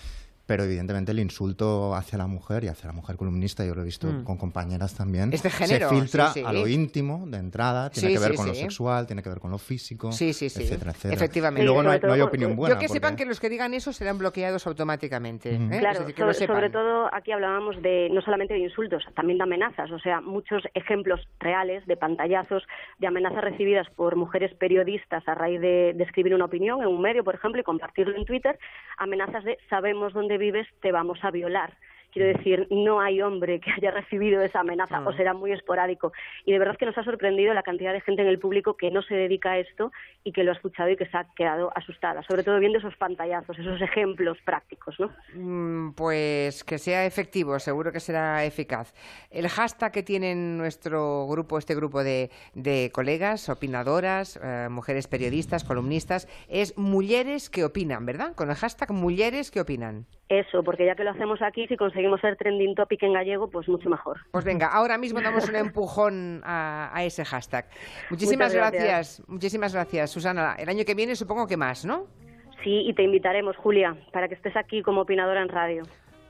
Pero 0.51 0.65
evidentemente 0.65 1.13
el 1.13 1.21
insulto 1.21 1.95
hacia 1.95 2.19
la 2.19 2.27
mujer 2.27 2.65
y 2.65 2.67
hacia 2.67 2.89
la 2.89 2.93
mujer 2.93 3.17
columnista, 3.17 3.65
yo 3.65 3.73
lo 3.73 3.83
he 3.83 3.85
visto 3.85 4.09
Mm. 4.09 4.25
con 4.25 4.37
compañeras 4.37 4.97
también, 4.97 5.33
Es 5.33 5.45
de 5.45 5.51
género, 5.51 5.89
se 5.89 5.95
filtra 5.95 6.27
sí, 6.33 6.41
sí. 6.41 6.45
a 6.45 6.53
lo 6.53 6.67
íntimo 6.67 7.25
de 7.29 7.39
entrada, 7.39 7.89
tiene 7.91 8.09
Sí, 8.09 8.15
que 8.15 8.19
ver 8.21 8.31
sí, 8.33 8.37
con 8.37 8.47
lo 8.49 8.55
sexual, 8.55 9.07
tiene 9.07 9.23
que 9.23 9.29
ver 9.29 9.39
con 9.39 9.53
lo 9.53 9.59
físico, 9.59 10.11
Sí, 10.11 10.33
sí, 10.33 10.49
sí. 10.51 10.65
etcétera, 10.65 10.91
etcétera. 10.91 11.15
Efectivamente. 11.15 11.63
Y 11.63 11.67
luego 11.67 11.85
no 11.85 11.91
hay, 11.93 12.01
no 12.01 12.13
hay 12.13 12.21
opinión 12.21 12.57
buena. 12.57 12.75
Yo 12.75 12.81
que 12.81 12.89
sepan 12.89 13.15
que 13.15 13.27
los 13.27 13.39
que 13.39 13.49
digan 13.49 13.75
eso 13.75 13.93
serán 13.93 14.19
bloqueados 14.19 14.67
automáticamente. 14.67 15.55
¿eh? 15.55 15.69
Claro, 15.79 15.93
Es 15.93 15.99
decir, 16.01 16.15
que 16.17 16.21
sobre, 16.23 16.27
lo 16.27 16.35
sepan. 16.35 16.57
sobre 16.57 16.71
todo 16.71 17.15
aquí 17.15 17.31
hablábamos 17.31 17.81
de 17.81 18.09
no 18.11 18.21
solamente 18.21 18.55
de 18.55 18.61
insultos, 18.61 19.05
también 19.15 19.39
de 19.39 19.45
amenazas, 19.45 19.89
o 19.93 20.01
sea, 20.01 20.21
muchos 20.21 20.65
ejemplos 20.75 21.21
reales 21.39 21.87
de 21.87 21.97
pantallazos, 21.97 22.65
de 22.99 23.07
amenazas 23.07 23.45
recibidas 23.45 23.87
por 23.95 24.17
mujeres 24.17 24.53
periodistas 24.55 25.23
a 25.29 25.35
raíz 25.37 25.61
de, 25.61 25.93
de 25.95 26.03
escribir 26.03 26.35
una 26.35 26.47
opinión 26.47 26.81
en 26.83 26.89
un 26.89 27.01
medio, 27.01 27.23
por 27.23 27.37
ejemplo, 27.37 27.61
y 27.61 27.65
compartirlo 27.65 28.17
en 28.17 28.25
Twitter, 28.25 28.59
amenazas 28.99 29.45
de 29.45 29.57
sabemos 29.69 30.13
dónde 30.13 30.39
vives, 30.41 30.67
te 30.81 30.91
vamos 30.91 31.23
a 31.23 31.31
violar. 31.31 31.75
Quiero 32.13 32.37
decir, 32.37 32.67
no 32.71 33.01
hay 33.01 33.23
hombre 33.23 33.61
que 33.61 33.71
haya 33.71 33.91
recibido 34.01 34.43
esa 34.43 34.61
amenaza 34.61 35.01
o 35.01 35.13
será 35.13 35.33
muy 35.33 35.53
esporádico. 35.53 36.13
Y 36.45 36.53
de 36.53 36.59
verdad 36.59 36.77
que 36.77 36.87
nos 36.87 36.99
ha 36.99 37.05
sorprendido 37.05 37.55
la 37.55 37.63
cantidad 37.63 37.93
de 37.93 38.01
gente 38.01 38.23
en 38.23 38.29
el 38.29 38.39
público 38.39 38.77
que 38.77 38.91
no 38.91 39.03
se 39.03 39.15
dedica 39.15 39.53
a 39.53 39.59
esto 39.59 39.93
y 40.25 40.33
que 40.33 40.43
lo 40.43 40.51
ha 40.51 40.55
escuchado 40.55 40.91
y 40.91 40.97
que 40.97 41.07
se 41.07 41.17
ha 41.17 41.27
quedado 41.37 41.71
asustada, 41.77 42.23
sobre 42.25 42.43
todo 42.43 42.59
viendo 42.59 42.79
esos 42.79 42.97
pantallazos, 42.97 43.59
esos 43.59 43.81
ejemplos 43.81 44.39
prácticos, 44.45 44.99
¿no? 44.99 45.11
Mm, 45.35 45.93
Pues 45.93 46.65
que 46.65 46.79
sea 46.79 47.07
efectivo, 47.07 47.59
seguro 47.59 47.93
que 47.93 48.01
será 48.01 48.45
eficaz. 48.45 48.93
El 49.31 49.49
hashtag 49.49 49.93
que 49.93 50.03
tiene 50.03 50.35
nuestro 50.35 51.27
grupo, 51.29 51.59
este 51.59 51.75
grupo 51.75 52.03
de, 52.03 52.31
de 52.55 52.91
colegas, 52.93 53.49
opinadoras, 53.49 54.39
eh, 54.43 54.69
mujeres 54.71 55.07
periodistas, 55.07 55.65
columnistas, 55.65 56.27
es 56.49 56.77
Mulleres 56.77 57.51
que 57.51 57.65
opinan, 57.65 58.05
¿verdad? 58.05 58.35
Con 58.35 58.51
el 58.51 58.57
hashtag 58.57 58.93
Mulleres 58.93 59.51
que 59.51 59.61
opinan. 59.61 60.07
Eso, 60.31 60.63
porque 60.63 60.87
ya 60.87 60.95
que 60.95 61.03
lo 61.03 61.11
hacemos 61.11 61.43
aquí, 61.43 61.67
si 61.67 61.77
conseguimos 61.77 62.21
ser 62.21 62.37
trending 62.37 62.77
topic 62.77 63.03
en 63.03 63.15
gallego, 63.15 63.51
pues 63.51 63.69
mucho 63.69 63.91
mejor. 63.91 64.21
Pues 64.31 64.45
venga, 64.45 64.69
ahora 64.69 64.97
mismo 64.97 65.21
damos 65.21 65.49
un 65.49 65.57
empujón 65.57 66.41
a, 66.45 66.97
a 66.97 67.03
ese 67.03 67.25
hashtag. 67.25 67.67
Muchísimas 68.11 68.55
gracias. 68.55 68.85
gracias, 68.85 69.29
muchísimas 69.29 69.75
gracias, 69.75 70.13
Susana. 70.13 70.55
El 70.57 70.69
año 70.69 70.85
que 70.85 70.95
viene 70.95 71.17
supongo 71.17 71.49
que 71.49 71.57
más, 71.57 71.85
¿no? 71.85 72.07
Sí, 72.63 72.83
y 72.87 72.95
te 72.95 73.03
invitaremos, 73.03 73.57
Julia, 73.57 73.97
para 74.13 74.29
que 74.29 74.37
estés 74.37 74.57
aquí 74.57 74.83
como 74.83 75.01
opinadora 75.01 75.43
en 75.43 75.49
radio. 75.49 75.83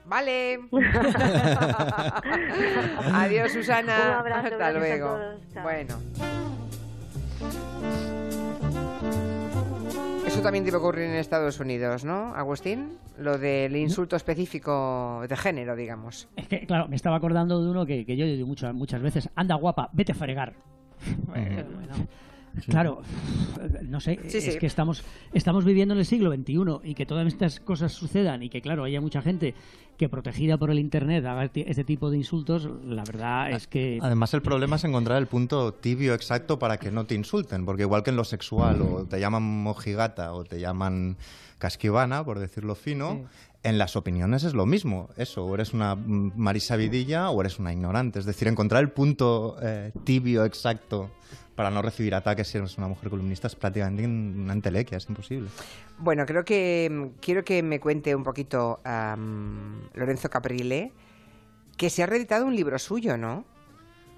Vale. 0.07 0.61
Adiós, 3.13 3.53
Susana. 3.53 3.99
Un 4.07 4.13
abrazo, 4.15 4.47
Hasta 4.47 4.67
a 4.67 4.73
luego. 4.73 5.09
todos. 5.09 5.37
Bueno. 5.63 5.99
Eso 10.31 10.43
también 10.43 10.65
debe 10.65 10.77
ocurrir 10.77 11.07
en 11.07 11.17
Estados 11.17 11.59
Unidos, 11.59 12.05
¿no, 12.05 12.33
Agustín? 12.37 12.99
Lo 13.19 13.37
del 13.37 13.75
insulto 13.75 14.15
específico 14.15 15.25
de 15.29 15.37
género, 15.37 15.75
digamos. 15.75 16.29
Es 16.37 16.47
que, 16.47 16.65
claro, 16.67 16.87
me 16.87 16.95
estaba 16.95 17.17
acordando 17.17 17.61
de 17.61 17.69
uno 17.69 17.85
que, 17.85 18.07
que 18.07 18.17
yo 18.17 18.25
digo 18.27 18.47
muchas, 18.47 18.73
muchas 18.73 19.03
veces, 19.03 19.29
anda 19.35 19.57
guapa, 19.57 19.91
vete 19.93 20.13
a 20.13 20.15
fregar. 20.15 20.55
Eh, 21.35 21.65
Claro, 22.67 23.03
no 23.83 24.01
sé, 24.01 24.19
Sí, 24.29 24.39
es 24.39 24.45
sí. 24.45 24.59
que 24.59 24.67
estamos, 24.67 25.05
estamos 25.33 25.65
viviendo 25.65 25.95
en 25.95 26.01
el 26.01 26.07
siglo 26.07 26.33
XXI 26.33 26.57
y 26.85 26.95
que 26.95 27.07
todas 27.07 27.27
estas 27.27 27.61
cosas 27.61 27.93
sucedan 27.93 28.43
y 28.43 28.49
que, 28.49 28.61
claro, 28.61 28.85
haya 28.85 29.01
mucha 29.01 29.23
gente 29.23 29.55
que 29.97 30.09
protegida 30.09 30.57
por 30.57 30.71
el 30.71 30.79
Internet 30.79 31.27
haga 31.27 31.45
este 31.45 31.85
tipo 31.85 32.11
de 32.11 32.17
insultos, 32.17 32.69
la 32.85 33.05
verdad 33.05 33.51
es 33.51 33.67
que... 33.67 33.99
Además, 34.01 34.33
el 34.33 34.41
problema 34.41 34.77
es 34.77 34.85
encontrar 34.85 35.19
el 35.19 35.27
punto 35.27 35.75
tibio 35.75 36.15
exacto 36.15 36.59
para 36.59 36.79
que 36.79 36.91
no 36.91 37.05
te 37.05 37.15
insulten, 37.15 37.67
porque 37.67 37.83
igual 37.83 38.03
que 38.03 38.09
en 38.09 38.17
lo 38.17 38.25
sexual, 38.25 38.81
o 38.81 39.05
te 39.05 39.21
llaman 39.21 39.43
mojigata 39.43 40.33
o 40.33 40.45
te 40.45 40.59
llaman 40.59 41.19
casquivana, 41.59 42.25
por 42.25 42.39
decirlo 42.39 42.75
fino, 42.75 43.27
en 43.63 43.77
las 43.77 43.95
opiniones 43.95 44.45
es 44.45 44.55
lo 44.55 44.65
mismo. 44.65 45.11
Eso, 45.17 45.45
o 45.45 45.55
eres 45.55 45.75
una 45.75 45.95
mm, 45.95 46.33
Marisa 46.35 46.77
Vidilla 46.77 47.29
o 47.31 47.41
eres 47.43 47.59
una 47.59 47.73
ignorante. 47.73 48.19
Es 48.19 48.25
decir, 48.25 48.49
encontrar 48.49 48.83
el 48.83 48.91
punto 48.91 49.57
eh, 49.61 49.93
tibio 50.05 50.45
exacto 50.45 51.11
para 51.61 51.71
no 51.71 51.83
recibir 51.83 52.15
ataques 52.15 52.49
si 52.49 52.57
eres 52.57 52.79
una 52.79 52.89
mujer 52.89 53.11
columnista 53.11 53.47
es 53.47 53.55
prácticamente 53.55 54.07
una 54.07 54.55
entelequia, 54.55 54.97
es 54.97 55.07
imposible. 55.11 55.51
Bueno, 55.99 56.25
creo 56.25 56.43
que 56.43 56.89
mm, 56.91 57.21
quiero 57.21 57.45
que 57.45 57.63
me 57.63 57.79
cuente 57.79 58.15
un 58.15 58.25
poquito 58.25 58.81
Lorenzo 59.93 60.31
Caprile, 60.31 60.91
que 61.77 61.91
se 61.91 62.03
ha 62.03 62.07
reeditado 62.07 62.47
un 62.47 62.57
libro 62.57 62.79
suyo, 62.79 63.19
¿no? 63.19 63.45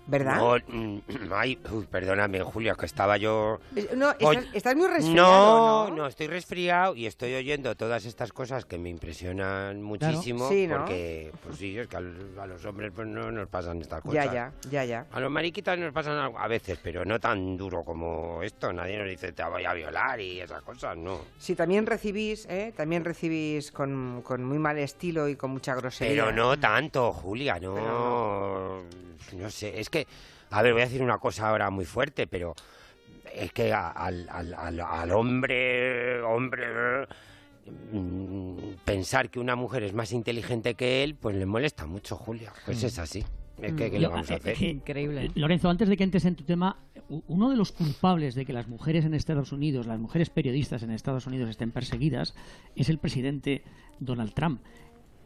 ¿Verdad? 0.07 0.37
No, 0.37 0.57
mm, 0.67 0.99
ay, 1.33 1.59
uy, 1.71 1.87
perdóname, 1.91 2.41
Julia, 2.43 2.75
que 2.75 2.87
estaba 2.87 3.17
yo... 3.17 3.61
No, 3.95 4.11
estás, 4.19 4.47
estás 4.53 4.75
muy 4.77 4.89
resfriado, 4.89 5.59
No, 5.61 5.89
¿no? 5.89 5.97
no, 5.97 6.07
estoy 6.07 6.27
resfriado 6.27 6.95
y 6.97 7.07
estoy 7.07 7.35
oyendo 7.35 7.75
todas 7.77 8.05
estas 8.05 8.33
cosas 8.33 8.65
que 8.65 8.79
me 8.79 8.91
impresionan 8.91 9.81
muchísimo. 9.81 10.49
Sí, 10.49 10.67
¿no? 10.67 10.79
Porque, 10.79 11.31
pues 11.45 11.57
sí, 11.59 11.79
es 11.79 11.87
que 11.87 11.97
al- 11.97 12.37
a, 12.41 12.47
los 12.47 12.65
hombres 12.65 12.91
pues 12.95 13.07
no 13.07 13.31
nos 13.31 13.49
pasan 13.49 13.81
estas 13.81 14.03
Ya, 14.05 14.27
cosas. 14.27 14.33
ya, 14.35 14.53
ya, 14.71 14.85
ya. 14.85 15.07
A 15.13 15.21
los 15.21 15.31
mariquitas 15.31 15.79
nos 15.79 15.93
pasan 15.93 16.19
algo- 16.19 16.39
a 16.39 16.49
veces, 16.49 16.79
pero 16.83 17.05
no 17.05 17.21
tan 17.21 17.57
duro 17.57 17.85
como 17.85 18.43
esto. 18.43 18.73
Nadie 18.73 18.99
nos 18.99 19.09
dice 19.09 19.33
te 19.33 19.45
voy 19.45 19.65
a 19.65 19.73
violar 19.73 20.21
y 20.21 20.41
esas 20.41 20.63
cosas, 20.63 20.97
no. 20.97 21.21
Sí, 21.39 21.55
también 21.55 21.87
recibís, 21.87 22.47
¿eh? 22.47 22.73
También 22.77 23.05
recibís 23.05 23.71
con, 23.71 24.23
con 24.23 24.45
muy 24.45 24.59
mal 24.59 24.79
estilo 24.79 25.29
y 25.29 25.37
con 25.37 25.53
mucha 25.53 25.75
grosería. 25.77 26.25
Pero 26.25 26.33
no 26.33 26.59
tanto, 26.59 27.13
Julia, 27.13 27.61
no. 27.61 28.83
No 29.33 29.49
sé, 29.51 29.81
es 29.81 29.89
que. 29.93 30.09
A 30.51 30.61
ver, 30.63 30.73
voy 30.73 30.83
a 30.83 30.87
decir 30.87 31.01
una 31.03 31.19
cosa 31.19 31.49
ahora 31.51 31.71
muy 31.71 31.85
fuerte, 31.85 32.27
pero. 32.27 32.55
Es 33.33 33.53
que 33.53 33.73
al, 33.73 34.29
al, 34.29 34.53
al, 34.55 34.81
al 34.81 35.11
hombre. 35.13 36.21
Hombre. 36.23 37.07
mm, 37.93 38.57
Pensar 38.85 39.31
que 39.31 39.39
una 39.41 39.57
mujer 39.57 39.83
es 39.85 39.93
más 39.95 40.13
inteligente 40.13 40.75
que 40.75 41.03
él, 41.05 41.15
pues 41.15 41.37
le 41.37 41.47
molesta 41.47 41.87
mucho, 41.87 42.17
Julia. 42.17 42.53
Pues 42.67 42.83
Mm. 42.83 42.87
es 42.87 42.99
así. 42.99 43.25
Es 43.61 43.75
que, 43.75 43.91
¿qué 43.91 43.97
Yo, 43.97 44.01
le 44.01 44.09
vamos 44.09 44.31
a 44.31 44.35
eh, 44.35 44.37
hacer? 44.39 44.57
eh, 44.63 44.69
Increíble. 44.71 45.31
Lorenzo, 45.35 45.69
antes 45.71 45.89
de 45.89 45.97
que 45.97 46.03
entres 46.05 46.25
en 46.25 46.35
tu 46.35 46.43
tema, 46.45 46.79
uno 47.29 47.51
de 47.51 47.57
los 47.57 47.71
culpables 47.71 48.35
de 48.35 48.45
que 48.45 48.53
las 48.53 48.67
mujeres 48.67 49.05
en 49.05 49.15
Estados 49.15 49.53
Unidos, 49.53 49.87
las 49.87 49.99
mujeres 50.01 50.31
periodistas 50.31 50.83
en 50.83 50.91
Estados 50.91 51.27
Unidos 51.27 51.49
estén 51.51 51.71
perseguidas, 51.71 52.35
es 52.75 52.89
el 52.89 52.99
presidente 52.99 53.63
Donald 54.01 54.33
Trump. 54.35 54.63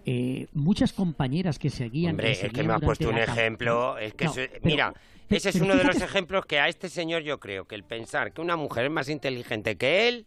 Eh, 0.08 0.46
muchas 0.54 0.92
compañeras 0.92 1.58
que 1.58 1.68
seguían... 1.68 2.12
Hombre, 2.12 2.28
le 2.28 2.32
es 2.32 2.38
que 2.40 2.46
me 2.62 2.72
ha 2.72 2.78
durante 2.78 2.86
puesto 2.86 3.08
un 3.08 3.18
ejemplo. 3.18 3.98
Es 3.98 4.14
que 4.14 4.24
No, 4.26 4.30
eso- 4.30 4.40
pero- 4.52 4.60
mira, 4.64 4.94
ese 5.28 5.48
es 5.48 5.56
uno 5.60 5.74
de 5.74 5.82
los 5.82 6.00
ejemplos 6.00 6.46
que 6.46 6.60
a 6.60 6.68
este 6.68 6.88
señor 6.88 7.22
yo 7.22 7.40
creo 7.40 7.64
que 7.66 7.74
el 7.74 7.82
pensar 7.82 8.32
que 8.32 8.40
una 8.40 8.54
mujer 8.56 8.84
es 8.86 8.90
más 8.92 9.08
inteligente 9.08 9.76
que 9.76 10.06
él, 10.08 10.26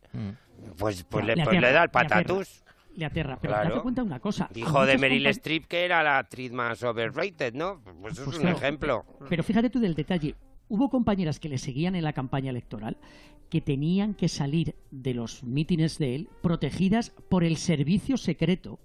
pues, 0.78 1.04
pues, 1.06 1.26
le, 1.26 1.34
pues 1.36 1.48
aterra, 1.48 1.62
le 1.62 1.62
da 1.62 1.68
el 1.70 1.74
le 1.74 1.80
aterra, 1.80 1.92
patatús. 1.92 2.64
Le 2.98 3.06
aterra, 3.06 3.38
pero 3.42 3.54
Claro. 3.54 3.70
date 3.70 3.82
cuenta 3.82 4.02
de 4.02 4.08
una 4.08 4.20
cosa. 4.20 4.50
Dijo 4.54 4.86
de 4.86 4.98
Meryl 4.98 5.24
compa- 5.26 5.30
Streep 5.30 5.66
que 5.68 5.86
era 5.86 6.04
la 6.04 6.18
actriz 6.18 6.52
más 6.52 6.84
overrated, 6.84 7.54
¿no? 7.54 7.82
Pues 8.02 8.16
eso 8.16 8.26
Pues 8.26 8.36
es 8.36 8.42
un 8.42 8.42
claro, 8.42 8.58
ejemplo. 8.58 9.06
Pero 9.30 9.44
fíjate 9.44 9.70
tú 9.70 9.80
del 9.80 9.96
detalle. 9.96 10.36
Hubo 10.68 10.90
compañeras 10.90 11.40
que 11.40 11.48
le 11.48 11.58
seguían 11.58 11.96
en 11.96 12.04
la 12.04 12.12
campaña 12.12 12.50
electoral 12.50 12.98
que 13.50 13.62
tenían 13.62 14.14
que 14.14 14.28
salir 14.28 14.76
de 14.92 15.14
los 15.14 15.44
mítines 15.44 15.98
de 15.98 16.16
él 16.16 16.30
protegidas 16.42 17.12
por 17.30 17.46
el 17.46 17.56
servicio 17.56 18.18
secreto 18.18 18.78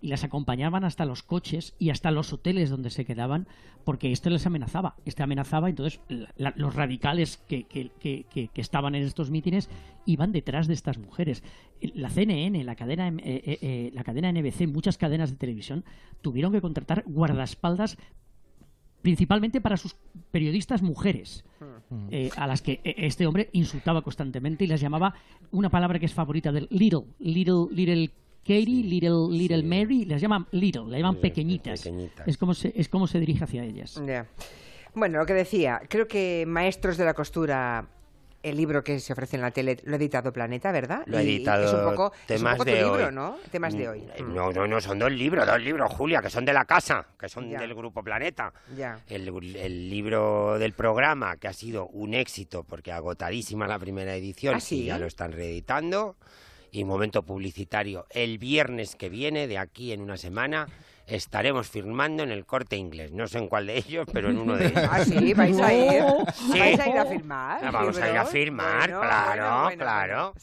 y 0.00 0.08
las 0.08 0.22
acompañaban 0.24 0.84
hasta 0.84 1.04
los 1.04 1.22
coches 1.22 1.74
y 1.78 1.90
hasta 1.90 2.10
los 2.10 2.32
hoteles 2.32 2.70
donde 2.70 2.90
se 2.90 3.04
quedaban 3.04 3.48
porque 3.84 4.12
esto 4.12 4.30
les 4.30 4.46
amenazaba. 4.46 4.94
Este 5.04 5.22
amenazaba, 5.22 5.68
entonces 5.68 6.00
la- 6.36 6.52
los 6.56 6.74
radicales 6.74 7.38
que, 7.48 7.64
que- 7.64 7.90
que- 7.98 8.24
que- 8.30 8.50
estaban 8.60 8.94
en 8.94 9.02
estos 9.02 9.30
mítines 9.30 9.68
iban 10.06 10.30
detrás 10.32 10.66
de 10.68 10.74
estas 10.74 10.98
mujeres. 10.98 11.42
La 11.80 12.10
CNN, 12.10 12.62
la 12.64 12.76
cadena, 12.76 13.08
eh, 13.08 13.14
eh, 13.24 13.58
eh, 13.60 13.90
la 13.94 14.04
cadena 14.04 14.28
NBC, 14.30 14.66
muchas 14.66 14.98
cadenas 14.98 15.30
de 15.30 15.36
televisión 15.36 15.84
tuvieron 16.22 16.52
que 16.52 16.60
contratar 16.60 17.04
guardaespaldas 17.06 17.96
principalmente 19.02 19.60
para 19.60 19.76
sus 19.76 19.94
periodistas 20.30 20.82
mujeres, 20.82 21.44
eh, 22.10 22.30
a 22.36 22.46
las 22.46 22.62
que 22.62 22.80
este 22.84 23.26
hombre 23.26 23.48
insultaba 23.52 24.02
constantemente 24.02 24.64
y 24.64 24.66
las 24.66 24.80
llamaba 24.80 25.14
una 25.52 25.70
palabra 25.70 25.98
que 25.98 26.06
es 26.06 26.14
favorita 26.14 26.52
del 26.52 26.66
little, 26.70 27.04
little, 27.20 27.66
little 27.70 28.10
Katie, 28.42 28.82
little, 28.84 29.28
little 29.30 29.62
Mary, 29.62 30.04
las 30.06 30.20
llaman 30.22 30.46
little, 30.52 30.84
las 30.88 30.98
llaman 30.98 31.14
Sí, 31.16 31.20
pequeñitas. 31.20 31.80
pequeñitas. 31.82 32.26
Es 32.26 32.38
como 32.38 32.54
se, 32.54 32.72
es 32.74 32.88
como 32.88 33.06
se 33.06 33.20
dirige 33.20 33.44
hacia 33.44 33.62
ellas. 33.64 34.00
Ya. 34.06 34.26
Bueno, 34.94 35.18
lo 35.18 35.26
que 35.26 35.34
decía, 35.34 35.82
creo 35.88 36.08
que 36.08 36.44
Maestros 36.46 36.96
de 36.96 37.04
la 37.04 37.12
Costura, 37.12 37.86
el 38.42 38.56
libro 38.56 38.82
que 38.82 39.00
se 39.00 39.12
ofrece 39.12 39.36
en 39.36 39.42
la 39.42 39.50
tele, 39.50 39.76
lo 39.84 39.92
ha 39.92 39.96
editado 39.96 40.32
Planeta, 40.32 40.72
¿verdad? 40.72 41.02
Lo 41.06 41.18
ha 41.18 41.22
Y 41.22 41.26
editado 41.36 41.64
es 41.66 41.72
un 41.74 41.84
poco, 41.84 42.12
es 42.14 42.20
un 42.22 42.26
temas 42.26 42.52
poco 42.54 42.64
tu 42.64 42.70
de 42.70 42.82
libro. 42.82 43.10
¿no? 43.10 43.36
Temas 43.50 43.74
de 43.76 43.86
Mm, 43.86 43.90
hoy. 43.90 43.98
eh, 44.16 44.22
No, 44.22 44.50
no, 44.50 44.66
no, 44.66 44.80
son 44.80 44.98
dos 44.98 45.12
libros, 45.12 45.46
dos 45.46 45.60
libros, 45.60 45.92
Julia, 45.92 46.22
que 46.22 46.30
son 46.30 46.46
de 46.46 46.54
la 46.54 46.64
casa, 46.64 47.06
que 47.20 47.28
son 47.28 47.50
Ya. 47.50 47.60
del 47.60 47.74
Grupo 47.74 48.02
Planeta. 48.02 48.52
Ya. 48.74 48.98
El, 49.08 49.28
el 49.56 49.90
libro 49.90 50.58
del 50.58 50.72
programa, 50.72 51.36
que 51.36 51.48
ha 51.48 51.52
sido 51.52 51.86
un 51.88 52.14
éxito, 52.14 52.64
porque 52.64 52.92
agotadísima 52.92 53.66
la 53.68 53.78
primera 53.78 54.14
edición, 54.16 54.54
¿Ah, 54.54 54.60
sí? 54.60 54.82
y 54.82 54.84
ya 54.86 54.98
lo 54.98 55.06
están 55.06 55.32
reeditando. 55.32 56.16
Y 56.70 56.84
momento 56.84 57.22
publicitario. 57.22 58.06
El 58.10 58.38
viernes 58.38 58.94
que 58.96 59.08
viene, 59.08 59.46
de 59.46 59.58
aquí 59.58 59.92
en 59.92 60.00
una 60.02 60.16
semana, 60.16 60.68
estaremos 61.06 61.68
firmando 61.68 62.22
en 62.22 62.30
el 62.30 62.44
corte 62.44 62.76
inglés. 62.76 63.12
No 63.12 63.26
sé 63.26 63.38
en 63.38 63.48
cuál 63.48 63.66
de 63.66 63.78
ellos, 63.78 64.06
pero 64.12 64.30
en 64.30 64.38
uno 64.38 64.56
de 64.56 64.66
ellos. 64.66 64.82
¿Ah, 64.90 65.04
sí? 65.04 65.32
¿Vais 65.34 65.58
a 65.58 65.72
ir? 65.72 66.02
Sí. 66.34 66.58
¿Vais 66.58 66.78
a 66.80 66.88
ir 66.88 66.98
a 66.98 67.06
firmar? 67.06 67.64
Ah, 67.64 67.70
Vamos 67.70 67.98
a 67.98 68.10
ir 68.10 68.16
a 68.16 68.24
firmar, 68.26 68.80
Bueno, 68.90 69.00
claro, 69.00 69.42
bueno, 69.42 69.62
bueno, 69.64 69.82
claro. 69.84 70.34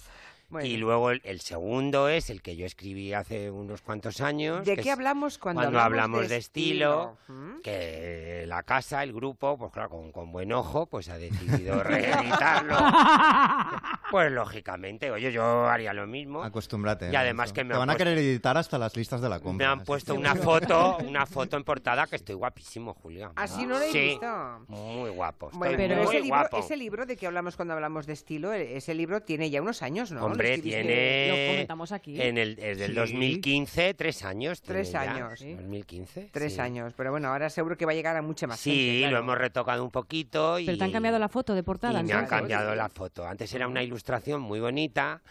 Bueno. 0.50 0.68
Y 0.68 0.78
luego 0.78 1.12
el, 1.12 1.22
el 1.24 1.42
segundo 1.42 2.08
es 2.10 2.30
el 2.30 2.42
que 2.42 2.56
yo 2.56 2.66
escribí 2.66 3.14
hace 3.14 3.50
unos 3.52 3.82
cuantos 3.82 4.22
años. 4.22 4.66
¿De 4.66 4.78
qué 4.78 4.92
hablamos 4.92 5.38
cuando, 5.38 5.62
hablamos, 5.80 6.30
de 6.30 6.38
estilo? 6.38 7.18
¿Mm? 7.28 7.62
que 7.62 8.46
la 8.48 8.62
casa, 8.64 9.02
el 9.04 9.12
grupo, 9.12 9.58
pues 9.58 9.72
claro, 9.72 9.90
con, 9.90 10.12
con 10.12 10.32
buen 10.32 10.52
ojo, 10.54 10.86
pues 10.86 11.10
ha 11.10 11.18
decidido 11.18 11.82
reeditarlo. 11.84 12.78
pues 14.12 14.32
lógicamente, 14.32 15.12
oye, 15.12 15.32
yo 15.32 15.66
haría 15.68 15.94
lo 15.94 16.06
mismo. 16.08 16.44
Acostúmbrate. 16.44 17.12
Y 17.12 17.16
además 17.16 17.52
que 17.54 17.64
me 17.64 17.74
Te 17.74 17.80
van 17.80 17.90
a 17.90 17.96
querer 17.96 18.18
editar 18.18 18.58
hasta 18.58 18.78
las 18.78 18.96
listas 18.96 19.22
de 19.22 19.30
la 19.30 19.38
Me 19.38 19.42
compra. 19.42 19.72
han 19.72 19.84
puesto 19.84 20.14
una 20.16 20.36
foto, 20.36 20.98
una 21.08 21.26
foto 21.26 21.58
en 21.58 21.64
portada 21.64 22.08
que 22.08 22.16
estoy 22.18 22.36
guapísimo, 22.36 22.94
Julia. 22.94 23.32
Así 23.36 23.66
no 23.66 23.80
lo 23.80 23.82
he 23.82 23.92
Sí, 23.92 24.00
visto. 24.00 24.66
Muy 24.68 25.10
guapo. 25.10 25.48
Estoy 25.48 25.58
Bueno, 25.60 25.78
pero 25.78 25.96
muy 25.96 26.04
ese 26.06 26.22
libro, 26.22 26.40
guapo. 26.40 26.58
ese 26.60 26.78
libro 26.78 27.06
de 27.06 27.18
que 27.18 27.28
hablamos 27.28 27.56
cuando 27.56 27.74
hablamos 27.74 28.06
de 28.06 28.14
estilo, 28.14 28.54
e- 28.54 28.78
ese 28.78 28.94
libro 28.94 29.22
tiene 29.22 29.50
ya 29.50 29.62
unos 29.62 29.82
años, 29.82 30.12
¿no? 30.12 30.35
Hombre, 30.36 30.58
tiene. 30.60 31.28
Lo 31.48 31.52
comentamos 31.54 31.92
aquí. 31.92 32.22
En 32.22 32.38
el, 32.38 32.56
desde 32.56 32.86
el 32.86 32.92
Sí. 32.92 32.96
2015, 32.98 33.94
tres 33.94 34.24
años. 34.24 34.62
Tres 34.62 34.92
ya. 34.92 35.02
años. 35.02 35.40
2015. 35.40 36.30
Tres 36.32 36.54
sí. 36.54 36.60
años, 36.60 36.94
pero 36.96 37.12
bueno, 37.12 37.30
ahora 37.30 37.50
seguro 37.50 37.78
que 37.78 37.86
va 37.86 37.92
a 37.92 37.96
llegar 37.96 38.16
a 38.18 38.22
mucha 38.22 38.48
más 38.48 38.62
gente. 38.62 38.78
Sí, 38.80 38.98
claro. 39.00 39.14
lo 39.18 39.20
hemos 39.24 39.38
retocado 39.38 39.84
un 39.84 39.92
poquito. 39.92 40.60
Y, 40.60 40.66
Pero 40.66 40.78
te 40.78 40.84
han 40.84 40.92
cambiado 40.92 41.20
la 41.20 41.30
foto 41.30 41.56
de 41.56 41.64
portada. 41.64 42.00
y 42.00 42.04
me 42.04 42.14
han 42.14 42.28
cambiado 42.28 42.76
la 42.76 42.90
foto. 42.90 43.26
Antes 43.28 43.54
era 43.54 43.68
una 43.68 43.82
ilustración 43.84 44.42
muy 44.42 44.60
bonita 44.60 45.22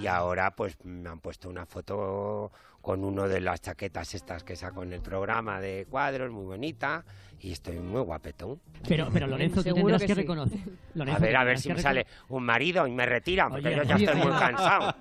y 0.00 0.06
ahora 0.08 0.50
pues 0.54 0.76
me 0.84 1.08
han 1.08 1.20
puesto 1.20 1.48
una 1.48 1.64
foto 1.64 2.50
con 2.86 3.02
uno 3.02 3.26
de 3.26 3.40
las 3.40 3.60
chaquetas 3.62 4.14
estas 4.14 4.44
que 4.44 4.54
saco 4.54 4.84
en 4.84 4.92
el 4.92 5.00
programa 5.00 5.60
de 5.60 5.88
cuadros, 5.90 6.30
muy 6.30 6.44
bonita, 6.44 7.04
y 7.40 7.50
estoy 7.50 7.80
muy 7.80 8.00
guapetón. 8.00 8.60
Pero, 8.86 9.08
pero 9.12 9.26
Lorenzo, 9.26 9.64
tú 9.64 9.74
tendrás 9.74 10.02
que 10.02 10.06
que, 10.06 10.14
sí. 10.14 10.20
reconocer. 10.20 10.60
A 11.00 11.18
ver, 11.18 11.36
a 11.36 11.42
ver 11.42 11.58
si 11.58 11.68
me 11.68 11.80
sale 11.80 12.06
un 12.28 12.44
marido 12.44 12.86
y 12.86 12.92
me 12.92 13.04
retiran, 13.04 13.50
porque 13.50 13.66
Oye, 13.66 13.76
yo 13.78 13.82
ya 13.82 13.96
oye, 13.96 14.04
estoy 14.04 14.20
muy 14.20 14.38
cansado. 14.38 14.94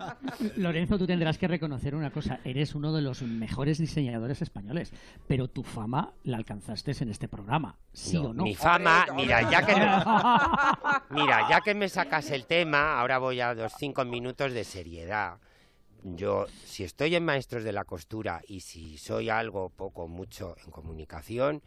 Lorenzo, 0.56 0.98
tú 0.98 1.06
tendrás 1.06 1.38
que 1.38 1.48
reconocer 1.48 1.94
una 1.94 2.10
cosa. 2.10 2.40
Eres 2.44 2.74
uno 2.74 2.92
de 2.92 3.04
los 3.04 3.22
mejores 3.22 3.78
diseñadores 3.78 4.42
españoles, 4.42 4.92
pero 5.28 5.48
tu 5.48 5.62
fama 5.62 6.12
la 6.24 6.38
alcanzaste 6.38 6.92
en 7.00 7.10
este 7.10 7.28
programa, 7.28 7.78
¿sí 7.94 8.16
No, 8.16 8.30
o 8.30 8.34
no? 8.34 8.46
Mi 8.46 8.56
fama, 8.56 9.06
mira, 9.16 9.48
ya 9.52 9.64
que 9.64 9.76
me, 9.76 9.86
mira, 11.22 11.48
ya 11.52 11.62
que 11.62 11.76
me 11.76 11.88
sacas 11.88 12.32
el 12.32 12.48
tema, 12.48 13.00
ahora 13.00 13.20
voy 13.20 13.42
a 13.42 13.54
los 13.54 13.74
cinco 13.78 14.04
minutos 14.06 14.54
de 14.54 14.64
seriedad. 14.64 15.38
Yo, 16.08 16.46
si 16.64 16.84
estoy 16.84 17.16
en 17.16 17.26
Maestros 17.26 17.64
de 17.64 17.72
la 17.74 17.84
Costura 17.84 18.42
y 18.48 18.60
si 18.60 18.98
soy 19.00 19.30
algo 19.32 19.70
poco 19.72 20.08
mucho 20.08 20.56
en 20.64 20.70
comunicación, 20.70 21.64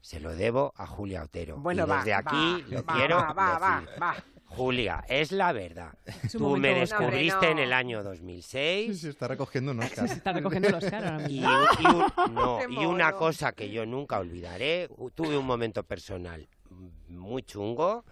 se 0.00 0.20
lo 0.20 0.32
debo 0.36 0.72
a 0.76 0.86
Julia 0.86 1.24
Otero. 1.24 1.56
Bueno, 1.58 1.84
y 1.86 1.88
va, 1.88 1.96
desde 1.98 2.14
aquí 2.14 2.62
va, 2.62 2.68
lo 2.68 2.84
va, 2.84 2.94
quiero 2.94 3.16
va, 3.16 3.32
va, 3.32 3.58
va, 3.58 3.80
decir. 3.80 4.02
va. 4.02 4.14
Julia, 4.46 5.04
es 5.08 5.32
la 5.32 5.52
verdad. 5.52 5.92
Es 6.04 6.32
Tú 6.32 6.56
me 6.56 6.72
descubriste 6.74 7.50
en 7.50 7.56
No. 7.56 7.62
el 7.64 7.72
año 7.72 8.02
2006 8.04 9.00
Sí, 9.00 9.08
está 9.08 9.26
recogiendo 9.26 9.72
un 9.72 9.80
Oscar. 9.80 10.04
Está 10.06 10.32
recogiendo 10.32 10.68
el 10.68 10.74
Oscar 10.74 11.04
ahora 11.04 11.28
y, 11.28 11.40
mismo. 11.40 11.50
y 11.80 11.86
un- 12.28 12.34
no, 12.34 12.58
Qué 12.58 12.72
y 12.72 12.86
una 12.86 13.12
cosa 13.12 13.52
que 13.52 13.70
yo 13.70 13.86
nunca 13.86 14.18
olvidaré, 14.20 14.88
tuve 15.16 15.36
un 15.36 15.46
momento 15.46 15.82
personal 15.82 16.48
muy 17.08 17.42
chungo. 17.42 18.04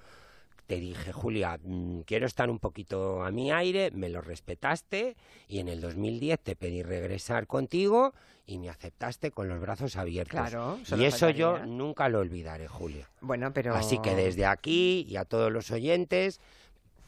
Te 0.68 0.78
dije, 0.78 1.12
Julia, 1.12 1.58
mm, 1.62 2.00
quiero 2.00 2.26
estar 2.26 2.50
un 2.50 2.58
poquito 2.58 3.22
a 3.22 3.30
mi 3.30 3.50
aire, 3.50 3.90
me 3.90 4.10
lo 4.10 4.20
respetaste 4.20 5.16
y 5.48 5.60
en 5.60 5.68
el 5.68 5.80
2010 5.80 6.38
te 6.40 6.56
pedí 6.56 6.82
regresar 6.82 7.46
contigo 7.46 8.12
y 8.46 8.58
me 8.58 8.68
aceptaste 8.68 9.30
con 9.30 9.48
los 9.48 9.60
brazos 9.60 9.96
abiertos. 9.96 10.50
Claro, 10.50 10.78
y 10.94 11.04
eso 11.04 11.30
yo 11.30 11.64
nunca 11.64 12.10
lo 12.10 12.18
olvidaré, 12.18 12.68
Julia. 12.68 13.08
Bueno, 13.22 13.50
pero... 13.54 13.74
Así 13.74 13.98
que 14.00 14.14
desde 14.14 14.44
aquí 14.44 15.06
y 15.08 15.16
a 15.16 15.24
todos 15.24 15.50
los 15.50 15.70
oyentes, 15.70 16.38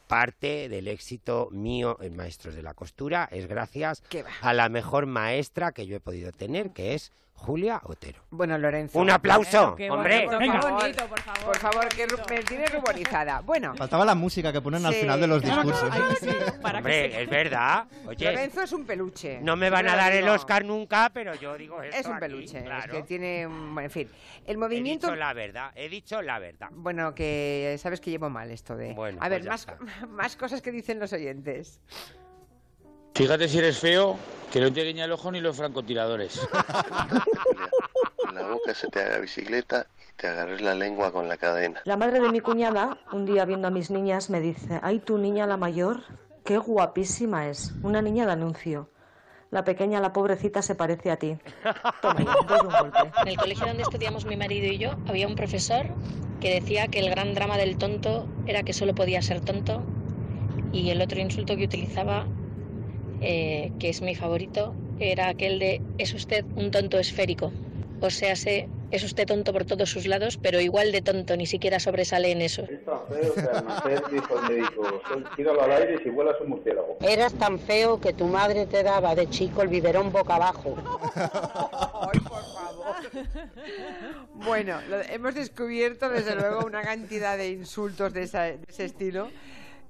parte 0.07 0.71
del 0.71 0.89
éxito 0.89 1.51
mío 1.53 1.99
en 2.01 2.17
Maestros 2.17 2.55
de 2.55 2.63
la 2.63 2.73
Costura 2.73 3.29
es 3.31 3.47
gracias 3.47 4.03
a 4.41 4.55
la 4.55 4.71
mejor 4.71 5.05
maestra 5.05 5.73
que 5.73 5.87
yo 5.87 5.97
he 5.97 6.01
podido 6.01 6.33
tener, 6.33 6.71
que 6.71 6.95
es 6.95 7.13
Julia 7.41 7.81
Otero. 7.85 8.21
Bueno, 8.31 8.59
Lorenzo. 8.59 8.99
Un 8.99 9.11
aplauso, 9.11 9.75
Qué 9.75 9.91
hombre. 9.91 10.27
bonito, 10.27 10.39
Venga. 10.39 10.61
qué 10.61 10.71
bonito, 10.71 11.07
por 11.07 11.21
favor. 11.21 11.45
Por 11.45 11.59
favor, 11.59 11.89
que 11.89 12.07
me 12.35 12.43
tiene 12.43 12.67
ruborizada. 12.67 13.41
Bueno, 13.41 13.75
Faltaba 13.75 14.05
la 14.05 14.15
música 14.15 14.53
que 14.53 14.61
ponen 14.61 14.85
al 14.85 14.93
Sí, 14.93 15.01
final 15.01 15.21
de 15.21 15.27
los 15.27 15.43
claro, 15.43 15.63
discursos. 15.63 15.91
Que 16.21 16.77
Hombre, 16.77 17.23
es 17.23 17.31
verdad. 17.31 17.87
Oye, 18.07 18.25
Lorenzo 18.27 18.63
es 18.63 18.73
un 18.73 18.85
peluche. 18.85 19.41
no 19.41 19.57
me 19.57 19.71
van 19.71 19.89
a 19.89 19.97
dar 19.97 20.13
el. 20.13 20.29
Oscar 20.29 20.65
nunca, 20.65 21.11
pero 21.13 21.35
yo 21.35 21.57
digo 21.57 21.83
esto 21.83 21.97
Es 21.97 22.07
un 22.07 22.13
aquí, 22.13 22.21
peluche, 22.21 22.59
es 22.59 22.87
que 22.91 23.03
tiene... 23.03 23.43
En 23.43 23.91
fin, 23.91 24.09
el 24.47 24.55
He 24.55 24.59
movimiento... 24.59 25.07
dicho 25.09 25.17
la 25.17 25.33
verdad, 25.33 25.73
he 25.75 25.89
dicho 25.89 26.21
la 26.23 26.39
verdad. 26.39 26.69
Bueno, 26.73 27.15
que 27.15 27.77
sabes 27.81 28.01
que 28.01 28.11
llevo 28.11 28.29
mal 28.31 28.51
esto 28.51 28.77
de... 28.77 28.93
Bueno, 28.93 29.19
a 29.21 29.29
ver, 29.29 29.41
pues 29.41 29.45
ya 29.47 29.51
más, 29.51 29.61
está. 29.89 30.07
más 30.09 30.37
cosas 30.37 30.61
que 30.63 30.71
dicen 30.71 31.01
los 31.01 31.13
oyentes. 31.13 31.81
Fíjate 33.21 33.49
si 33.49 33.59
eres 33.59 33.79
feo, 33.79 34.17
que 34.51 34.61
no 34.61 34.73
te 34.73 34.83
guiña 34.83 35.05
el 35.05 35.13
ojo 35.13 35.31
ni 35.31 35.43
los 35.43 35.55
francotiradores. 35.55 36.41
En 38.27 38.35
la 38.35 38.49
boca 38.49 38.73
se 38.73 38.89
te 38.89 38.99
haga 38.99 39.19
bicicleta 39.19 39.89
y 39.99 40.17
te 40.17 40.27
agarres 40.27 40.63
la 40.63 40.75
lengua 40.75 41.13
con 41.13 41.29
la 41.29 41.37
cadena. 41.37 41.83
La 41.85 41.99
madre 41.99 42.21
de 42.21 42.31
mi 42.31 42.41
cuñada, 42.41 42.97
un 43.13 43.27
día 43.27 43.45
viendo 43.45 43.69
a 43.69 43.71
mis 43.71 43.91
niñas, 43.91 44.31
me 44.31 44.41
dice, 44.41 44.81
ay, 44.83 45.01
tu 45.01 45.19
niña 45.19 45.47
la 45.47 45.59
mayor, 45.59 46.01
qué 46.47 46.57
guapísima 46.57 47.47
es. 47.51 47.75
Una 47.83 48.01
niña 48.01 48.25
de 48.25 48.33
anuncio. 48.33 48.89
La 49.51 49.65
pequeña, 49.65 50.01
la 50.01 50.15
pobrecita, 50.15 50.63
se 50.63 50.75
parece 50.75 51.11
a 51.11 51.19
ti. 51.19 51.37
Toma, 52.01 52.21
ya, 52.21 52.35
doy 52.49 52.67
un 52.69 52.73
golpe. 52.73 53.13
En 53.21 53.29
el 53.29 53.37
colegio 53.37 53.67
donde 53.67 53.83
estudiamos 53.83 54.25
mi 54.25 54.39
marido 54.39 54.67
y 54.67 54.79
yo 54.79 54.93
había 55.07 55.27
un 55.27 55.35
profesor 55.35 55.89
que 56.41 56.55
decía 56.55 56.89
que 56.89 57.01
el 57.01 57.11
gran 57.11 57.35
drama 57.35 57.59
del 57.59 57.77
tonto 57.77 58.27
era 58.47 58.63
que 58.63 58.73
solo 58.73 58.95
podía 58.95 59.21
ser 59.21 59.43
tonto 59.43 59.83
y 60.73 60.89
el 60.89 61.03
otro 61.03 61.21
insulto 61.21 61.55
que 61.57 61.65
utilizaba, 61.65 62.27
eh, 63.21 63.73
que 63.79 63.89
es 63.91 64.03
mi 64.03 64.15
favorito, 64.15 64.75
era 64.99 65.29
aquel 65.29 65.59
de 65.59 65.81
es 65.99 66.15
usted 66.15 66.45
un 66.57 66.71
tonto 66.71 66.99
esférico. 66.99 67.53
O 68.03 68.09
sea, 68.09 68.35
sé, 68.35 68.67
es 68.91 69.05
usted 69.05 69.27
tonto 69.27 69.53
por 69.53 69.67
todos 69.67 69.91
sus 69.91 70.07
lados, 70.07 70.39
pero 70.41 70.59
igual 70.59 70.91
de 70.91 71.03
tonto, 71.03 71.37
ni 71.37 71.45
siquiera 71.47 71.79
sobresale 71.79 72.31
en 72.33 72.41
eso. 72.41 72.63
Está 72.63 72.99
feo 73.11 73.35
que 73.35 73.41
al 73.59 73.67
nacer 73.67 74.03
dijo 74.11 74.39
el 74.41 74.49
médico, 74.57 75.03
tíralo 75.37 75.63
al 75.63 75.73
aire 75.73 75.97
y 76.01 76.03
si 76.05 76.09
vuelas 76.09 76.37
un 76.41 76.49
murciélago. 76.49 76.97
Eras 77.03 77.35
tan 77.35 77.59
feo 77.59 78.01
que 78.01 78.15
tu 78.15 78.27
madre 78.27 78.65
te 78.65 78.83
daba 78.83 79.15
de 79.15 79.29
chico 79.29 79.61
el 79.61 79.69
biberón 79.69 80.11
boca 80.13 80.37
abajo. 80.37 80.75
Ay, 81.15 82.21
por 82.21 82.43
favor. 82.55 82.97
Bueno, 84.35 84.79
hemos 85.11 85.35
descubierto 85.35 86.09
desde 86.09 86.35
luego 86.35 86.65
una 86.65 86.81
cantidad 86.81 87.37
de 87.37 87.51
insultos 87.51 88.15
de, 88.15 88.23
esa- 88.23 88.45
de 88.45 88.59
ese 88.67 88.87
estilo 88.87 89.29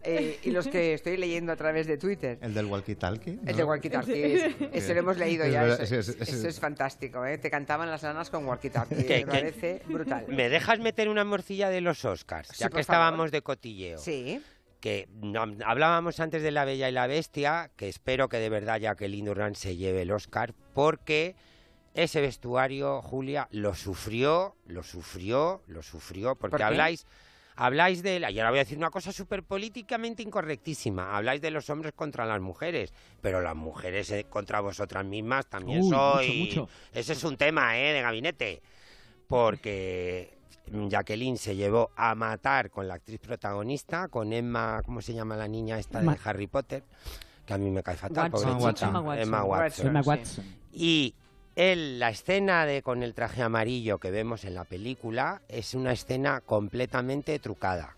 eh, 0.03 0.39
y 0.43 0.51
los 0.51 0.67
que 0.69 0.95
estoy 0.95 1.17
leyendo 1.17 1.53
a 1.53 1.57
través 1.57 1.87
de 1.87 1.97
Twitter. 1.99 2.39
El 2.41 2.55
del 2.55 2.67
walkie-talkie. 2.67 3.41
El 3.41 3.53
¿no? 3.53 3.57
de 3.57 3.65
walkie 3.65 3.91
talkie, 3.91 4.57
ese 4.73 4.95
lo 4.95 5.01
hemos 5.01 5.17
leído 5.19 5.45
Es 5.45 5.53
ya. 5.53 5.63
verdad, 5.63 5.81
Eso, 5.83 5.97
es- 5.97 6.09
es- 6.09 6.29
eso 6.29 6.49
es 6.49 6.59
fantástico, 6.61 7.25
¿eh? 7.27 7.39
Te 7.39 7.51
cantaban 7.51 7.91
las 7.91 8.03
lanas 8.03 8.31
con 8.31 8.47
walkie 8.47 8.71
talkie. 8.71 8.97
¿Qué- 9.05 9.19
Me 9.19 9.25
qué? 9.25 9.27
parece 9.27 9.83
brutal. 9.87 10.25
¿Me 10.29 10.49
dejas 10.49 10.79
meter 10.81 11.09
una 11.09 11.25
morcilla 11.25 11.69
de 11.69 11.81
los 11.81 12.05
Oscars? 12.05 12.49
Sí, 12.49 12.55
ya 12.59 12.67
que 12.67 12.71
favor. 12.73 12.81
estábamos 12.81 13.31
de 13.31 13.43
cotilleo. 13.43 13.99
Sí. 13.99 14.43
que 14.81 15.07
hablábamos 15.67 16.21
antes 16.21 16.43
de 16.43 16.51
La 16.51 16.65
Bella 16.65 16.89
y 16.89 16.93
la 16.93 17.07
Bestia, 17.07 17.71
que 17.77 17.89
espero 17.91 18.31
que 18.31 18.39
de 18.39 18.49
verdad 18.49 18.81
Jacqueline 18.81 19.27
Durán 19.27 19.55
se 19.55 19.77
lleve 19.77 20.01
el 20.03 20.11
Oscar, 20.11 20.55
porque 20.73 21.37
ese 21.93 22.23
vestuario, 22.23 23.03
Julia, 23.03 23.47
lo 23.51 23.75
sufrió, 23.75 24.57
lo 24.65 24.83
sufrió, 24.83 25.63
lo 25.67 25.83
sufrió, 25.83 26.35
porque 26.35 26.53
¿Por 26.53 26.59
qué? 26.61 26.65
habláis... 26.65 27.07
Habláis 27.63 28.03
de, 28.03 28.19
y 28.19 28.39
ahora 28.39 28.49
voy 28.49 28.59
a 28.59 28.63
decir 28.63 28.79
una 28.79 28.89
cosa 28.89 29.13
súper 29.13 29.43
políticamente 29.43 30.23
incorrectísima, 30.23 31.15
habláis 31.15 31.43
de 31.43 31.51
los 31.51 31.69
hombres 31.69 31.93
contra 31.93 32.25
las 32.25 32.41
mujeres, 32.41 32.95
pero 33.21 33.43
las 33.43 33.55
mujeres 33.55 34.11
eh, 34.13 34.25
contra 34.31 34.61
vosotras 34.61 35.05
mismas 35.05 35.47
también 35.47 35.83
Uy, 35.83 35.91
soy... 35.91 36.39
mucho. 36.39 36.69
Ese 36.95 37.13
es 37.13 37.23
un 37.23 37.37
tema, 37.37 37.79
¿eh?, 37.79 37.93
de 37.93 38.01
gabinete, 38.01 38.63
porque 39.29 40.39
Jacqueline 40.89 41.37
se 41.37 41.55
llevó 41.55 41.91
a 41.97 42.15
matar 42.15 42.71
con 42.71 42.89
la 42.89 42.95
actriz 42.95 43.21
protagonista, 43.21 44.09
con 44.09 44.33
Emma, 44.33 44.81
¿cómo 44.83 45.03
se 45.03 45.13
llama 45.13 45.37
la 45.37 45.47
niña 45.47 45.79
esta 45.79 46.01
Ma- 46.01 46.15
de 46.15 46.21
Harry 46.25 46.47
Potter? 46.47 46.83
Que 47.45 47.53
a 47.53 47.59
mí 47.59 47.71
me 47.71 47.83
cae 47.83 47.97
fatal, 47.97 48.31
Watson. 48.33 48.49
Emma 48.89 49.01
Watson. 49.01 49.19
Emma 49.21 49.45
Watson. 49.45 49.87
Emma 49.87 50.01
Watson. 50.01 50.45
Y 50.73 51.15
él, 51.57 51.99
la 51.99 52.11
escena 52.11 52.65
de 52.67 52.83
con 52.83 53.03
el 53.03 53.15
traje 53.15 53.43
amarillo 53.43 53.99
que 53.99 54.11
vemos 54.11 54.45
en 54.45 54.55
la 54.55 54.65
película 54.65 55.43
es 55.49 55.75
una 55.75 55.93
escena 55.93 56.41
completamente 56.41 57.39
trucada. 57.39 57.95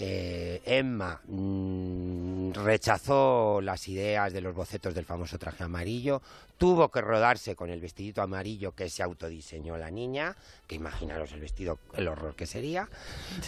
eh, 0.00 0.62
Emma 0.64 1.20
mm, 1.26 2.52
rechazó 2.52 3.60
las 3.60 3.88
ideas 3.88 4.32
de 4.32 4.40
los 4.40 4.54
bocetos 4.54 4.94
del 4.94 5.04
famoso 5.04 5.38
traje 5.38 5.64
amarillo, 5.64 6.22
tuvo 6.56 6.88
que 6.88 7.00
rodarse 7.00 7.56
con 7.56 7.70
el 7.70 7.80
vestidito 7.80 8.22
amarillo 8.22 8.72
que 8.72 8.88
se 8.90 9.02
autodiseñó 9.02 9.76
la 9.76 9.90
niña, 9.90 10.36
que 10.68 10.76
imaginaros 10.76 11.32
el 11.32 11.40
vestido, 11.40 11.80
el 11.94 12.06
horror 12.06 12.36
que 12.36 12.46
sería, 12.46 12.88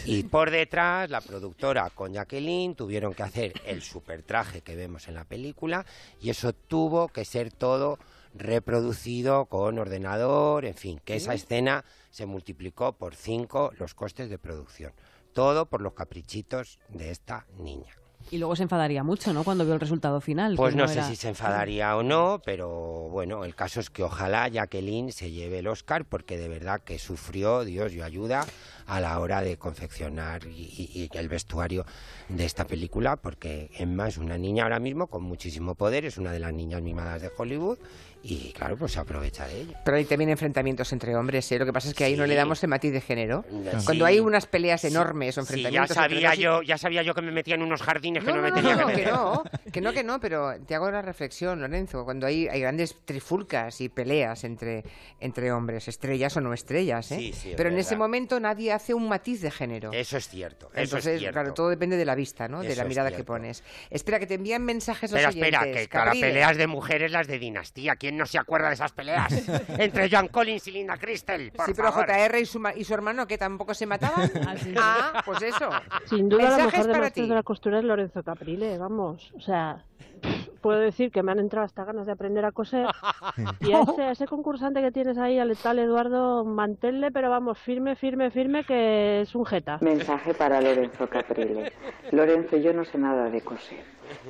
y 0.04 0.24
por 0.24 0.50
detrás 0.50 1.08
la 1.08 1.20
productora 1.20 1.88
con 1.90 2.14
Jacqueline 2.14 2.74
tuvieron 2.74 3.14
que 3.14 3.22
hacer 3.22 3.52
el 3.64 3.82
super 3.82 4.22
traje 4.22 4.60
que 4.62 4.74
vemos 4.74 5.06
en 5.06 5.14
la 5.14 5.24
película 5.24 5.86
y 6.20 6.30
eso 6.30 6.52
tuvo 6.52 7.08
que 7.08 7.24
ser 7.24 7.52
todo 7.52 7.98
reproducido 8.34 9.46
con 9.46 9.78
ordenador, 9.78 10.64
en 10.64 10.74
fin, 10.74 11.00
que 11.04 11.16
esa 11.16 11.34
escena 11.34 11.84
se 12.10 12.26
multiplicó 12.26 12.92
por 12.92 13.14
cinco 13.14 13.72
los 13.78 13.94
costes 13.94 14.28
de 14.30 14.38
producción. 14.38 14.92
Todo 15.32 15.66
por 15.66 15.80
los 15.80 15.92
caprichitos 15.94 16.78
de 16.88 17.10
esta 17.10 17.46
niña. 17.58 17.94
Y 18.30 18.36
luego 18.36 18.54
se 18.54 18.64
enfadaría 18.64 19.02
mucho, 19.02 19.32
¿no? 19.32 19.44
Cuando 19.44 19.64
vio 19.64 19.72
el 19.74 19.80
resultado 19.80 20.20
final. 20.20 20.54
Pues 20.54 20.76
no, 20.76 20.86
sé 20.86 21.02
si 21.04 21.16
se 21.16 21.28
enfadaría 21.30 21.96
o 21.96 22.02
no, 22.02 22.40
pero 22.44 22.68
bueno, 23.08 23.44
el 23.44 23.54
caso 23.54 23.80
es 23.80 23.88
que 23.88 24.02
ojalá 24.02 24.46
Jacqueline 24.46 25.10
se 25.10 25.30
lleve 25.30 25.60
el 25.60 25.66
Oscar 25.66 26.04
porque 26.04 26.36
de 26.36 26.48
verdad 26.48 26.82
que 26.82 26.98
sufrió, 26.98 27.64
Dios 27.64 27.92
yo 27.92 28.04
ayuda, 28.04 28.44
a 28.86 29.00
la 29.00 29.18
hora 29.20 29.40
de 29.40 29.56
confeccionar 29.56 30.44
y, 30.46 30.50
y- 30.50 31.08
y 31.12 31.16
el 31.18 31.28
vestuario 31.28 31.86
de 32.28 32.44
esta 32.44 32.66
película, 32.66 33.16
porque 33.16 33.70
Emma 33.78 34.06
es 34.08 34.18
una 34.18 34.36
niña 34.36 34.64
ahora 34.64 34.80
mismo 34.80 35.06
con 35.06 35.22
muchísimo 35.22 35.74
poder, 35.74 36.04
es 36.04 36.18
una 36.18 36.30
de 36.30 36.40
las 36.40 36.52
niñas 36.52 36.82
mimadas 36.82 37.22
de 37.22 37.30
Hollywood 37.36 37.78
y 38.22 38.52
claro, 38.52 38.76
pues 38.76 38.92
se 38.92 39.00
aprovecha 39.00 39.46
de 39.46 39.62
ello. 39.62 39.72
Pero 39.84 39.96
hay 39.96 40.04
también 40.04 40.30
enfrentamientos 40.30 40.92
entre 40.92 41.16
hombres, 41.16 41.50
¿eh? 41.52 41.58
Lo 41.58 41.64
que 41.66 41.72
pasa 41.72 41.88
es 41.88 41.94
que 41.94 42.04
ahí 42.04 42.16
no 42.16 42.26
le 42.26 42.34
damos 42.34 42.62
el 42.62 42.68
matiz 42.68 42.92
de 42.92 43.00
género. 43.00 43.44
Sí. 43.48 43.84
Cuando 43.84 44.04
hay 44.04 44.20
unas 44.20 44.46
peleas 44.46 44.84
enormes 44.84 45.38
o 45.38 45.42
Sí, 45.42 45.62
ya 45.62 45.82
enfrentamientos... 45.82 45.96
entre 45.96 46.20
sabía 46.20 46.34
yo, 46.34 46.62
ya 46.62 46.76
sabía 46.78 47.02
yo 47.02 47.14
que 47.14 47.22
me 47.22 47.32
metía 47.32 47.54
en 47.54 47.62
unos 47.62 47.82
jardines 47.82 48.22
que 48.24 48.32
No, 48.32 48.42
me 48.42 48.52
tenía 48.52 48.76
no, 48.76 48.86
que 48.88 49.06
no, 49.06 49.42
que 49.72 49.80
no, 49.80 49.92
que 49.92 50.04
no, 50.04 50.20
pero 50.20 50.54
te 50.66 50.74
hago 50.74 50.90
la 50.90 51.02
reflexión, 51.02 51.60
Lorenzo, 51.60 52.04
cuando 52.04 52.26
hay, 52.26 52.46
hay 52.48 52.60
grandes 52.60 52.96
trifulcas 53.04 53.80
y 53.80 53.88
peleas 53.88 54.44
entre, 54.44 54.84
entre 55.20 55.52
hombres, 55.52 55.88
estrellas 55.88 56.36
o 56.36 56.40
no 56.40 56.52
estrellas, 56.52 57.10
¿eh? 57.12 57.16
Sí, 57.18 57.32
sí, 57.32 57.50
es 57.50 57.56
pero 57.56 57.70
en 57.70 57.78
ese 57.78 57.96
momento 57.96 58.38
nadie 58.40 58.72
hace 58.72 58.92
un 58.94 59.08
matiz 59.08 59.40
de 59.40 59.50
género. 59.50 59.92
Eso 59.92 60.16
es 60.16 60.28
cierto, 60.28 60.70
eso 60.74 60.82
Entonces, 60.82 61.14
es 61.14 61.20
cierto. 61.20 61.34
claro, 61.34 61.54
todo 61.54 61.68
depende 61.68 61.96
de 61.96 62.04
la 62.04 62.14
vista, 62.14 62.48
¿no? 62.48 62.60
de 62.62 62.76
la 62.76 62.84
mirada 62.84 63.10
que 63.10 63.24
pones. 63.24 63.62
Espera, 63.90 64.18
que 64.18 64.26
te 64.26 64.34
envían 64.34 64.62
mensajes 64.64 65.10
los 65.10 65.20
Espera, 65.22 65.60
oyentes. 65.62 65.88
que 65.88 65.96
para 65.96 66.12
peleas 66.12 66.56
de 66.56 66.66
mujeres 66.66 67.10
las 67.12 67.26
de 67.26 67.38
dinastía. 67.38 67.96
¿Quién 67.96 68.09
no 68.12 68.26
se 68.26 68.38
acuerda 68.38 68.68
de 68.68 68.74
esas 68.74 68.92
peleas? 68.92 69.32
Entre 69.78 70.10
Joan 70.10 70.28
Collins 70.28 70.66
y 70.68 70.72
Linda 70.72 70.96
Crystal. 70.96 71.52
Por 71.54 71.66
Sí, 71.66 71.72
pero 71.74 71.92
favor. 71.92 72.06
JR 72.08 72.38
y 72.40 72.46
su, 72.46 72.58
ma- 72.60 72.74
y 72.74 72.84
su 72.84 72.94
hermano, 72.94 73.26
que 73.26 73.38
tampoco 73.38 73.74
se 73.74 73.86
mataban. 73.86 74.30
ah, 74.80 75.22
pues 75.24 75.42
eso. 75.42 75.68
Sin 76.06 76.28
duda 76.28 76.50
la 76.50 76.56
mejor 76.56 76.72
de 76.72 76.78
para 76.88 76.98
maestros 77.00 77.12
ti. 77.24 77.28
de 77.28 77.34
la 77.34 77.42
costura 77.42 77.78
es 77.78 77.84
Lorenzo 77.84 78.22
Caprile, 78.22 78.78
vamos. 78.78 79.32
O 79.36 79.40
sea, 79.40 79.84
puedo 80.60 80.78
decir 80.78 81.10
que 81.10 81.22
me 81.22 81.32
han 81.32 81.38
entrado 81.38 81.64
hasta 81.64 81.84
ganas 81.84 82.06
de 82.06 82.12
aprender 82.12 82.44
a 82.44 82.52
coser. 82.52 82.86
Y 83.60 83.72
a 83.72 83.82
ese, 83.82 84.02
a 84.02 84.10
ese 84.12 84.26
concursante 84.26 84.80
que 84.80 84.92
tienes 84.92 85.18
ahí, 85.18 85.38
al 85.38 85.56
tal 85.56 85.78
Eduardo, 85.78 86.44
manténle, 86.44 87.10
pero 87.10 87.30
vamos, 87.30 87.58
firme, 87.58 87.96
firme, 87.96 88.30
firme, 88.30 88.64
que 88.64 89.22
es 89.22 89.34
un 89.34 89.44
jeta. 89.44 89.78
Mensaje 89.80 90.34
para 90.34 90.60
Lorenzo 90.60 91.08
Caprile. 91.08 91.72
Lorenzo, 92.12 92.56
yo 92.56 92.72
no 92.72 92.84
sé 92.84 92.98
nada 92.98 93.30
de 93.30 93.40
coser, 93.40 93.84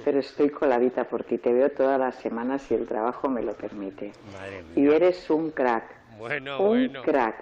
pero 0.04 0.18
estoy 0.20 0.50
coladita 0.50 1.04
por 1.04 1.24
ti. 1.24 1.38
Te 1.38 1.52
veo 1.52 1.70
todas 1.70 1.98
las 1.98 2.14
semanas 2.16 2.62
si 2.62 2.74
el 2.74 2.86
trabajo 2.86 3.28
me 3.28 3.42
lo 3.42 3.52
permite. 3.54 4.12
Madre 4.32 4.64
Y 4.76 4.88
eres 4.88 5.28
un 5.30 5.50
crack. 5.50 5.84
Bueno, 6.18 6.60
un 6.60 6.68
bueno. 6.68 7.02
crack. 7.02 7.36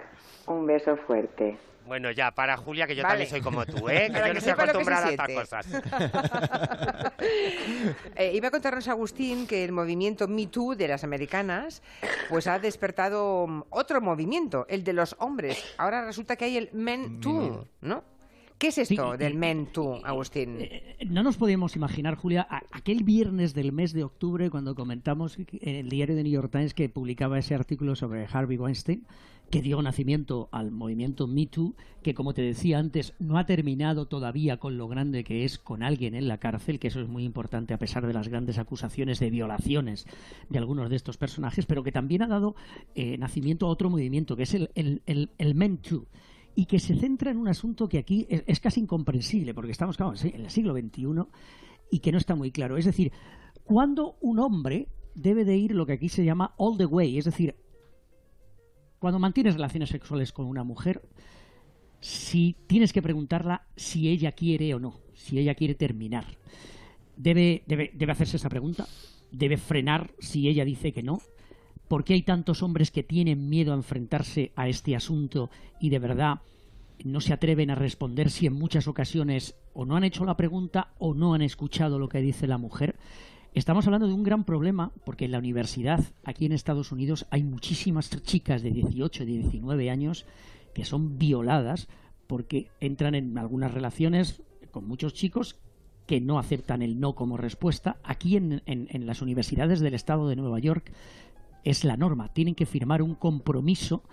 Un 0.47 0.65
beso 0.65 0.95
fuerte. 0.97 1.57
Bueno, 1.89 2.11
ya, 2.11 2.31
para 2.31 2.55
Julia, 2.55 2.85
que 2.87 2.95
yo 2.95 3.01
Vale. 3.03 3.25
también 3.25 3.29
soy 3.31 3.41
como 3.41 3.65
tú, 3.65 3.89
¿eh? 3.89 4.09
Que 4.13 4.19
yo 4.19 4.27
no 4.33 4.37
estoy 4.39 4.51
acostumbrada 4.53 5.07
a 5.07 5.09
estas 5.09 5.29
cosas. 5.31 5.67
Eh, 8.15 8.31
iba 8.35 8.47
a 8.49 8.51
contarnos 8.51 8.87
Agustín 8.87 9.47
que 9.47 9.63
el 9.63 9.71
movimiento 9.71 10.27
Me 10.27 10.47
Too 10.47 10.75
de 10.75 10.87
las 10.87 11.03
americanas 11.03 11.81
pues 12.29 12.47
ha 12.47 12.59
despertado 12.59 13.47
mm, 13.47 13.63
otro 13.69 14.01
movimiento, 14.01 14.65
el 14.69 14.83
de 14.83 14.93
los 14.93 15.15
hombres. 15.19 15.63
Ahora 15.77 16.05
resulta 16.05 16.35
que 16.35 16.45
hay 16.45 16.57
el 16.57 16.69
Men 16.73 17.19
Too, 17.19 17.65
¿no? 17.81 18.03
¿Qué 18.57 18.67
es 18.67 18.77
esto 18.77 19.15
del 19.17 19.35
Men 19.35 19.67
Too, 19.67 20.01
Agustín? 20.03 20.59
No 21.07 21.23
nos 21.23 21.37
podíamos 21.37 21.75
imaginar, 21.77 22.15
Julia, 22.15 22.45
a- 22.49 22.61
aquel 22.71 23.03
viernes 23.03 23.53
del 23.53 23.71
mes 23.71 23.93
de 23.93 24.03
octubre, 24.03 24.49
cuando 24.49 24.75
comentamos 24.75 25.37
en 25.37 25.75
el 25.75 25.89
diario 25.89 26.15
de 26.15 26.23
New 26.23 26.33
York 26.33 26.51
Times 26.51 26.73
que 26.73 26.89
publicaba 26.89 27.39
ese 27.39 27.55
artículo 27.55 27.95
sobre 27.95 28.27
Harvey 28.31 28.57
Weinstein, 28.57 29.05
que 29.49 29.61
dio 29.61 29.81
nacimiento 29.81 30.49
al 30.51 30.71
movimiento 30.71 31.27
Me 31.27 31.47
Too, 31.47 31.75
que 32.03 32.13
como 32.13 32.33
te 32.33 32.41
decía 32.41 32.79
antes, 32.79 33.13
no 33.19 33.37
ha 33.37 33.45
terminado 33.45 34.07
todavía 34.07 34.57
con 34.57 34.77
lo 34.77 34.87
grande 34.87 35.23
que 35.23 35.43
es 35.43 35.57
con 35.57 35.83
alguien 35.83 36.15
en 36.15 36.27
la 36.27 36.37
cárcel, 36.37 36.79
que 36.79 36.87
eso 36.87 37.01
es 37.01 37.07
muy 37.07 37.23
importante 37.23 37.73
a 37.73 37.79
pesar 37.79 38.05
de 38.05 38.13
las 38.13 38.27
grandes 38.27 38.57
acusaciones 38.57 39.19
de 39.19 39.29
violaciones 39.29 40.05
de 40.49 40.59
algunos 40.59 40.89
de 40.89 40.95
estos 40.95 41.17
personajes, 41.17 41.65
pero 41.65 41.83
que 41.83 41.91
también 41.91 42.21
ha 42.21 42.27
dado 42.27 42.55
eh, 42.95 43.17
nacimiento 43.17 43.65
a 43.65 43.69
otro 43.69 43.89
movimiento, 43.89 44.35
que 44.35 44.43
es 44.43 44.53
el, 44.53 44.69
el, 44.75 45.01
el, 45.05 45.31
el 45.37 45.55
Men 45.55 45.77
Too 45.77 46.05
y 46.55 46.65
que 46.65 46.79
se 46.79 46.95
centra 46.95 47.31
en 47.31 47.37
un 47.37 47.47
asunto 47.47 47.89
que 47.89 47.97
aquí 47.97 48.27
es, 48.29 48.43
es 48.45 48.59
casi 48.59 48.81
incomprensible, 48.81 49.53
porque 49.53 49.71
estamos 49.71 49.97
claro, 49.97 50.13
en 50.21 50.41
el 50.41 50.49
siglo 50.49 50.73
XXI 50.73 51.05
y 51.89 51.99
que 51.99 52.11
no 52.11 52.17
está 52.17 52.35
muy 52.35 52.51
claro. 52.51 52.77
Es 52.77 52.85
decir, 52.85 53.11
cuando 53.63 54.17
un 54.21 54.39
hombre 54.39 54.87
debe 55.15 55.45
de 55.45 55.57
ir 55.57 55.73
lo 55.73 55.85
que 55.85 55.93
aquí 55.93 56.09
se 56.09 56.23
llama 56.23 56.53
all 56.57 56.77
the 56.77 56.85
way, 56.85 57.17
es 57.17 57.25
decir, 57.25 57.55
cuando 58.99 59.19
mantienes 59.19 59.55
relaciones 59.55 59.89
sexuales 59.89 60.31
con 60.31 60.45
una 60.45 60.63
mujer, 60.63 61.01
si 62.01 62.55
tienes 62.67 62.93
que 62.93 63.01
preguntarla 63.01 63.63
si 63.75 64.09
ella 64.09 64.31
quiere 64.33 64.73
o 64.73 64.79
no, 64.79 64.99
si 65.13 65.39
ella 65.39 65.55
quiere 65.55 65.75
terminar. 65.75 66.25
Debe, 67.17 67.63
debe, 67.65 67.91
debe 67.93 68.11
hacerse 68.11 68.37
esa 68.37 68.49
pregunta, 68.49 68.87
debe 69.31 69.57
frenar 69.57 70.11
si 70.19 70.47
ella 70.47 70.65
dice 70.65 70.93
que 70.93 71.03
no. 71.03 71.21
¿Por 71.87 72.03
qué 72.03 72.13
hay 72.13 72.21
tantos 72.21 72.61
hombres 72.61 72.91
que 72.91 73.03
tienen 73.03 73.49
miedo 73.49 73.73
a 73.73 73.75
enfrentarse 73.75 74.51
a 74.55 74.67
este 74.67 74.95
asunto 74.95 75.49
y 75.79 75.89
de 75.89 75.99
verdad 75.99 76.41
no 77.03 77.21
se 77.21 77.33
atreven 77.33 77.71
a 77.71 77.75
responder 77.75 78.29
si 78.29 78.45
en 78.45 78.53
muchas 78.53 78.87
ocasiones 78.87 79.55
o 79.73 79.85
no 79.85 79.95
han 79.95 80.03
hecho 80.03 80.25
la 80.25 80.37
pregunta 80.37 80.91
o 80.99 81.13
no 81.13 81.33
han 81.33 81.41
escuchado 81.41 81.97
lo 81.97 82.09
que 82.09 82.21
dice 82.21 82.47
la 82.47 82.57
mujer? 82.57 82.95
Estamos 83.53 83.85
hablando 83.87 84.07
de 84.07 84.13
un 84.13 84.23
gran 84.23 84.43
problema 84.43 84.91
porque 85.05 85.25
en 85.25 85.31
la 85.31 85.39
universidad 85.39 86.03
aquí 86.23 86.45
en 86.45 86.51
Estados 86.51 86.91
Unidos 86.91 87.25
hay 87.31 87.43
muchísimas 87.43 88.09
chicas 88.21 88.61
de 88.61 88.71
18, 88.71 89.25
19 89.25 89.89
años 89.89 90.25
que 90.73 90.85
son 90.85 91.17
violadas 91.17 91.87
porque 92.27 92.69
entran 92.79 93.15
en 93.15 93.37
algunas 93.37 93.73
relaciones 93.73 94.43
con 94.71 94.87
muchos 94.87 95.13
chicos 95.13 95.57
que 96.05 96.21
no 96.21 96.37
aceptan 96.39 96.81
el 96.83 96.99
no 96.99 97.15
como 97.15 97.37
respuesta. 97.37 97.97
Aquí 98.03 98.35
en, 98.37 98.61
en- 98.65 98.87
en 98.91 99.05
las 99.07 99.21
universidades 99.21 99.79
del 99.79 99.95
estado 99.95 100.27
de 100.27 100.35
Nueva 100.35 100.59
York 100.59 100.91
es 101.63 101.83
la 101.83 101.97
norma. 101.97 102.31
Tienen 102.33 102.55
que 102.55 102.65
firmar 102.67 103.01
un 103.01 103.15
compromiso 103.15 104.03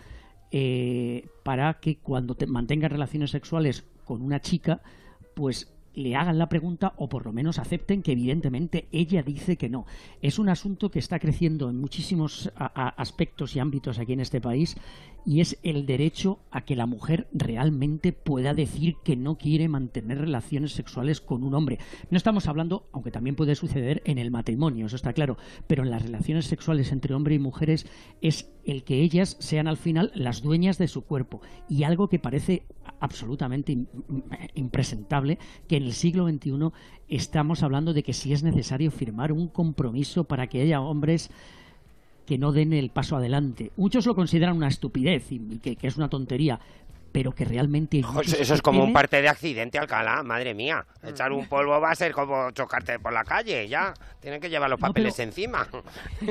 eh, 0.50 1.28
para 1.44 1.74
que 1.80 1.98
cuando 1.98 2.34
te 2.36 2.46
mantengan 2.46 2.90
relaciones 2.90 3.30
sexuales 3.30 3.84
con 4.04 4.22
una 4.22 4.40
chica, 4.40 4.80
pues 5.34 5.72
le 5.96 6.14
hagan 6.14 6.38
la 6.38 6.48
pregunta 6.48 6.92
o 6.96 7.08
por 7.08 7.26
lo 7.26 7.32
menos 7.32 7.58
acepten 7.58 8.02
que 8.02 8.12
evidentemente 8.12 8.86
ella 8.92 9.22
dice 9.22 9.56
que 9.56 9.68
no. 9.68 9.86
Es 10.22 10.38
un 10.38 10.48
asunto 10.48 10.90
que 10.90 11.00
está 11.00 11.18
creciendo 11.18 11.68
en 11.68 11.80
muchísimos 11.80 12.52
aspectos 12.54 13.56
y 13.56 13.58
ámbitos 13.58 13.98
aquí 13.98 14.12
en 14.12 14.20
este 14.20 14.40
país 14.40 14.76
y 15.24 15.40
es 15.40 15.58
el 15.64 15.86
derecho 15.86 16.38
a 16.52 16.64
que 16.64 16.76
la 16.76 16.86
mujer 16.86 17.26
realmente 17.32 18.12
pueda 18.12 18.54
decir 18.54 18.96
que 19.02 19.16
no 19.16 19.36
quiere 19.36 19.68
mantener 19.68 20.18
relaciones 20.18 20.72
sexuales 20.72 21.20
con 21.20 21.42
un 21.42 21.54
hombre. 21.54 21.78
No 22.10 22.16
estamos 22.16 22.46
hablando, 22.46 22.88
aunque 22.92 23.10
también 23.10 23.34
puede 23.34 23.56
suceder 23.56 24.02
en 24.04 24.18
el 24.18 24.30
matrimonio, 24.30 24.86
eso 24.86 24.96
está 24.96 25.12
claro, 25.14 25.36
pero 25.66 25.82
en 25.82 25.90
las 25.90 26.02
relaciones 26.02 26.46
sexuales 26.46 26.92
entre 26.92 27.14
hombre 27.14 27.34
y 27.34 27.40
mujeres 27.40 27.86
es 28.20 28.48
el 28.64 28.84
que 28.84 29.00
ellas 29.00 29.36
sean 29.40 29.66
al 29.66 29.76
final 29.76 30.12
las 30.14 30.42
dueñas 30.42 30.78
de 30.78 30.88
su 30.88 31.04
cuerpo 31.04 31.40
y 31.68 31.82
algo 31.82 32.08
que 32.08 32.18
parece 32.18 32.64
absolutamente 33.00 33.72
im- 33.72 33.86
impresentable 34.54 35.38
que 35.68 35.76
en 35.76 35.84
el 35.84 35.92
siglo 35.92 36.28
XXI 36.28 36.52
estamos 37.08 37.62
hablando 37.62 37.92
de 37.92 38.02
que 38.02 38.12
si 38.12 38.32
es 38.32 38.42
necesario 38.42 38.90
firmar 38.90 39.32
un 39.32 39.48
compromiso 39.48 40.24
para 40.24 40.46
que 40.46 40.60
haya 40.62 40.80
hombres 40.80 41.30
que 42.26 42.38
no 42.38 42.50
den 42.50 42.72
el 42.72 42.90
paso 42.90 43.16
adelante. 43.16 43.70
Muchos 43.76 44.04
lo 44.04 44.14
consideran 44.16 44.56
una 44.56 44.66
estupidez 44.68 45.30
y 45.30 45.38
que, 45.62 45.76
que 45.76 45.86
es 45.86 45.96
una 45.96 46.08
tontería, 46.08 46.58
pero 47.12 47.32
que 47.32 47.44
realmente... 47.46 48.02
eso 48.38 48.54
es 48.54 48.60
como 48.60 48.84
un 48.84 48.92
parte 48.92 49.22
de 49.22 49.28
accidente, 49.28 49.78
Alcalá, 49.78 50.22
madre 50.22 50.52
mía. 50.54 50.84
Echar 51.02 51.32
un 51.32 51.48
polvo 51.48 51.80
va 51.80 51.90
a 51.90 51.94
ser 51.94 52.12
como 52.12 52.50
chocarte 52.50 52.98
por 52.98 53.12
la 53.12 53.24
calle, 53.24 53.66
ya. 53.68 53.94
Tienen 54.20 54.40
que 54.40 54.50
llevar 54.50 54.68
los 54.68 54.78
No, 54.80 54.86
papeles 54.88 55.14
pero- 55.16 55.28
encima. 55.28 55.66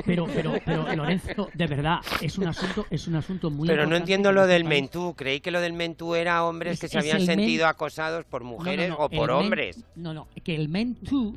Pero, 0.06 0.28
pero, 0.28 0.54
pero 0.66 0.96
Lorenzo, 0.96 1.50
de 1.54 1.68
verdad, 1.68 2.00
es 2.22 2.38
un 2.38 2.48
asunto, 2.48 2.86
es 2.92 3.08
un 3.08 3.16
asunto 3.16 3.50
muy 3.50 3.68
Pero 3.68 3.88
no 3.88 3.96
entiendo 3.96 4.32
lo 4.32 4.42
este 4.42 4.54
del 4.54 4.64
mentú. 4.66 5.16
Creí 5.18 5.40
que 5.40 5.50
lo 5.52 5.60
del 5.62 5.74
mentú 5.74 6.14
era 6.16 6.44
hombres 6.46 6.74
Es- 6.74 6.80
que 6.82 6.88
se 6.88 7.00
habían 7.00 7.18
men- 7.18 7.26
sentido 7.26 7.68
acosados 7.68 8.26
por 8.26 8.44
mujeres 8.44 8.90
No, 8.90 8.96
no, 8.96 9.00
no, 9.00 9.06
o 9.06 9.10
por 9.10 9.28
men- 9.30 9.38
hombres. 9.38 9.86
no, 9.96 10.14
no, 10.14 10.28
que 10.44 10.56
el 10.56 10.70
Men 10.70 10.96
Too 10.96 11.36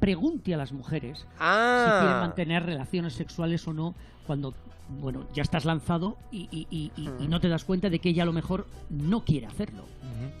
pregunte 0.00 0.54
a 0.54 0.56
las 0.56 0.72
mujeres 0.72 1.26
Ah. 1.38 1.84
si 1.86 2.00
quieren 2.04 2.20
mantener 2.20 2.64
relaciones 2.64 3.14
sexuales 3.14 3.66
o 3.68 3.72
no 3.72 3.94
cuando 4.26 4.54
bueno 4.88 5.26
ya 5.34 5.42
estás 5.42 5.64
lanzado 5.64 6.16
y, 6.32 6.48
y- 6.50 6.66
y- 6.70 6.92
y- 6.96 7.24
y 7.24 7.28
no 7.28 7.40
te 7.40 7.48
das 7.48 7.64
cuenta 7.64 7.90
de 7.90 7.98
que 7.98 8.08
ella 8.10 8.22
a 8.22 8.26
lo 8.26 8.32
mejor 8.32 8.66
no 8.90 9.24
quiere 9.24 9.46
hacerlo. 9.46 9.84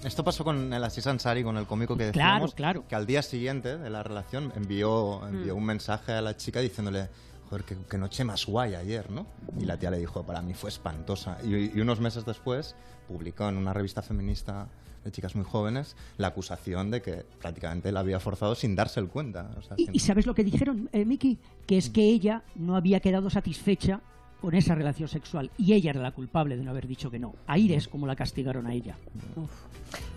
Esto 0.04 0.24
pasó 0.24 0.44
con 0.44 0.72
el 0.72 0.84
Aziz 0.84 1.06
Ansari, 1.06 1.42
con 1.42 1.56
el 1.56 1.66
cómico 1.66 1.96
que 1.96 2.10
Claro, 2.10 2.34
decíamos, 2.46 2.54
claro. 2.54 2.84
que 2.88 2.94
al 2.94 3.06
día 3.06 3.22
siguiente 3.22 3.78
de 3.78 3.90
la 3.90 4.02
relación 4.02 4.52
envió, 4.56 5.26
envió 5.26 5.54
Mm. 5.54 5.58
un 5.58 5.64
mensaje 5.64 6.12
a 6.12 6.20
la 6.22 6.36
chica 6.36 6.60
diciéndole, 6.60 7.08
joder, 7.48 7.64
qué, 7.64 7.76
qué 7.88 7.98
noche 7.98 8.24
más 8.24 8.46
guay 8.46 8.74
ayer, 8.74 9.10
¿no? 9.10 9.26
Y 9.58 9.64
la 9.64 9.76
tía 9.78 9.90
le 9.90 9.98
dijo, 9.98 10.24
para 10.24 10.40
mí 10.42 10.54
fue 10.54 10.70
espantosa. 10.70 11.38
Y, 11.44 11.76
y 11.76 11.80
unos 11.80 12.00
meses 12.00 12.24
después 12.24 12.74
publicó 13.06 13.48
en 13.48 13.56
una 13.56 13.72
revista 13.72 14.02
feminista 14.02 14.68
de 15.04 15.10
chicas 15.12 15.34
muy 15.36 15.44
jóvenes 15.44 15.96
la 16.18 16.28
acusación 16.28 16.90
de 16.90 17.00
que 17.00 17.24
prácticamente 17.40 17.90
la 17.92 18.00
había 18.00 18.20
forzado 18.20 18.54
sin 18.54 18.74
darse 18.76 19.00
el 19.00 19.08
cuenta. 19.08 19.50
O 19.58 19.62
sea, 19.62 19.74
Y, 19.78 19.86
sin- 19.86 19.94
y 19.94 19.98
¿sabes 20.00 20.26
lo 20.26 20.34
que 20.34 20.44
dijeron, 20.44 20.88
eh, 20.92 21.04
Miki? 21.04 21.38
Que 21.66 21.78
es 21.78 21.88
que 21.90 22.02
ella 22.04 22.42
no 22.56 22.76
había 22.76 23.00
quedado 23.00 23.30
satisfecha 23.30 24.00
con 24.40 24.54
esa 24.54 24.74
relación 24.74 25.08
sexual 25.08 25.50
y 25.58 25.72
ella 25.72 25.90
era 25.90 26.00
la 26.00 26.12
culpable 26.12 26.56
de 26.56 26.64
no 26.64 26.70
haber 26.70 26.86
dicho 26.86 27.10
que 27.10 27.18
no. 27.18 27.34
Ahí 27.46 27.72
es 27.72 27.88
como 27.88 28.06
la 28.06 28.16
castigaron 28.16 28.66
a 28.66 28.74
ella. 28.74 28.96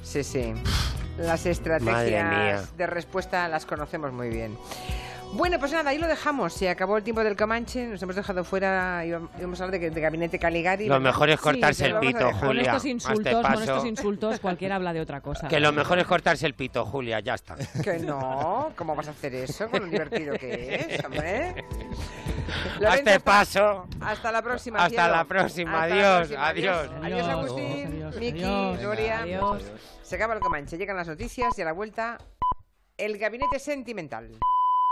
Sí, 0.03 0.23
sí. 0.23 0.53
Las 1.17 1.45
estrategias 1.45 2.75
de 2.77 2.87
respuesta 2.87 3.47
las 3.47 3.65
conocemos 3.65 4.11
muy 4.13 4.29
bien. 4.29 4.55
Bueno, 5.33 5.57
pues 5.59 5.71
nada, 5.71 5.89
ahí 5.91 5.97
lo 5.97 6.07
dejamos. 6.07 6.53
Se 6.53 6.69
acabó 6.69 6.97
el 6.97 7.03
tiempo 7.03 7.23
del 7.23 7.35
Comanche, 7.37 7.87
nos 7.87 8.01
hemos 8.03 8.15
dejado 8.15 8.43
fuera, 8.43 9.03
íbam- 9.05 9.29
íbamos 9.39 9.59
a 9.61 9.63
hablar 9.63 9.79
de, 9.79 9.89
de 9.89 10.01
Gabinete 10.01 10.37
Caligari. 10.37 10.87
Lo 10.87 10.99
mejor 10.99 11.29
es 11.29 11.39
cortarse 11.39 11.85
el 11.87 11.99
pito. 11.99 12.31
Julia. 12.33 12.39
Con 12.39 12.57
estos 12.59 12.85
insultos, 12.85 13.41
con 13.47 13.53
estos 13.61 13.85
insultos, 13.85 14.39
cualquiera 14.39 14.75
habla 14.75 14.91
de 14.93 14.99
otra 15.01 15.21
cosa. 15.21 15.47
Que 15.47 15.59
lo 15.59 15.71
mejor 15.71 15.99
es 15.99 16.05
cortarse 16.05 16.45
el 16.45 16.53
pito, 16.53 16.85
Julia, 16.85 17.19
ya 17.21 17.35
está. 17.35 17.55
Que 17.83 17.97
no, 17.99 18.71
¿cómo 18.75 18.95
vas 18.95 19.07
a 19.07 19.11
hacer 19.11 19.33
eso 19.35 19.69
con 19.69 19.81
lo 19.81 19.87
divertido 19.87 20.33
que 20.37 20.75
es, 20.97 21.05
hombre? 21.05 21.65
Lorenzo, 22.79 22.87
Hazte 22.89 23.09
hasta- 23.11 23.19
paso. 23.23 23.87
Hasta 24.01 24.31
la 24.31 24.41
próxima, 24.41 24.79
Hasta 24.79 24.89
cielo. 25.03 25.15
la 25.15 25.23
próxima, 25.25 25.83
Hasta 25.83 25.95
la 25.95 26.19
adiós, 26.19 26.27
próxima, 26.27 26.47
adiós. 26.47 26.77
Adiós, 26.77 27.03
Adiós. 27.05 27.27
Agustín, 27.29 27.87
Adiós, 27.87 28.15
Miki, 28.17 28.43
adiós. 28.43 28.79
Gloria. 28.81 29.19
Adiós. 29.21 29.63
Se 30.03 30.15
acaba 30.15 30.33
el 30.33 30.39
Comanche, 30.41 30.77
llegan 30.77 30.97
las 30.97 31.07
noticias 31.07 31.57
y 31.57 31.61
a 31.61 31.65
la 31.65 31.71
vuelta 31.71 32.17
el 32.97 33.17
Gabinete 33.17 33.57
Sentimental. 33.59 34.31